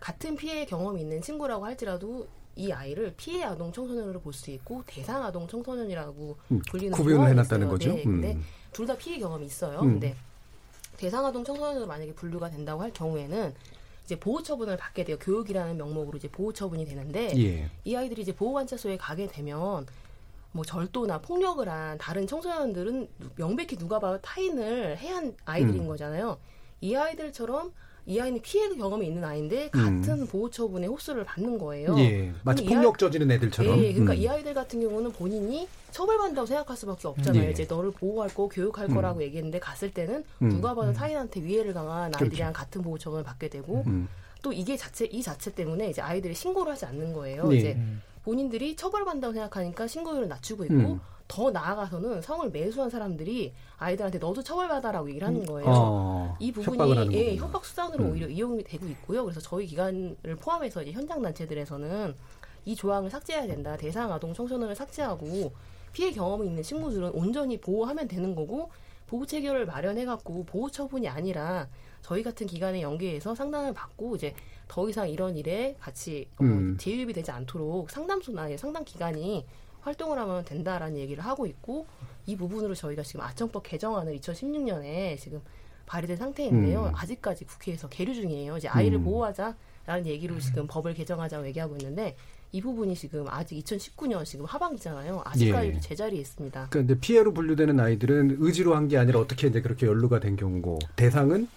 같은 0.00 0.36
피해 0.36 0.64
경험이 0.64 1.00
있는 1.02 1.20
친구라고 1.20 1.64
할지라도 1.64 2.26
이 2.56 2.72
아이를 2.72 3.14
피해 3.16 3.44
아동 3.44 3.72
청소년으로 3.72 4.20
볼 4.20 4.32
수 4.32 4.50
있고 4.50 4.82
대상 4.86 5.24
아동 5.24 5.46
청소년이라고 5.46 6.36
음, 6.52 6.62
불리는 6.70 6.92
구분을 6.96 7.28
해놨다는. 7.28 7.68
거죠? 7.68 7.92
네, 7.94 8.02
근데 8.02 8.32
음. 8.34 8.44
둘다 8.72 8.96
피해 8.96 9.18
경험이 9.18 9.46
있어요. 9.46 9.78
음. 9.80 9.92
근데 9.92 10.16
대상 10.96 11.24
아동 11.24 11.44
청소년으로 11.44 11.86
만약에 11.86 12.12
분류가 12.14 12.50
된다고 12.50 12.82
할 12.82 12.92
경우에는 12.92 13.54
이제 14.08 14.18
보호 14.18 14.42
처분을 14.42 14.78
받게 14.78 15.04
돼요. 15.04 15.18
교육이라는 15.20 15.76
명목으로 15.76 16.16
이제 16.16 16.28
보호 16.28 16.50
처분이 16.50 16.86
되는데 16.86 17.30
예. 17.36 17.70
이 17.84 17.94
아이들이 17.94 18.22
이제 18.22 18.34
보호 18.34 18.54
관찰소에 18.54 18.96
가게 18.96 19.26
되면 19.26 19.86
뭐 20.50 20.64
절도나 20.64 21.20
폭력을 21.20 21.68
한 21.68 21.98
다른 21.98 22.26
청소년들은 22.26 23.06
명백히 23.36 23.76
누가 23.76 23.98
봐도 23.98 24.18
타인을 24.22 24.96
해한 24.96 25.36
아이들인 25.44 25.82
음. 25.82 25.88
거잖아요. 25.88 26.38
이 26.80 26.94
아이들처럼 26.96 27.74
이 28.08 28.18
아이는 28.18 28.40
피해 28.40 28.66
경험이 28.74 29.06
있는 29.08 29.22
아이인데 29.22 29.70
음. 29.74 30.00
같은 30.00 30.26
보호 30.26 30.48
처분에 30.48 30.86
호소를 30.86 31.24
받는 31.24 31.58
거예요. 31.58 31.94
예. 31.98 32.32
마치 32.42 32.64
폭력 32.64 32.94
아이- 32.94 32.98
저지른 32.98 33.30
애들처럼. 33.30 33.78
예, 33.84 33.92
그러니까 33.92 34.14
음. 34.14 34.18
이 34.18 34.26
아이들 34.26 34.54
같은 34.54 34.80
경우는 34.80 35.12
본인이 35.12 35.68
처벌받는다고 35.90 36.46
생각할 36.46 36.74
수밖에 36.74 37.06
없잖아요. 37.06 37.44
예. 37.44 37.50
이제 37.50 37.66
너를 37.68 37.90
보호할 37.90 38.32
거, 38.34 38.48
교육할 38.48 38.88
음. 38.88 38.94
거라고 38.94 39.22
얘기했는데 39.22 39.58
갔을 39.58 39.92
때는 39.92 40.24
음. 40.40 40.48
누가 40.48 40.74
봐도 40.74 40.90
타인한테 40.94 41.42
위해를 41.42 41.74
강한 41.74 42.14
아이들이랑 42.14 42.52
그렇죠. 42.54 42.64
같은 42.64 42.82
보호 42.82 42.96
처분을 42.96 43.24
받게 43.24 43.50
되고 43.50 43.84
음. 43.86 44.08
또 44.40 44.54
이게 44.54 44.74
자체 44.78 45.04
이 45.04 45.20
자체 45.22 45.52
때문에 45.54 45.90
이제 45.90 46.00
아이들이 46.00 46.34
신고를 46.34 46.72
하지 46.72 46.86
않는 46.86 47.12
거예요. 47.12 47.46
네. 47.48 47.56
이제 47.56 47.78
본인들이 48.24 48.74
처벌받는다고 48.76 49.34
생각하니까 49.34 49.86
신고율을 49.86 50.28
낮추고 50.28 50.64
있고 50.64 50.74
음. 50.74 51.00
더 51.28 51.50
나아가서는 51.50 52.22
성을 52.22 52.50
매수한 52.50 52.88
사람들이 52.88 53.52
아이들한테 53.76 54.18
너도 54.18 54.42
처벌받아라고 54.42 55.10
얘기를 55.10 55.28
하는 55.28 55.44
거예요. 55.44 55.68
어, 55.68 56.36
이 56.40 56.50
부분이 56.50 57.14
예. 57.14 57.36
협박 57.36 57.64
수단으로 57.64 58.04
음. 58.04 58.10
오히려 58.12 58.26
이용이 58.26 58.64
되고 58.64 58.86
있고요. 58.86 59.24
그래서 59.24 59.38
저희 59.38 59.66
기관을 59.66 60.16
포함해서 60.40 60.82
이제 60.82 60.92
현장 60.92 61.20
단체들에서는 61.20 62.14
이 62.64 62.74
조항을 62.74 63.10
삭제해야 63.10 63.46
된다. 63.46 63.76
대상 63.76 64.10
아동 64.10 64.32
청소년을 64.32 64.74
삭제하고 64.74 65.52
피해 65.92 66.10
경험이 66.10 66.46
있는 66.46 66.62
친구들은 66.62 67.10
온전히 67.10 67.60
보호하면 67.60 68.08
되는 68.08 68.34
거고 68.34 68.70
보호 69.06 69.26
체계를 69.26 69.66
마련해 69.66 70.06
갖고 70.06 70.44
보호 70.44 70.70
처분이 70.70 71.08
아니라 71.08 71.68
저희 72.02 72.22
같은 72.22 72.46
기관에 72.46 72.80
연계해서 72.82 73.34
상담을 73.34 73.74
받고 73.74 74.16
이제 74.16 74.34
더 74.66 74.88
이상 74.88 75.08
이런 75.08 75.36
일에 75.36 75.76
같이 75.78 76.28
어, 76.38 76.44
음. 76.44 76.76
재유입이 76.78 77.12
되지 77.12 77.30
않도록 77.30 77.90
상담소나 77.90 78.56
상담 78.56 78.84
기관이 78.84 79.44
활동을 79.82 80.18
하면 80.18 80.44
된다라는 80.44 80.96
얘기를 80.98 81.24
하고 81.24 81.46
있고 81.46 81.86
이 82.26 82.36
부분으로 82.36 82.74
저희가 82.74 83.02
지금 83.02 83.22
아청법 83.22 83.62
개정안을 83.62 84.18
2016년에 84.18 85.18
지금 85.18 85.40
발의된 85.86 86.16
상태인데요. 86.16 86.86
음. 86.86 86.92
아직까지 86.94 87.46
국회에서 87.46 87.88
계류 87.88 88.14
중이에요. 88.14 88.58
이제 88.58 88.68
아이를 88.68 88.98
음. 88.98 89.04
보호하자라는 89.04 90.04
얘기로 90.06 90.38
지금 90.40 90.66
법을 90.66 90.94
개정하자고 90.94 91.46
얘기하고 91.48 91.76
있는데 91.76 92.14
이 92.52 92.60
부분이 92.60 92.94
지금 92.94 93.26
아직 93.28 93.62
2019년 93.64 94.24
지금 94.24 94.44
하반기잖아요. 94.46 95.22
아직까지 95.24 95.68
예. 95.76 95.80
제자리에 95.80 96.20
있습니다. 96.20 96.68
그러니까 96.70 96.92
이제 96.94 97.00
피해로 97.00 97.32
분류되는 97.34 97.78
아이들은 97.78 98.36
의지로 98.40 98.74
한 98.74 98.88
게 98.88 98.96
아니라 98.98 99.20
어떻게 99.20 99.48
이제 99.48 99.60
그렇게 99.60 99.86
연루가 99.86 100.18
된 100.20 100.36
경우고 100.36 100.78
대상은 100.96 101.48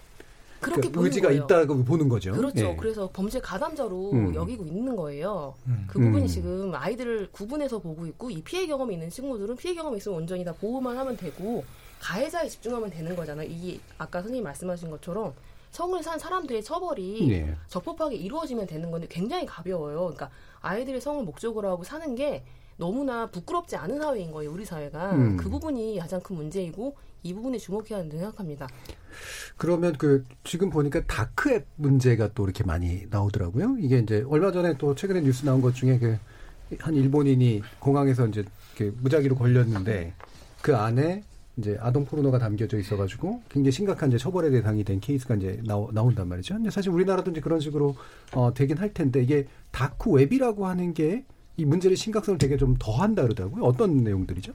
그렇게 0.61 0.81
그 0.87 0.91
보는 0.91 1.07
의지가 1.07 1.27
거예요. 1.29 1.43
있다고 1.43 1.83
보는 1.83 2.07
거죠. 2.07 2.31
그렇죠. 2.33 2.65
예. 2.65 2.75
그래서 2.75 3.09
범죄 3.11 3.39
가담자로 3.39 4.11
음. 4.11 4.35
여기고 4.35 4.65
있는 4.65 4.95
거예요. 4.95 5.55
음. 5.65 5.85
그 5.87 5.99
부분이 5.99 6.23
음. 6.23 6.27
지금 6.27 6.73
아이들을 6.75 7.29
구분해서 7.31 7.79
보고 7.79 8.05
있고 8.05 8.29
이 8.29 8.41
피해 8.43 8.67
경험이 8.67 8.93
있는 8.93 9.09
친구들은 9.09 9.55
피해 9.57 9.73
경험이 9.73 9.97
있으면 9.97 10.19
온전히 10.19 10.45
다 10.45 10.53
보호만 10.53 10.97
하면 10.97 11.17
되고 11.17 11.63
가해자에 11.99 12.47
집중하면 12.47 12.91
되는 12.91 13.15
거잖아요. 13.15 13.49
이게 13.49 13.79
아까 13.97 14.21
선생님 14.21 14.43
말씀하신 14.43 14.89
것처럼 14.91 15.33
성을 15.71 16.01
산 16.03 16.19
사람들의 16.19 16.63
처벌이 16.63 17.27
네. 17.27 17.55
적법하게 17.67 18.15
이루어지면 18.17 18.67
되는 18.67 18.91
건데 18.91 19.07
굉장히 19.09 19.45
가벼워요. 19.45 19.99
그러니까 19.99 20.29
아이들의 20.61 21.01
성을 21.01 21.23
목적으로 21.23 21.69
하고 21.69 21.83
사는 21.83 22.13
게 22.15 22.43
너무나 22.77 23.27
부끄럽지 23.27 23.75
않은 23.77 23.99
사회인 23.99 24.31
거예요. 24.31 24.51
우리 24.51 24.65
사회가 24.65 25.11
음. 25.13 25.37
그 25.37 25.49
부분이 25.49 25.97
가장 25.99 26.19
큰 26.19 26.35
문제이고 26.35 26.95
이 27.23 27.33
부분에 27.33 27.57
주목해야 27.57 27.99
한다고 27.99 28.17
생각합니다. 28.19 28.67
그러면 29.57 29.93
그 29.97 30.23
지금 30.43 30.69
보니까 30.69 31.01
다크웹 31.05 31.67
문제가 31.75 32.29
또 32.33 32.43
이렇게 32.43 32.63
많이 32.63 33.05
나오더라고요. 33.09 33.77
이게 33.79 33.99
이제 33.99 34.23
얼마 34.27 34.51
전에 34.51 34.75
또 34.77 34.95
최근에 34.95 35.21
뉴스 35.21 35.45
나온 35.45 35.61
것 35.61 35.75
중에 35.75 35.99
그 35.99 36.17
한 36.79 36.95
일본인이 36.95 37.61
공항에서 37.79 38.27
이제 38.27 38.43
그 38.77 38.95
무작위로 39.01 39.35
걸렸는데 39.35 40.13
그 40.61 40.75
안에 40.75 41.23
이제 41.57 41.77
아동 41.81 42.05
포르노가 42.05 42.39
담겨져 42.39 42.77
있어가지고 42.77 43.43
굉장히 43.49 43.71
심각한 43.73 44.09
이제 44.09 44.17
처벌의 44.17 44.51
대상이 44.51 44.83
된 44.83 44.99
케이스가 44.99 45.35
이제 45.35 45.59
나오, 45.65 45.91
나온단 45.91 46.27
말이죠. 46.29 46.55
근데 46.55 46.69
사실 46.69 46.91
우리나라도 46.91 47.31
이제 47.31 47.41
그런 47.41 47.59
식으로 47.59 47.95
어, 48.33 48.53
되긴 48.53 48.77
할 48.77 48.93
텐데 48.93 49.21
이게 49.21 49.47
다크 49.71 50.11
웹이라고 50.11 50.65
하는 50.65 50.93
게 50.93 51.25
이 51.57 51.65
문제의 51.65 51.95
심각성을 51.95 52.37
되게 52.39 52.57
좀 52.57 52.75
더한다 52.79 53.23
그러더라고요. 53.23 53.63
어떤 53.63 53.97
내용들이죠? 53.97 54.53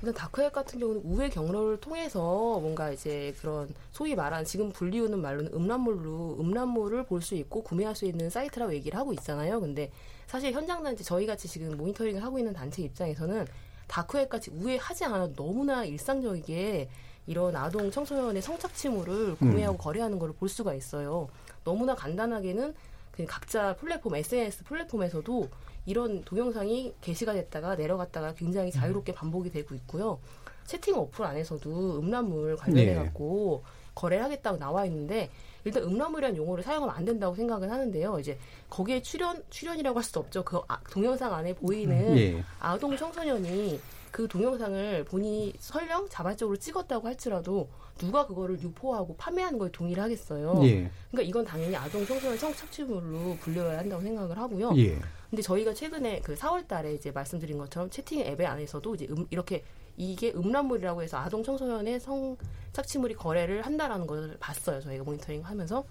일단 0.00 0.14
다크웹 0.14 0.52
같은 0.52 0.78
경우는 0.78 1.02
우회 1.04 1.28
경로를 1.28 1.78
통해서 1.80 2.20
뭔가 2.60 2.90
이제 2.90 3.34
그런 3.40 3.72
소위 3.90 4.14
말하는 4.14 4.44
지금 4.44 4.70
불리우는 4.70 5.20
말로는 5.20 5.52
음란물로 5.54 6.36
음란물을 6.40 7.04
볼 7.06 7.22
수 7.22 7.34
있고 7.36 7.62
구매할 7.62 7.94
수 7.96 8.04
있는 8.04 8.28
사이트라고 8.28 8.74
얘기를 8.74 8.98
하고 8.98 9.12
있잖아요. 9.14 9.60
근데 9.60 9.90
사실 10.26 10.52
현장 10.52 10.82
단체 10.82 11.02
저희 11.04 11.24
같이 11.26 11.48
지금 11.48 11.76
모니터링을 11.76 12.22
하고 12.22 12.38
있는 12.38 12.52
단체 12.52 12.82
입장에서는 12.82 13.46
다크웹 13.86 14.28
같이 14.28 14.50
우회하지 14.50 15.04
않아도 15.06 15.34
너무나 15.34 15.84
일상적이게 15.84 16.88
이런 17.26 17.56
아동 17.56 17.90
청소년의 17.90 18.42
성착취물을 18.42 19.36
구매하고 19.36 19.76
음. 19.76 19.78
거래하는 19.78 20.18
걸 20.18 20.32
볼 20.34 20.48
수가 20.48 20.74
있어요. 20.74 21.28
너무나 21.64 21.94
간단하게는 21.94 22.74
그 23.14 23.24
각자 23.26 23.76
플랫폼 23.76 24.16
SNS 24.16 24.64
플랫폼에서도 24.64 25.48
이런 25.86 26.24
동영상이 26.24 26.94
게시가 27.00 27.34
됐다가 27.34 27.76
내려갔다가 27.76 28.34
굉장히 28.34 28.72
자유롭게 28.72 29.14
반복이 29.14 29.50
되고 29.50 29.74
있고요. 29.76 30.18
채팅 30.66 30.96
어플 30.96 31.24
안에서도 31.24 31.98
음란물 32.00 32.56
관련해 32.56 32.94
갖고 32.94 33.62
거래를 33.94 34.24
하겠다고 34.24 34.58
나와 34.58 34.84
있는데 34.86 35.30
일단 35.64 35.84
음란물이라는 35.84 36.36
용어를 36.36 36.64
사용하면 36.64 36.94
안 36.96 37.04
된다고 37.04 37.36
생각은 37.36 37.70
하는데요. 37.70 38.18
이제 38.18 38.36
거기에 38.68 39.00
출연 39.02 39.44
출연이라고 39.50 39.96
할 39.96 40.02
수도 40.04 40.20
없죠. 40.20 40.42
그 40.44 40.60
아- 40.66 40.80
동영상 40.90 41.32
안에 41.32 41.54
보이는 41.54 42.18
예. 42.18 42.44
아동 42.58 42.96
청소년이 42.96 43.80
그 44.14 44.28
동영상을 44.28 45.06
본인이 45.06 45.52
설령 45.58 46.08
자발적으로 46.08 46.56
찍었다고 46.56 47.08
할지라도 47.08 47.68
누가 47.98 48.24
그거를 48.24 48.60
유포하고 48.60 49.16
판매하는 49.16 49.58
거에 49.58 49.72
동의를 49.72 50.00
하겠어요. 50.04 50.60
예. 50.62 50.88
그러니까 51.10 51.22
이건 51.22 51.44
당연히 51.44 51.74
아동 51.74 52.06
청소년 52.06 52.38
성 52.38 52.54
착취물로 52.54 53.38
분류해야 53.40 53.80
한다고 53.80 54.00
생각을 54.02 54.38
하고요. 54.38 54.70
예. 54.76 55.00
근데 55.30 55.42
저희가 55.42 55.74
최근에 55.74 56.20
그 56.20 56.36
4월 56.36 56.68
달에 56.68 56.94
이제 56.94 57.10
말씀드린 57.10 57.58
것처럼 57.58 57.90
채팅 57.90 58.20
앱의 58.20 58.46
안에서도 58.46 58.94
이제 58.94 59.08
음, 59.10 59.26
이렇게 59.30 59.64
이게 59.96 60.32
음란물이라고 60.32 61.02
해서 61.02 61.16
아동 61.18 61.42
청소년의 61.42 61.98
성 61.98 62.36
착취물이 62.72 63.14
거래를 63.14 63.62
한다라는 63.62 64.06
걸 64.06 64.36
봤어요. 64.38 64.80
저희가 64.80 65.02
모니터링 65.02 65.44
하면서. 65.44 65.84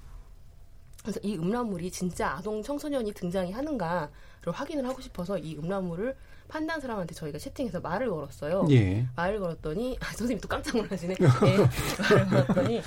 그래서 1.01 1.19
이 1.23 1.35
음란물이 1.35 1.91
진짜 1.91 2.29
아동 2.29 2.63
청소년이 2.63 3.11
등장이 3.11 3.51
하는가를 3.51 4.07
확인을 4.53 4.87
하고 4.87 5.01
싶어서 5.01 5.37
이 5.37 5.57
음란물을 5.57 6.15
판단 6.53 6.79
사람한테 6.79 7.15
저희가 7.15 7.39
채팅에서 7.39 7.79
말을 7.79 8.11
걸었어요. 8.11 8.67
예. 8.69 9.07
말을 9.15 9.39
걸었더니 9.39 9.97
아, 9.99 10.05
선생님 10.13 10.39
또 10.39 10.47
깜짝 10.47 10.77
놀라시네. 10.77 11.15
예. 11.19 11.25
말을 11.27 12.25
걸었더니 12.29 12.81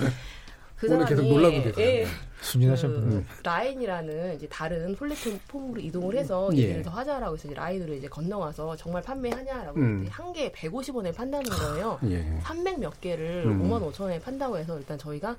그 0.77 0.87
오늘 0.87 0.99
계속 1.05 1.15
사람이 1.23 1.29
놀라고 1.33 1.63
계세요. 1.63 1.73
예. 1.85 2.07
순진하신 2.39 2.89
그 2.89 2.95
분들. 3.01 3.25
라인이라는 3.43 4.35
이제 4.35 4.47
다른 4.47 4.95
플랫폼으로 4.95 5.81
이동을 5.81 6.15
해서 6.15 6.49
예. 6.53 6.59
얘기를 6.59 6.81
더 6.81 6.91
하자라고 6.91 7.35
해서 7.35 7.45
이제 7.49 7.55
라인으로 7.55 7.93
이제 7.95 8.07
건너와서 8.07 8.77
정말 8.77 9.01
판매하냐라고 9.01 9.77
음. 9.81 10.07
한 10.09 10.31
개에 10.31 10.49
150원에 10.53 11.13
판다는 11.13 11.49
거예요. 11.51 11.99
예. 12.05 12.39
300몇 12.43 13.01
개를 13.01 13.47
음. 13.47 13.63
5만 13.69 13.91
5천 13.91 14.03
원에 14.03 14.19
판다고 14.21 14.57
해서 14.57 14.77
일단 14.79 14.97
저희가 14.97 15.35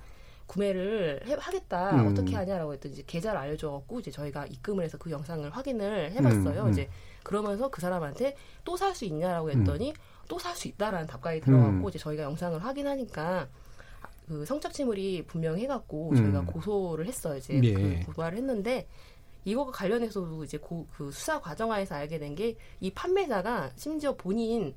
구매를 0.48 1.22
해- 1.26 1.36
하겠다 1.38 1.92
음. 1.92 2.08
어떻게 2.12 2.36
하냐라고 2.36 2.74
했더니 2.74 2.92
이제 2.92 3.04
계좌를 3.06 3.38
알려줘갖고 3.40 4.00
이제 4.00 4.10
저희가 4.10 4.44
입금을 4.46 4.84
해서 4.84 4.98
그 4.98 5.10
영상을 5.10 5.48
확인을 5.48 6.10
해봤어요. 6.12 6.62
음, 6.62 6.66
음. 6.66 6.72
이제 6.72 6.90
그러면서 7.22 7.68
그 7.68 7.80
사람한테 7.80 8.36
또 8.64 8.76
살 8.76 8.94
수 8.94 9.04
있냐라고 9.04 9.48
음. 9.48 9.60
했더니 9.60 9.92
또살 10.28 10.54
수 10.56 10.68
있다라는 10.68 11.06
답관이 11.06 11.40
들어갔고 11.40 11.86
음. 11.86 11.88
이제 11.88 11.98
저희가 11.98 12.22
영상을 12.22 12.62
확인하니까 12.62 13.48
그 14.28 14.44
성착취물이 14.44 15.24
분명해갖고 15.26 16.10
음. 16.10 16.16
저희가 16.16 16.44
고소를 16.44 17.06
했어요. 17.06 17.38
이제 17.38 17.60
예. 17.64 17.72
그 18.00 18.06
고소를 18.06 18.36
했는데 18.38 18.86
이거가 19.44 19.72
관련해서도 19.72 20.44
이제 20.44 20.58
고, 20.58 20.86
그 20.94 21.10
수사 21.10 21.40
과정하에서 21.40 21.94
알게 21.94 22.18
된 22.18 22.34
게 22.34 22.56
이 22.80 22.90
판매자가 22.90 23.70
심지어 23.76 24.14
본인 24.16 24.74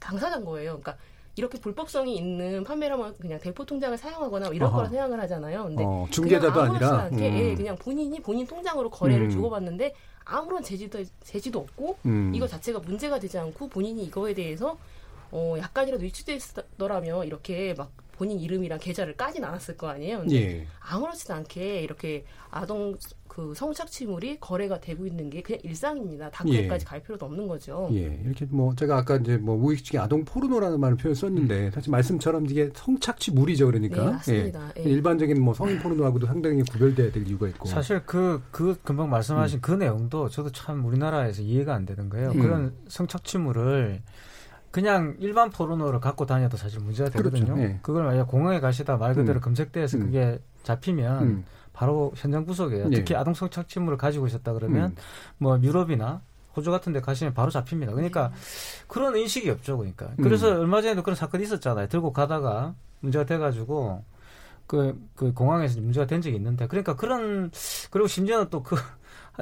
당사자인 0.00 0.44
거예요. 0.44 0.80
그러니까 0.80 0.96
이렇게 1.38 1.58
불법성이 1.60 2.16
있는 2.16 2.64
판매를 2.64 2.98
하면 2.98 3.14
그냥 3.20 3.38
대포 3.38 3.64
통장을 3.64 3.96
사용하거나 3.96 4.48
이럴 4.48 4.68
아하. 4.68 4.76
거라 4.76 4.88
생각을 4.88 5.20
하잖아요. 5.20 5.64
근데 5.64 5.84
어, 5.86 6.06
중개자도 6.10 6.60
아니라? 6.60 7.02
않게 7.04 7.28
음. 7.28 7.38
예, 7.38 7.54
그냥 7.54 7.76
본인이 7.76 8.20
본인 8.20 8.44
통장으로 8.44 8.90
거래를 8.90 9.26
음. 9.26 9.30
주고받는데 9.30 9.94
아무런 10.24 10.64
제지도 10.64 11.02
제지도 11.22 11.60
없고 11.60 11.96
음. 12.06 12.32
이거 12.34 12.48
자체가 12.48 12.80
문제가 12.80 13.20
되지 13.20 13.38
않고 13.38 13.68
본인이 13.68 14.02
이거에 14.04 14.34
대해서 14.34 14.76
어 15.30 15.54
약간이라도 15.58 16.02
위축됐더라면 16.02 17.26
이렇게 17.26 17.72
막 17.74 17.92
본인 18.18 18.40
이름이랑 18.40 18.80
계좌를 18.80 19.16
까진 19.16 19.44
않았을 19.44 19.76
거 19.76 19.88
아니에요. 19.88 20.18
근데 20.18 20.36
예. 20.36 20.66
아무렇지도 20.80 21.34
않게 21.34 21.82
이렇게 21.82 22.24
아동 22.50 22.96
그 23.28 23.54
성착취물이 23.54 24.40
거래가 24.40 24.80
되고 24.80 25.06
있는 25.06 25.30
게 25.30 25.42
그냥 25.42 25.60
일상입니다. 25.62 26.28
다크까지 26.30 26.84
갈 26.84 27.00
필요도 27.00 27.24
없는 27.26 27.46
거죠. 27.46 27.88
예, 27.92 28.20
이렇게 28.24 28.44
뭐 28.50 28.74
제가 28.74 28.96
아까 28.96 29.16
이제 29.16 29.36
뭐 29.36 29.56
무의식 29.56 29.86
중에 29.86 30.00
아동 30.00 30.24
포르노라는 30.24 30.80
말을 30.80 30.96
표현 30.96 31.14
썼는데 31.14 31.70
사실 31.70 31.92
말씀처럼 31.92 32.46
이게 32.46 32.70
성착취물이죠, 32.74 33.66
그러니까. 33.66 34.04
네, 34.04 34.10
맞습니다. 34.10 34.72
예. 34.78 34.84
예. 34.84 34.90
일반적인 34.90 35.40
뭐 35.40 35.54
성인 35.54 35.78
포르노하고도 35.78 36.26
상당히 36.26 36.64
구별돼야 36.64 37.12
될 37.12 37.28
이유가 37.28 37.46
있고. 37.46 37.68
사실 37.68 38.02
그, 38.04 38.42
그 38.50 38.76
금방 38.82 39.08
말씀하신 39.10 39.60
그 39.60 39.70
내용도 39.70 40.28
저도 40.28 40.50
참 40.50 40.84
우리나라에서 40.84 41.42
이해가 41.42 41.72
안 41.72 41.86
되는 41.86 42.08
거예요. 42.08 42.32
음. 42.32 42.40
그런 42.40 42.74
성착취물을 42.88 44.02
그냥 44.70 45.16
일반 45.18 45.50
포르노를 45.50 46.00
갖고 46.00 46.26
다녀도 46.26 46.56
사실 46.56 46.80
문제가 46.80 47.08
되거든요. 47.10 47.54
그렇죠. 47.54 47.62
예. 47.62 47.78
그걸 47.82 48.04
만약 48.04 48.26
공항에 48.26 48.60
가시다 48.60 48.96
말 48.96 49.14
그대로 49.14 49.40
음. 49.40 49.42
검색대에서 49.42 49.98
음. 49.98 50.06
그게 50.06 50.38
잡히면 50.62 51.22
음. 51.22 51.44
바로 51.72 52.12
현장 52.16 52.44
구속이에요. 52.44 52.88
예. 52.92 52.96
특히 52.96 53.14
아동 53.14 53.34
성 53.34 53.48
착취물을 53.48 53.96
가지고 53.96 54.26
있었다 54.26 54.52
그러면 54.52 54.90
음. 54.90 54.96
뭐 55.38 55.58
유럽이나 55.62 56.20
호주 56.56 56.70
같은 56.70 56.92
데 56.92 57.00
가시면 57.00 57.34
바로 57.34 57.50
잡힙니다. 57.50 57.92
그러니까 57.92 58.32
그런 58.88 59.16
인식이 59.16 59.48
없죠. 59.50 59.78
그러니까. 59.78 60.06
음. 60.18 60.22
그래서 60.22 60.48
얼마 60.48 60.82
전에도 60.82 61.02
그런 61.02 61.14
사건이 61.16 61.44
있었잖아요. 61.44 61.88
들고 61.88 62.12
가다가 62.12 62.74
문제가 63.00 63.24
돼 63.24 63.38
가지고 63.38 64.04
그, 64.66 65.00
그 65.14 65.32
공항에서 65.32 65.80
문제가 65.80 66.06
된 66.06 66.20
적이 66.20 66.36
있는데 66.36 66.66
그러니까 66.66 66.94
그런 66.96 67.50
그리고 67.90 68.06
심지어는 68.06 68.50
또 68.50 68.62
그 68.62 68.76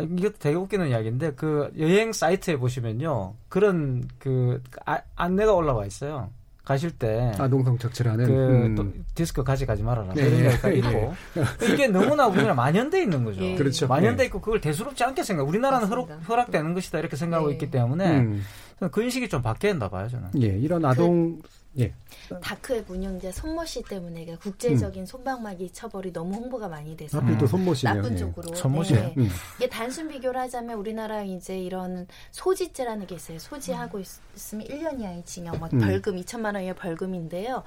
이것도 0.03 0.35
되게 0.39 0.57
웃기는 0.57 0.89
이야기인데 0.89 1.33
그 1.35 1.73
여행 1.79 2.13
사이트에 2.13 2.57
보시면요 2.57 3.35
그런 3.49 4.05
그 4.19 4.63
아- 4.85 5.01
안내가 5.15 5.55
올라와 5.55 5.87
있어요. 5.87 6.31
가실 6.65 6.91
때 6.91 7.33
아동 7.39 7.63
성착취라는 7.63 8.27
그 8.27 8.33
음. 8.33 8.75
또 8.75 8.93
디스크 9.15 9.45
가져가지 9.45 9.85
말아라 9.85 10.13
네. 10.15 10.23
이런 10.27 10.75
예. 10.75 10.79
있고 10.79 11.15
이게 11.73 11.87
너무나 11.87 12.27
우리나라 12.27 12.55
만연돼 12.55 13.03
있는 13.03 13.25
거죠. 13.25 13.41
예. 13.41 13.55
그렇죠. 13.55 13.87
만연돼 13.87 14.25
예. 14.25 14.27
있고 14.27 14.41
그걸 14.41 14.61
대수롭지 14.61 15.05
않게 15.05 15.23
생각. 15.23 15.47
우리나라는 15.49 15.87
허락, 15.87 16.09
허락 16.29 16.51
되는 16.51 16.75
것이다 16.75 16.99
이렇게 16.99 17.15
생각하고 17.15 17.53
있기 17.53 17.71
때문에 17.71 18.19
음. 18.19 18.43
저는 18.81 18.91
그 18.91 19.01
인식이 19.01 19.29
좀 19.29 19.43
된다 19.61 19.89
봐요 19.89 20.09
저는. 20.09 20.31
예, 20.43 20.49
이런 20.59 20.85
아동 20.85 21.41
예. 21.79 21.93
다크웹 22.43 22.91
운영자 22.91 23.33
손모 23.33 23.65
씨 23.65 23.83
때문에 23.83 24.25
그 24.27 24.39
국제적인 24.39 25.05
손방망이 25.07 25.71
처벌이 25.73 26.13
너무 26.13 26.35
홍보가 26.35 26.69
많이 26.69 26.97
돼서 26.97 27.19
하필 27.21 27.37
또 27.39 27.47
손모 27.47 27.75
씨네요. 27.75 27.95
나쁜 27.97 28.13
예. 28.15 28.17
쪽으로 28.17 28.55
손모 28.55 28.83
네. 28.83 28.89
씨예요? 28.89 29.13
음. 29.19 29.29
이게 29.57 29.69
단순 29.69 30.09
비교를 30.09 30.41
하자면 30.41 30.79
우리나라 30.79 31.23
이제 31.23 31.59
이런 31.59 32.07
소지죄라는 32.31 33.07
게 33.07 33.15
있어요. 33.15 33.39
소지하고 33.39 34.01
있으면 34.01 34.67
1년 34.67 35.01
이하의 35.01 35.25
징역, 35.25 35.59
뭐 35.59 35.69
음. 35.73 35.79
벌금 35.79 36.17
2천만 36.17 36.47
원 36.55 36.57
이하의 36.63 36.75
벌금인데요. 36.75 37.63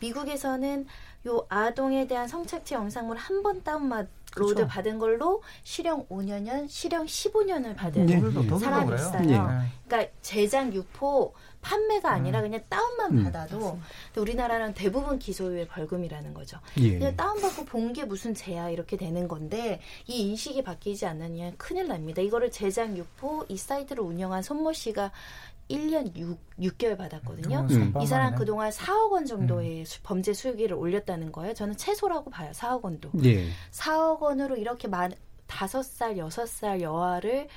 미국에서는 0.00 0.86
요 1.26 1.46
아동에 1.50 2.06
대한 2.06 2.26
성착취 2.28 2.74
영상물 2.74 3.16
한 3.18 3.42
번 3.42 3.62
다운로드 3.62 4.08
그쵸. 4.34 4.66
받은 4.66 4.98
걸로 4.98 5.42
실형 5.64 6.06
5년연, 6.08 6.68
실형 6.68 7.06
15년을 7.06 7.74
받은 7.76 8.06
네. 8.06 8.20
사람이? 8.58 8.94
있어요. 8.94 9.20
네. 9.22 9.38
그러니까 9.86 10.12
제작 10.22 10.72
유포 10.74 11.34
판매가 11.62 12.10
아니라 12.10 12.40
그냥 12.40 12.62
다운만 12.68 13.18
음. 13.18 13.24
받아도 13.24 13.78
우리나라는 14.16 14.74
대부분 14.74 15.18
기소유예 15.18 15.66
벌금이라는 15.68 16.32
거죠. 16.34 16.58
예. 16.78 16.98
그냥 16.98 17.16
다운받고 17.16 17.64
본 17.66 17.90
게 17.92 18.04
무슨 18.04 18.34
죄야 18.34 18.70
이렇게 18.70 18.96
되는 18.96 19.26
건데 19.26 19.80
이 20.06 20.28
인식이 20.28 20.62
바뀌지 20.62 21.06
않느냐 21.06 21.52
큰일 21.58 21.88
납니다. 21.88 22.22
이거를 22.22 22.50
제작 22.52 22.96
유포 22.96 23.44
이 23.48 23.56
사이트를 23.56 24.02
운영한 24.04 24.42
손모 24.42 24.72
씨가 24.72 25.10
1년 25.68 26.16
6, 26.16 26.38
6개월 26.60 26.96
받았거든요. 26.96 27.66
음. 27.70 27.94
이 28.00 28.06
사람. 28.06 28.34
그동안 28.34 28.70
4억 28.70 29.12
원 29.12 29.26
정도의 29.26 29.84
수- 29.86 30.00
범죄 30.02 30.32
수익을 30.32 30.72
올렸다는 30.72 31.30
거예요. 31.32 31.54
저는 31.54 31.76
최소라고 31.76 32.30
봐요. 32.30 32.50
4억 32.54 32.82
원도. 32.82 33.10
예. 33.24 33.46
4억 33.72 34.20
원으로 34.20 34.56
이렇게 34.56 34.88
많 34.88 35.12
다섯 35.46 35.82
살 35.84 36.16
여섯 36.16 36.46
살 36.48 36.80
여아를 36.80 37.48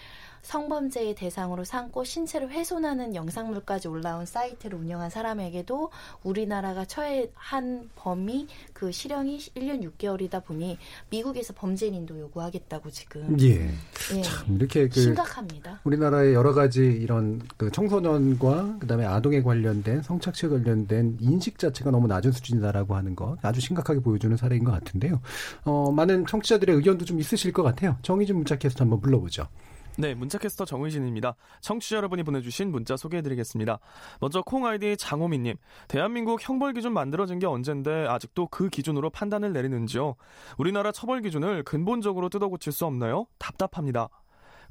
성범죄의 0.44 1.16
대상으로 1.16 1.64
삼고 1.64 2.04
신체를 2.04 2.50
훼손하는 2.52 3.16
영상물까지 3.16 3.88
올라온 3.88 4.26
사이트를 4.26 4.78
운영한 4.78 5.10
사람에게도 5.10 5.90
우리나라가 6.24 6.86
처해한 6.86 7.90
범위 7.96 8.48
그 8.74 8.92
실형이 8.92 9.40
1년 9.40 9.90
6개월이다 9.98 10.46
보니 10.46 10.78
미국에서 11.10 11.54
범죄인도 11.54 12.20
요구하겠다고 12.20 12.92
지금 12.92 13.38
예. 13.42 13.70
예. 14.16 14.22
참 14.22 14.56
이렇게 14.56 14.88
그 14.88 15.02
심각합니다. 15.02 15.80
우리나라의 15.84 16.34
여러 16.34 16.54
가지 16.54 16.82
이런 16.84 17.42
그 17.58 17.72
청소년과 17.72 18.80
그다음에 18.80 19.06
아동에 19.06 19.42
관련된 19.42 20.02
성착취에 20.02 20.50
관련된 20.50 21.18
인식 21.22 21.58
자체가 21.58 21.92
너무 21.92 22.08
낮은 22.08 22.32
수준이다라고 22.32 22.96
하는 22.96 23.16
것 23.16 23.38
아주 23.42 23.62
심각하게 23.62 24.02
보여주는 24.02 24.36
사례인 24.36 24.64
것 24.64 24.72
같은데요. 24.72 25.22
어, 25.64 25.92
많은 25.92 26.26
청취자들의 26.26 26.76
의견도 26.76 27.06
좀 27.06 27.20
있으실 27.20 27.54
것 27.54 27.64
같아요. 27.64 27.98
정의진 28.02 28.36
문자 28.36 28.58
캐스터 28.58 28.84
한번 28.84 29.00
불러보죠. 29.00 29.48
네, 29.96 30.16
문자캐스터 30.16 30.66
정의진입니다. 30.66 31.36
청취자 31.62 31.98
여러분이 31.98 32.24
보내주신 32.24 32.72
문자 32.72 32.98
소개해드리겠습니다. 32.98 33.78
먼저 34.20 34.42
콩 34.42 34.66
아이디 34.66 34.98
장호민님, 34.98 35.56
대한민국 35.88 36.40
형벌 36.42 36.74
기준 36.74 36.94
만들어진 36.94 37.38
게 37.38 37.46
언젠데 37.46 38.08
아직도 38.08 38.48
그 38.48 38.70
기준으로 38.70 39.12
판단을 39.12 39.54
내리는지요? 39.54 40.16
우리나라 40.58 40.92
처벌 40.92 41.22
기준을 41.22 41.62
근본적으로 41.62 42.30
뜯어고칠 42.30 42.74
수 42.74 42.88
없나요? 42.88 43.28
답답합니다. 43.38 44.10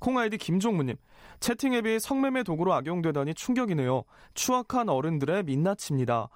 콩 0.00 0.18
아이디 0.18 0.38
김종무님, 0.38 0.96
채팅 1.38 1.74
앱이 1.74 2.00
성매매 2.00 2.42
도구로 2.42 2.74
악용되다니 2.74 3.34
충격이네요. 3.34 4.02
추악한 4.34 4.88
어른들의 4.88 5.44
민낯입니다. 5.44 6.30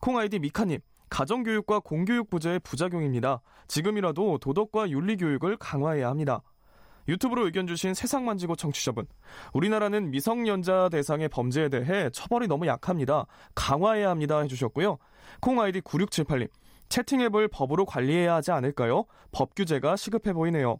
콩 0.00 0.18
아이디 0.18 0.40
미카님, 0.40 0.80
가정교육과 1.08 1.78
공교육 1.78 2.30
부재의 2.30 2.58
부작용입니다. 2.64 3.42
지금이라도 3.68 4.38
도덕과 4.38 4.90
윤리 4.90 5.16
교육을 5.16 5.56
강화해야 5.56 6.08
합니다. 6.08 6.42
유튜브로 7.08 7.44
의견 7.46 7.66
주신 7.66 7.94
세상 7.94 8.24
만지고 8.24 8.56
청취자분. 8.56 9.06
우리나라는 9.52 10.10
미성년자 10.10 10.88
대상의 10.90 11.28
범죄에 11.28 11.68
대해 11.68 12.10
처벌이 12.10 12.46
너무 12.46 12.66
약합니다. 12.66 13.26
강화해야 13.54 14.10
합니다. 14.10 14.40
해주셨고요. 14.40 14.98
콩 15.40 15.60
아이디 15.60 15.80
9678님. 15.80 16.48
채팅 16.88 17.20
앱을 17.22 17.48
법으로 17.48 17.86
관리해야 17.86 18.34
하지 18.34 18.52
않을까요? 18.52 19.04
법 19.32 19.54
규제가 19.54 19.96
시급해 19.96 20.32
보이네요. 20.32 20.78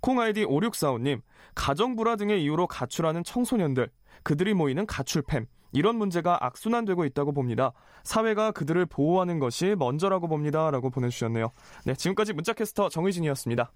콩 0.00 0.20
아이디 0.20 0.44
5645님. 0.44 1.20
가정 1.54 1.96
불화 1.96 2.16
등의 2.16 2.42
이유로 2.42 2.66
가출하는 2.66 3.24
청소년들. 3.24 3.90
그들이 4.22 4.54
모이는 4.54 4.86
가출팸. 4.86 5.46
이런 5.72 5.96
문제가 5.96 6.38
악순환되고 6.40 7.04
있다고 7.04 7.32
봅니다. 7.32 7.72
사회가 8.04 8.52
그들을 8.52 8.86
보호하는 8.86 9.40
것이 9.40 9.74
먼저라고 9.76 10.28
봅니다. 10.28 10.70
라고 10.70 10.88
보내주셨네요. 10.88 11.50
네, 11.84 11.94
지금까지 11.94 12.32
문자캐스터 12.32 12.88
정의진이었습니다. 12.88 13.72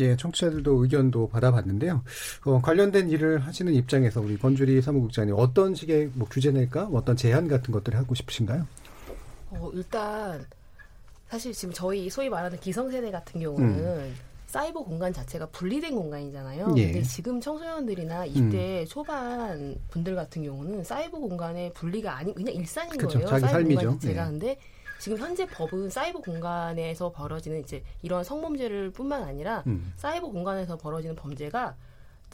예, 0.00 0.16
청취자들도 0.16 0.82
의견도 0.82 1.28
받아봤는데요. 1.28 2.02
어, 2.44 2.60
관련된 2.60 3.10
일을 3.10 3.38
하시는 3.38 3.72
입장에서 3.72 4.20
우리 4.20 4.36
권주리 4.36 4.80
사무국장님 4.82 5.34
어떤 5.36 5.74
식의 5.74 6.10
뭐 6.14 6.28
규제 6.30 6.50
낼까, 6.50 6.84
뭐 6.86 7.00
어떤 7.00 7.16
제한 7.16 7.48
같은 7.48 7.72
것들을 7.72 7.98
하고 7.98 8.14
싶으신가요? 8.14 8.66
어, 9.50 9.70
일단 9.74 10.44
사실 11.28 11.52
지금 11.52 11.72
저희 11.74 12.08
소위 12.10 12.28
말하는 12.28 12.58
기성세대 12.60 13.10
같은 13.10 13.40
경우는 13.40 13.68
음. 13.68 14.14
사이버 14.46 14.84
공간 14.84 15.12
자체가 15.12 15.46
분리된 15.46 15.94
공간이잖아요. 15.94 16.74
예. 16.76 16.92
근데 16.92 17.02
지금 17.02 17.40
청소년들이나 17.40 18.26
20대 18.28 18.88
초반 18.88 19.76
분들 19.90 20.14
같은 20.14 20.44
경우는 20.44 20.84
사이버 20.84 21.18
공간의 21.18 21.72
분리가 21.74 22.16
아니 22.16 22.32
그냥 22.32 22.54
일상인 22.54 22.92
그쵸, 22.96 23.18
거예요. 23.18 23.28
자기 23.28 23.40
사이버 23.40 23.52
삶이죠. 23.58 23.80
공간 23.80 23.98
자체가 23.98 24.22
예. 24.22 24.30
근데 24.30 24.56
지금 24.98 25.18
현재 25.18 25.46
법은 25.46 25.90
사이버 25.90 26.20
공간에서 26.20 27.10
벌어지는 27.12 27.60
이제 27.60 27.82
이런 28.02 28.24
성범죄를 28.24 28.90
뿐만 28.90 29.22
아니라 29.22 29.62
음. 29.66 29.92
사이버 29.96 30.28
공간에서 30.28 30.76
벌어지는 30.76 31.14
범죄가 31.16 31.76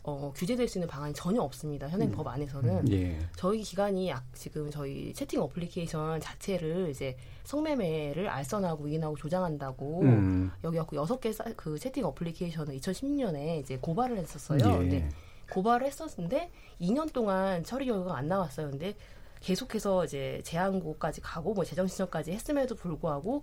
어, 0.05 0.33
규제될 0.35 0.67
수 0.67 0.79
있는 0.79 0.89
방안이 0.89 1.15
전혀 1.15 1.41
없습니다. 1.43 1.89
현행 1.89 2.09
음. 2.09 2.13
법 2.13 2.27
안에서는. 2.27 2.91
예. 2.91 3.19
저희 3.37 3.61
기관이 3.63 4.09
약- 4.09 4.25
지금 4.35 4.69
저희 4.69 5.13
채팅 5.13 5.41
어플리케이션 5.43 6.19
자체를 6.21 6.89
이제 6.91 7.17
성매매를 7.45 8.29
알선하고 8.29 8.89
유인하고 8.89 9.17
조장한다고 9.17 10.01
음. 10.03 10.51
여기 10.65 10.77
갖고 10.79 10.97
여섯 10.97 11.21
개 11.21 11.31
그 11.57 11.79
채팅 11.79 12.05
어플리케이션을 12.07 12.77
2016년에 12.79 13.61
이제 13.61 13.79
고발을 13.81 14.19
했었어요. 14.19 14.59
예. 14.61 14.79
근데 14.79 15.09
고발을 15.53 15.87
했었는데 15.87 16.51
2년 16.81 17.13
동안 17.13 17.63
처리 17.63 17.87
결과가 17.87 18.17
안 18.17 18.27
나왔어요. 18.27 18.71
근데 18.71 18.95
계속해서 19.43 20.05
이제 20.05 20.41
재항고까지 20.45 21.21
가고 21.21 21.53
뭐 21.53 21.65
재정 21.65 21.87
신청까지 21.87 22.33
했음에도 22.33 22.75
불구하고 22.75 23.43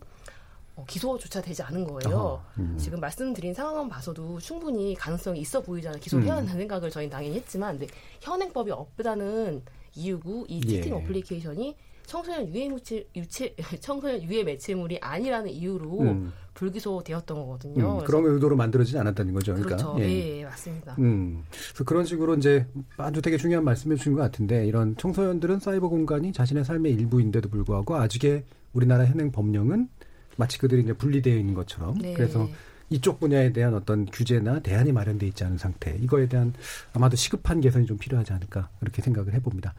어, 0.75 0.85
기소조차 0.87 1.41
되지 1.41 1.61
않은 1.63 1.83
거예요. 1.85 2.17
어허, 2.17 2.43
음. 2.59 2.77
지금 2.79 2.99
말씀드린 3.01 3.53
상황만 3.53 3.89
봐서도 3.89 4.39
충분히 4.39 4.95
가능성이 4.95 5.41
있어 5.41 5.61
보이잖아요. 5.61 5.99
기소해야 5.99 6.33
음. 6.33 6.37
한다는 6.37 6.61
생각을 6.61 6.89
저희는 6.89 7.11
당연히 7.11 7.35
했지만 7.35 7.77
근데 7.77 7.93
현행법이 8.21 8.71
없다는 8.71 9.61
이유고 9.95 10.45
이 10.47 10.61
예. 10.65 10.75
채팅 10.75 10.95
어플리케이션이 10.95 11.75
청소년 12.09 12.47
유해 12.47 12.67
무체, 12.67 13.07
유체 13.15 13.55
청소년 13.79 14.23
유해 14.23 14.43
매체물이 14.43 14.97
아니라는 14.99 15.51
이유로 15.51 15.99
음. 16.01 16.33
불기소되었던 16.55 17.37
거거든요. 17.37 17.99
음, 17.99 18.03
그런 18.03 18.25
의도로 18.25 18.55
만들어지지 18.55 18.97
않았다는 18.97 19.33
거죠. 19.33 19.53
그러니까. 19.53 19.77
그렇죠. 19.77 19.95
예, 19.99 20.39
예, 20.39 20.43
맞습니다. 20.43 20.95
음, 20.97 21.43
그래서 21.51 21.83
그런 21.85 22.05
식으로 22.05 22.35
이제 22.35 22.65
아주 22.97 23.21
되게 23.21 23.37
중요한 23.37 23.63
말씀해 23.63 23.95
주신 23.95 24.13
것 24.13 24.21
같은데 24.21 24.65
이런 24.65 24.97
청소년들은 24.97 25.59
사이버 25.59 25.87
공간이 25.87 26.33
자신의 26.33 26.65
삶의 26.65 26.93
일부인데도 26.93 27.47
불구하고 27.47 27.95
아직의 27.95 28.43
우리나라 28.73 29.05
현행 29.05 29.31
법령은 29.31 29.87
마치 30.35 30.57
그들이 30.57 30.81
이제 30.81 30.93
분리되어 30.93 31.37
있는 31.37 31.53
것처럼 31.53 31.97
네. 31.99 32.13
그래서 32.13 32.49
이쪽 32.89 33.19
분야에 33.19 33.53
대한 33.53 33.75
어떤 33.75 34.05
규제나 34.07 34.61
대안이 34.61 34.91
마련돼 34.91 35.27
있지 35.27 35.43
않은 35.43 35.57
상태 35.57 35.95
이거에 36.01 36.27
대한 36.27 36.53
아마도 36.93 37.15
시급한 37.15 37.61
개선이 37.61 37.85
좀 37.85 37.97
필요하지 37.97 38.33
않을까 38.33 38.69
그렇게 38.79 39.01
생각을 39.01 39.33
해봅니다. 39.33 39.75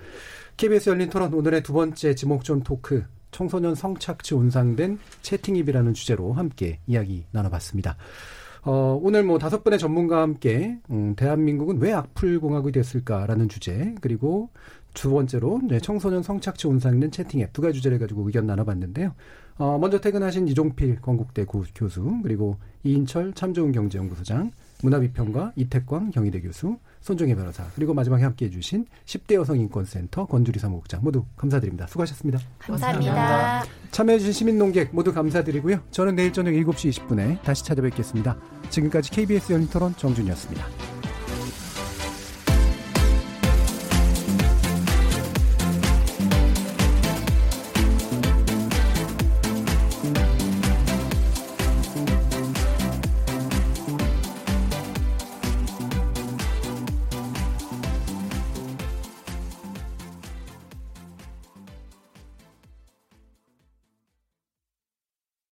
KBS 0.61 0.91
열린 0.91 1.09
토론 1.09 1.33
오늘의 1.33 1.63
두 1.63 1.73
번째 1.73 2.15
지목전 2.15 2.63
토크 2.63 3.03
청소년 3.31 3.75
성착취 3.75 4.35
온상된 4.35 4.99
채팅입이라는 5.23 5.95
주제로 5.95 6.35
함께 6.35 6.81
이야기 6.87 7.25
나눠봤습니다. 7.31 7.97
어, 8.65 9.01
오늘 9.03 9.23
뭐 9.25 9.39
다섯 9.39 9.65
분의 9.65 9.79
전문가와 9.79 10.21
함께 10.21 10.77
음, 10.91 11.15
대한민국은 11.17 11.79
왜 11.79 11.95
악플 11.95 12.39
공화국이 12.41 12.73
됐을까라는 12.73 13.49
주제 13.49 13.95
그리고 14.03 14.51
두 14.93 15.09
번째로 15.11 15.63
네, 15.67 15.79
청소년 15.81 16.23
성착취 16.23 16.67
온상된 16.67 17.11
채팅 17.11 17.41
앱 17.41 17.55
두 17.55 17.63
가지 17.63 17.77
주제를 17.79 17.99
가지고 17.99 18.27
의견 18.27 18.47
나눠봤는데요. 18.47 19.15
어, 19.57 19.79
먼저 19.81 19.99
퇴근하신 19.99 20.47
이종필 20.49 21.01
건국대 21.01 21.47
고- 21.47 21.65
교수 21.75 22.21
그리고 22.23 22.59
이인철 22.85 23.33
참좋은 23.33 23.73
경제연구소장 23.73 24.51
문화비평가 24.83 25.53
이태광 25.57 26.11
경희대 26.11 26.41
교수 26.41 26.79
손종혜 27.01 27.35
변호사 27.35 27.65
그리고 27.75 27.95
마지막에 27.95 28.23
함께 28.23 28.47
해 28.47 28.51
주신 28.51 28.87
10대 29.07 29.35
여성인권센터 29.35 30.27
권주리 30.27 30.59
사무국장 30.59 31.01
모두 31.03 31.25
감사드립니다. 31.37 31.87
수고하셨습니다. 31.87 32.41
감사합니다. 32.59 33.65
참여해주신 33.91 34.33
시민농객 34.33 34.91
모두 34.93 35.13
감사드리고요. 35.13 35.81
저는 35.91 36.17
내일 36.17 36.33
저녁 36.33 36.53
7시 36.53 36.91
20분에 36.91 37.43
다시 37.43 37.65
찾아뵙겠습니다. 37.65 38.37
지금까지 38.71 39.11
KBS 39.11 39.53
연인토론 39.53 39.97
정준이었습니다. 39.97 40.90